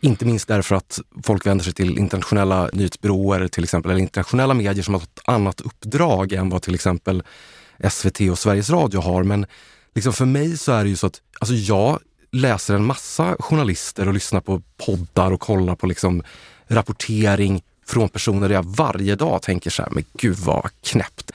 Inte 0.00 0.24
minst 0.24 0.48
därför 0.48 0.74
att 0.74 1.00
folk 1.22 1.46
vänder 1.46 1.64
sig 1.64 1.72
till 1.72 1.98
internationella 1.98 2.70
nyhetsbyråer 2.72 3.48
till 3.48 3.64
exempel, 3.64 3.90
eller 3.90 4.00
internationella 4.00 4.54
medier 4.54 4.82
som 4.82 4.94
har 4.94 5.00
ett 5.00 5.20
annat 5.24 5.60
uppdrag 5.60 6.32
än 6.32 6.50
vad 6.50 6.62
till 6.62 6.74
exempel 6.74 7.22
SVT 7.90 8.20
och 8.20 8.38
Sveriges 8.38 8.70
Radio 8.70 9.00
har. 9.00 9.22
Men 9.22 9.46
liksom 9.94 10.12
för 10.12 10.24
mig 10.24 10.56
så 10.56 10.72
är 10.72 10.84
det 10.84 10.90
ju 10.90 10.96
så 10.96 11.06
att 11.06 11.20
alltså 11.40 11.54
jag 11.54 11.98
läser 12.32 12.74
en 12.74 12.84
massa 12.84 13.36
journalister 13.38 14.08
och 14.08 14.14
lyssnar 14.14 14.40
på 14.40 14.62
poddar 14.86 15.30
och 15.30 15.40
kollar 15.40 15.74
på 15.74 15.86
liksom 15.86 16.22
rapportering 16.66 17.62
från 17.86 18.08
personer 18.08 18.48
där 18.48 18.54
jag 18.54 18.64
varje 18.64 19.16
dag 19.16 19.42
tänker 19.42 19.70
så 19.70 19.82
här, 19.82 19.90
men 19.90 20.04
gud 20.18 20.36
vad 20.36 20.70
knäppt. 20.82 21.30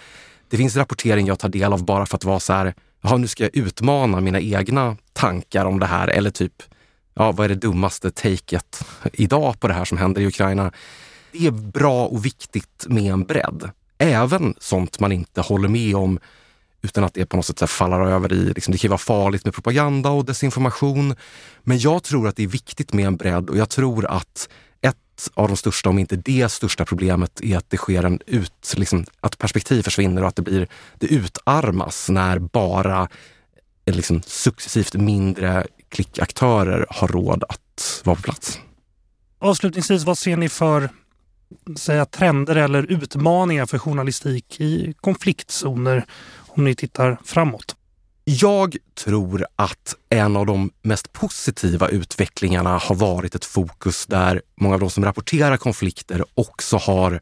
Det 0.50 0.58
finns 0.58 0.76
rapportering 0.76 1.28
jag 1.28 1.39
tar 1.39 1.50
del 1.50 1.74
av 1.74 1.86
bara 1.86 2.06
för 2.06 2.16
att 2.16 2.24
vara 2.24 2.39
så 2.39 2.54
här, 2.54 2.74
jaha 3.02 3.18
nu 3.18 3.28
ska 3.28 3.43
jag 3.43 3.56
utmana 3.56 4.22
mina 4.22 4.39
egna 4.39 4.98
tankar 5.14 5.66
om 5.66 5.80
det 5.80 5.86
här 5.86 6.08
eller 6.08 6.32
typ, 6.32 6.64
ja 7.14 7.32
vad 7.32 7.46
är 7.46 7.50
det 7.50 7.56
dummaste 7.56 8.12
taket 8.12 8.86
idag 9.14 9.60
på 9.60 9.68
det 9.68 9.74
här 9.74 9.86
som 9.86 9.98
händer 9.98 10.22
i 10.22 10.28
Ukraina? 10.28 10.72
Det 11.32 11.48
är 11.48 11.52
bra 11.52 12.06
och 12.06 12.26
viktigt 12.26 12.86
med 12.88 13.14
en 13.14 13.24
bredd. 13.24 13.70
Även 13.98 14.56
sånt 14.60 15.00
man 15.00 15.12
inte 15.12 15.41
håller 15.41 15.70
med 15.70 15.96
om 15.96 16.20
utan 16.86 17.03
att 17.03 17.13
det 17.13 17.25
på 17.25 17.38
något 17.38 17.45
sätt 17.45 17.69
faller 17.69 17.99
över 17.99 18.33
i, 18.33 18.53
liksom, 18.53 18.71
det 18.71 18.77
kan 18.77 18.89
vara 18.89 18.97
farligt 18.97 19.45
med 19.45 19.53
propaganda 19.53 20.09
och 20.09 20.25
desinformation. 20.25 21.15
Men 21.63 21.79
jag 21.79 22.03
tror 22.03 22.27
att 22.27 22.36
det 22.36 22.43
är 22.43 22.47
viktigt 22.47 22.93
med 22.93 23.07
en 23.07 23.17
bredd 23.17 23.49
och 23.49 23.57
jag 23.57 23.69
tror 23.69 24.05
att 24.05 24.49
ett 24.81 25.29
av 25.33 25.47
de 25.47 25.57
största, 25.57 25.89
om 25.89 25.99
inte 25.99 26.15
det 26.15 26.51
största 26.51 26.86
problemet 26.86 27.41
är 27.41 27.57
att 27.57 27.69
det 27.69 27.77
sker 27.77 28.03
en 28.03 28.19
ut, 28.25 28.73
liksom, 28.75 29.05
att 29.19 29.38
perspektiv 29.38 29.81
försvinner 29.81 30.21
och 30.21 30.27
att 30.27 30.36
det 30.36 30.41
blir, 30.41 30.67
det 30.99 31.07
utarmas 31.07 32.09
när 32.09 32.39
bara 32.39 33.07
liksom, 33.86 34.21
successivt 34.25 34.93
mindre 34.93 35.67
klickaktörer 35.89 36.86
har 36.89 37.07
råd 37.07 37.43
att 37.49 38.01
vara 38.03 38.15
på 38.15 38.21
plats. 38.21 38.59
Avslutningsvis, 39.39 40.03
vad 40.03 40.17
ser 40.17 40.38
ni 40.38 40.49
för 40.49 40.89
säga, 41.75 42.05
trender 42.05 42.55
eller 42.55 42.91
utmaningar 42.91 43.65
för 43.65 43.77
journalistik 43.77 44.61
i 44.61 44.93
konfliktzoner 45.01 46.05
om 46.58 46.64
ni 46.66 46.76
tittar 46.76 47.18
framåt? 47.24 47.76
Jag 48.24 48.78
tror 48.93 49.45
att 49.56 49.95
en 50.10 50.36
av 50.36 50.45
de 50.45 50.72
mest 50.82 51.14
positiva 51.14 51.88
utvecklingarna 51.88 52.78
har 52.78 52.95
varit 52.95 53.36
ett 53.36 53.45
fokus 53.45 54.06
där 54.06 54.41
många 54.56 54.74
av 54.74 54.80
de 54.80 54.89
som 54.89 55.06
rapporterar 55.06 55.58
konflikter 55.58 56.26
också 56.36 56.78
har 56.78 57.22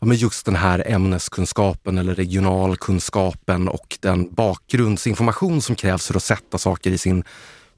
ja, 0.00 0.14
just 0.14 0.46
den 0.46 0.56
här 0.56 0.84
ämneskunskapen 0.86 1.98
eller 1.98 2.14
regionalkunskapen 2.14 3.68
och 3.68 3.98
den 4.00 4.34
bakgrundsinformation 4.34 5.62
som 5.62 5.76
krävs 5.76 6.06
för 6.06 6.16
att 6.16 6.22
sätta 6.22 6.58
saker 6.58 6.90
i 6.90 6.98
sin 6.98 7.24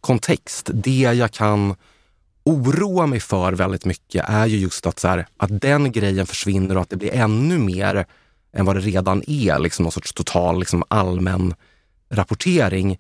kontext. 0.01 0.71
Det 0.75 1.01
jag 1.01 1.33
kan 1.33 1.75
oroa 2.45 3.07
mig 3.07 3.21
för 3.21 3.53
väldigt 3.53 3.85
mycket 3.85 4.25
är 4.29 4.47
ju 4.47 4.57
just 4.57 4.87
att, 4.87 4.99
så 4.99 5.09
här, 5.09 5.27
att 5.37 5.61
den 5.61 5.93
grejen 5.93 6.27
försvinner 6.27 6.77
och 6.77 6.83
att 6.83 6.91
det 6.91 6.97
blir 6.97 7.15
ännu 7.15 7.59
mer 7.59 8.07
än 8.55 8.65
vad 8.65 8.77
det 8.77 8.81
redan 8.81 9.23
är, 9.27 9.59
liksom 9.59 9.83
någon 9.83 9.93
sorts 9.93 10.13
total 10.13 10.59
liksom 10.59 10.85
allmän 10.89 11.55
rapportering. 12.11 12.99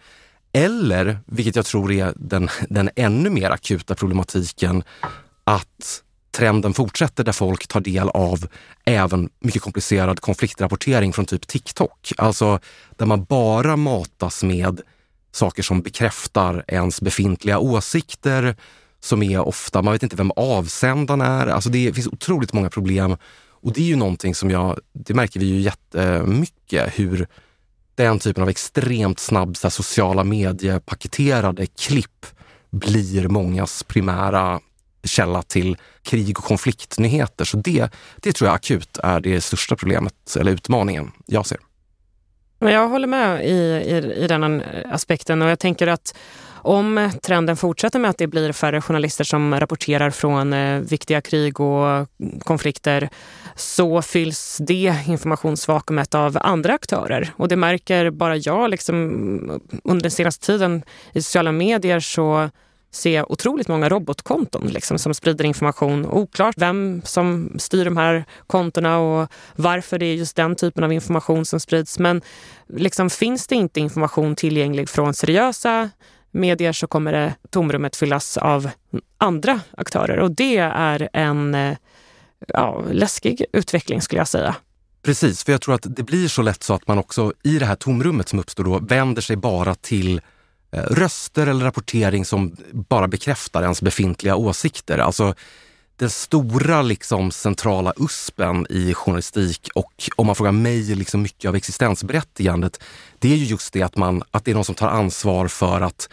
Eller, 0.52 1.18
vilket 1.26 1.56
jag 1.56 1.66
tror 1.66 1.92
är 1.92 2.12
den, 2.16 2.48
den 2.68 2.90
ännu 2.96 3.30
mer 3.30 3.50
akuta 3.50 3.94
problematiken, 3.94 4.82
att 5.44 6.02
trenden 6.36 6.74
fortsätter 6.74 7.24
där 7.24 7.32
folk 7.32 7.66
tar 7.66 7.80
del 7.80 8.08
av 8.08 8.46
även 8.84 9.30
mycket 9.40 9.62
komplicerad 9.62 10.20
konfliktrapportering 10.20 11.12
från 11.12 11.24
typ 11.24 11.46
TikTok. 11.46 12.12
Alltså 12.18 12.60
där 12.96 13.06
man 13.06 13.24
bara 13.24 13.76
matas 13.76 14.42
med 14.42 14.80
saker 15.32 15.62
som 15.62 15.82
bekräftar 15.82 16.64
ens 16.68 17.00
befintliga 17.00 17.58
åsikter, 17.58 18.56
som 19.00 19.22
är 19.22 19.40
ofta, 19.40 19.82
man 19.82 19.92
vet 19.92 20.02
inte 20.02 20.16
vem 20.16 20.32
avsändaren 20.36 21.20
är. 21.20 21.46
Alltså 21.46 21.70
det 21.70 21.92
finns 21.92 22.06
otroligt 22.06 22.52
många 22.52 22.70
problem 22.70 23.16
och 23.64 23.72
det 23.72 23.80
är 23.80 23.86
ju 23.86 23.96
någonting 23.96 24.34
som 24.34 24.50
jag, 24.50 24.78
det 24.92 25.14
märker 25.14 25.40
vi 25.40 25.46
ju 25.46 25.60
jättemycket 25.60 26.98
hur 26.98 27.26
den 27.94 28.18
typen 28.18 28.42
av 28.42 28.48
extremt 28.48 29.18
snabb 29.18 29.56
så 29.56 29.66
här, 29.66 29.70
sociala 29.70 30.24
mediepaketerade 30.24 31.66
klipp 31.66 32.26
blir 32.70 33.28
mångas 33.28 33.82
primära 33.82 34.60
källa 35.04 35.42
till 35.42 35.76
krig 36.02 36.38
och 36.38 36.44
konfliktnyheter. 36.44 37.44
Så 37.44 37.56
det, 37.56 37.88
det 38.16 38.32
tror 38.32 38.48
jag 38.48 38.54
akut 38.54 38.98
är 39.02 39.20
det 39.20 39.40
största 39.40 39.76
problemet 39.76 40.36
eller 40.40 40.52
utmaningen 40.52 41.12
jag 41.26 41.46
ser. 41.46 41.58
Jag 42.58 42.88
håller 42.88 43.06
med 43.06 43.44
i, 43.44 43.52
i, 43.52 44.24
i 44.24 44.26
den 44.26 44.62
aspekten 44.90 45.42
och 45.42 45.48
jag 45.48 45.58
tänker 45.58 45.86
att 45.86 46.14
om 46.64 47.10
trenden 47.22 47.56
fortsätter 47.56 47.98
med 47.98 48.10
att 48.10 48.18
det 48.18 48.26
blir 48.26 48.52
färre 48.52 48.80
journalister 48.80 49.24
som 49.24 49.60
rapporterar 49.60 50.10
från 50.10 50.52
eh, 50.52 50.80
viktiga 50.80 51.20
krig 51.20 51.60
och 51.60 52.08
konflikter 52.44 53.08
så 53.54 54.02
fylls 54.02 54.58
det 54.60 54.96
informationsvakuumet 55.06 56.14
av 56.14 56.38
andra 56.40 56.74
aktörer. 56.74 57.32
Och 57.36 57.48
det 57.48 57.56
märker 57.56 58.10
bara 58.10 58.36
jag. 58.36 58.70
Liksom, 58.70 59.60
under 59.84 60.02
den 60.02 60.10
senaste 60.10 60.46
tiden 60.46 60.82
i 61.12 61.22
sociala 61.22 61.52
medier 61.52 62.00
så 62.00 62.50
ser 62.94 63.14
jag 63.14 63.30
otroligt 63.30 63.68
många 63.68 63.88
robotkonton 63.88 64.66
liksom, 64.66 64.98
som 64.98 65.14
sprider 65.14 65.44
information. 65.44 66.06
Oklart 66.06 66.54
vem 66.56 67.02
som 67.04 67.52
styr 67.58 67.84
de 67.84 67.96
här 67.96 68.24
kontona 68.46 68.98
och 68.98 69.28
varför 69.56 69.98
det 69.98 70.06
är 70.06 70.14
just 70.14 70.36
den 70.36 70.56
typen 70.56 70.84
av 70.84 70.92
information 70.92 71.44
som 71.44 71.60
sprids. 71.60 71.98
Men 71.98 72.22
liksom, 72.68 73.10
finns 73.10 73.46
det 73.46 73.54
inte 73.54 73.80
information 73.80 74.36
tillgänglig 74.36 74.88
från 74.88 75.14
seriösa 75.14 75.90
medier 76.34 76.72
så 76.72 76.86
kommer 76.86 77.12
det 77.12 77.34
tomrummet 77.50 77.96
fyllas 77.96 78.36
av 78.36 78.70
andra 79.18 79.60
aktörer 79.76 80.18
och 80.18 80.30
det 80.30 80.56
är 80.56 81.08
en 81.12 81.54
eh, 81.54 81.76
ja, 82.48 82.84
läskig 82.90 83.44
utveckling 83.52 84.00
skulle 84.00 84.20
jag 84.20 84.28
säga. 84.28 84.56
Precis, 85.02 85.44
för 85.44 85.52
jag 85.52 85.60
tror 85.60 85.74
att 85.74 85.86
det 85.96 86.02
blir 86.02 86.28
så 86.28 86.42
lätt 86.42 86.62
så 86.62 86.74
att 86.74 86.88
man 86.88 86.98
också 86.98 87.32
i 87.42 87.58
det 87.58 87.66
här 87.66 87.74
tomrummet 87.74 88.28
som 88.28 88.38
uppstår 88.38 88.64
då 88.64 88.78
vänder 88.78 89.22
sig 89.22 89.36
bara 89.36 89.74
till 89.74 90.20
eh, 90.70 90.82
röster 90.82 91.46
eller 91.46 91.64
rapportering 91.64 92.24
som 92.24 92.56
bara 92.72 93.08
bekräftar 93.08 93.62
ens 93.62 93.82
befintliga 93.82 94.36
åsikter. 94.36 94.98
Alltså 94.98 95.34
den 95.96 96.10
stora 96.10 96.82
liksom, 96.82 97.30
centrala 97.30 97.92
uspen 97.96 98.66
i 98.70 98.94
journalistik 98.94 99.68
och 99.74 100.10
om 100.16 100.26
man 100.26 100.36
frågar 100.36 100.52
mig, 100.52 100.82
liksom 100.82 101.22
mycket 101.22 101.48
av 101.48 101.56
existensberättigandet, 101.56 102.80
det 103.18 103.32
är 103.32 103.36
ju 103.36 103.44
just 103.44 103.72
det 103.72 103.82
att, 103.82 103.96
man, 103.96 104.22
att 104.30 104.44
det 104.44 104.50
är 104.50 104.54
någon 104.54 104.64
som 104.64 104.74
tar 104.74 104.88
ansvar 104.88 105.48
för 105.48 105.80
att 105.80 106.08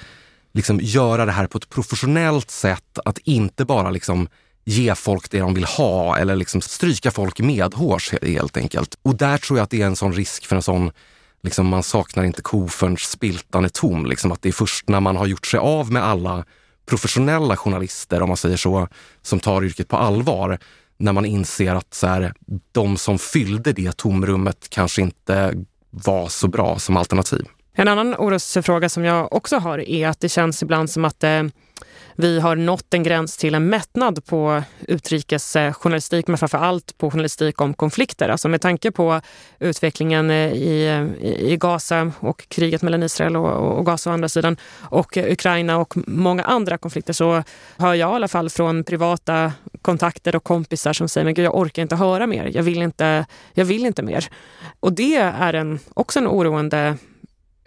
liksom, 0.53 0.79
göra 0.81 1.25
det 1.25 1.31
här 1.31 1.47
på 1.47 1.57
ett 1.57 1.69
professionellt 1.69 2.51
sätt, 2.51 2.99
att 3.05 3.17
inte 3.17 3.65
bara 3.65 3.89
liksom, 3.89 4.27
ge 4.65 4.95
folk 4.95 5.31
det 5.31 5.39
de 5.39 5.53
vill 5.53 5.65
ha 5.65 6.17
eller 6.17 6.35
liksom 6.35 6.61
stryka 6.61 7.11
folk 7.11 7.39
medhårs 7.39 8.13
helt 8.21 8.57
enkelt. 8.57 8.97
Och 9.01 9.15
där 9.15 9.37
tror 9.37 9.59
jag 9.59 9.63
att 9.63 9.69
det 9.69 9.81
är 9.81 9.85
en 9.85 9.95
sån 9.95 10.13
risk 10.13 10.45
för 10.45 10.55
en 10.55 10.61
sån 10.61 10.91
Liksom 11.43 11.67
man 11.67 11.83
saknar 11.83 12.23
inte 12.23 12.41
ko 12.41 12.67
förrän 12.67 12.97
spiltan 12.97 13.65
är 13.65 13.69
tom. 13.69 14.05
Liksom 14.05 14.31
att 14.31 14.41
det 14.41 14.49
är 14.49 14.53
först 14.53 14.89
när 14.89 14.99
man 14.99 15.15
har 15.15 15.25
gjort 15.25 15.45
sig 15.45 15.59
av 15.59 15.91
med 15.91 16.03
alla 16.03 16.45
professionella 16.91 17.57
journalister, 17.57 18.21
om 18.21 18.27
man 18.27 18.37
säger 18.37 18.57
så, 18.57 18.87
som 19.21 19.39
tar 19.39 19.63
yrket 19.63 19.87
på 19.87 19.97
allvar, 19.97 20.59
när 20.97 21.13
man 21.13 21.25
inser 21.25 21.75
att 21.75 21.93
så 21.93 22.07
här, 22.07 22.33
de 22.71 22.97
som 22.97 23.19
fyllde 23.19 23.73
det 23.73 23.97
tomrummet 23.97 24.67
kanske 24.69 25.01
inte 25.01 25.53
var 25.89 26.27
så 26.27 26.47
bra 26.47 26.79
som 26.79 26.97
alternativ. 26.97 27.45
En 27.73 27.87
annan 27.87 28.15
orosfråga 28.15 28.89
som 28.89 29.05
jag 29.05 29.33
också 29.33 29.57
har 29.57 29.79
är 29.79 30.07
att 30.07 30.19
det 30.19 30.29
känns 30.29 30.63
ibland 30.63 30.89
som 30.89 31.05
att 31.05 31.23
eh, 31.23 31.43
vi 32.15 32.39
har 32.39 32.55
nått 32.55 32.93
en 32.93 33.03
gräns 33.03 33.37
till 33.37 33.55
en 33.55 33.69
mättnad 33.69 34.25
på 34.25 34.63
utrikesjournalistik, 34.87 36.27
men 36.27 36.37
framför 36.37 36.57
allt 36.57 36.97
på 36.97 37.11
journalistik 37.11 37.61
om 37.61 37.73
konflikter. 37.73 38.29
Alltså 38.29 38.49
med 38.49 38.61
tanke 38.61 38.91
på 38.91 39.21
utvecklingen 39.59 40.31
i, 40.31 41.09
i 41.39 41.57
Gaza 41.57 42.11
och 42.19 42.47
kriget 42.47 42.81
mellan 42.81 43.03
Israel 43.03 43.35
och, 43.35 43.77
och 43.77 43.85
Gaza 43.85 44.09
å 44.09 44.13
andra 44.13 44.29
sidan 44.29 44.57
och 44.79 45.17
Ukraina 45.17 45.77
och 45.77 45.93
många 46.07 46.43
andra 46.43 46.77
konflikter 46.77 47.13
så 47.13 47.43
hör 47.77 47.93
jag 47.93 48.11
i 48.11 48.15
alla 48.15 48.27
fall 48.27 48.49
från 48.49 48.83
privata 48.83 49.53
kontakter 49.81 50.35
och 50.35 50.43
kompisar 50.43 50.93
som 50.93 51.09
säger 51.09 51.25
men 51.25 51.33
gud, 51.33 51.45
jag 51.45 51.57
orkar 51.57 51.81
inte 51.81 51.95
höra 51.95 52.27
mer. 52.27 52.51
Jag 52.53 52.63
vill 52.63 52.81
inte, 52.81 53.25
jag 53.53 53.65
vill 53.65 53.85
inte 53.85 54.03
mer. 54.03 54.29
Och 54.79 54.93
det 54.93 55.15
är 55.15 55.53
en, 55.53 55.79
också 55.93 56.19
en 56.19 56.27
oroande 56.27 56.97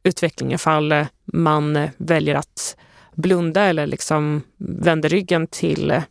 utveckling 0.03 0.53
ifall 0.53 1.07
man 1.25 1.89
väljer 1.97 2.35
att 2.35 2.77
blunda 3.15 3.63
eller 3.63 3.87
liksom 3.87 4.43
vänder 4.59 5.09
ryggen 5.09 5.47
till 5.47 6.03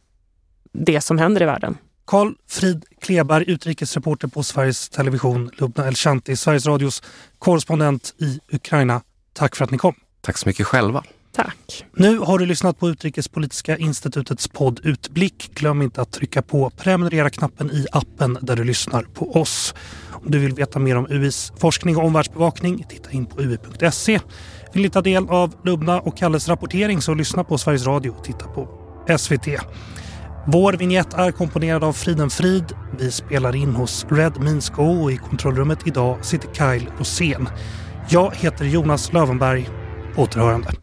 det 0.73 1.01
som 1.01 1.17
händer 1.17 1.41
i 1.41 1.45
världen. 1.45 1.77
Karl 2.05 2.33
Frid 2.47 2.85
Kleberg, 3.01 3.51
utrikesreporter 3.51 4.27
på 4.27 4.43
Sveriges 4.43 4.89
Television, 4.89 5.51
Lubna 5.57 5.87
El-Shanti, 5.87 6.35
Sveriges 6.35 6.65
Radios 6.65 7.03
korrespondent 7.39 8.13
i 8.17 8.39
Ukraina. 8.51 9.01
Tack 9.33 9.55
för 9.55 9.65
att 9.65 9.71
ni 9.71 9.77
kom. 9.77 9.93
Tack 10.21 10.37
så 10.37 10.49
mycket 10.49 10.67
själva. 10.67 11.03
Tack. 11.35 11.85
Nu 11.93 12.17
har 12.17 12.39
du 12.39 12.45
lyssnat 12.45 12.79
på 12.79 12.89
Utrikespolitiska 12.89 13.77
institutets 13.77 14.47
podd 14.47 14.79
Utblick. 14.83 15.51
Glöm 15.53 15.81
inte 15.81 16.01
att 16.01 16.11
trycka 16.11 16.41
på 16.41 16.69
prenumerera-knappen 16.69 17.71
i 17.71 17.85
appen 17.91 18.37
där 18.41 18.55
du 18.55 18.63
lyssnar 18.63 19.03
på 19.03 19.41
oss. 19.41 19.73
Om 20.11 20.31
du 20.31 20.39
vill 20.39 20.53
veta 20.53 20.79
mer 20.79 20.95
om 20.95 21.07
UIs 21.09 21.53
forskning 21.57 21.97
och 21.97 22.05
omvärldsbevakning, 22.05 22.85
titta 22.89 23.11
in 23.11 23.25
på 23.25 23.41
ui.se. 23.41 24.19
Vill 24.73 24.81
ni 24.83 24.89
ta 24.89 25.01
del 25.01 25.29
av 25.29 25.53
Lubna 25.63 25.99
och 25.99 26.17
Kalles 26.17 26.49
rapportering 26.49 27.01
så 27.01 27.13
lyssna 27.13 27.43
på 27.43 27.57
Sveriges 27.57 27.85
Radio 27.85 28.09
och 28.09 28.23
titta 28.23 28.47
på 28.47 28.67
SVT. 29.17 29.47
Vår 30.47 30.73
vignett 30.73 31.13
är 31.13 31.31
komponerad 31.31 31.83
av 31.83 31.93
Friden 31.93 32.29
Frid. 32.29 32.73
Vi 32.99 33.11
spelar 33.11 33.55
in 33.55 33.75
hos 33.75 34.05
Red 34.09 34.41
Minsko 34.41 34.83
och 34.83 35.11
i 35.11 35.17
kontrollrummet 35.17 35.87
idag 35.87 36.25
sitter 36.25 36.53
Kyle 36.53 36.87
Rosén. 36.97 37.49
Jag 38.09 38.35
heter 38.35 38.65
Jonas 38.65 39.13
Lövenberg. 39.13 39.69
Återhörande. 40.15 40.82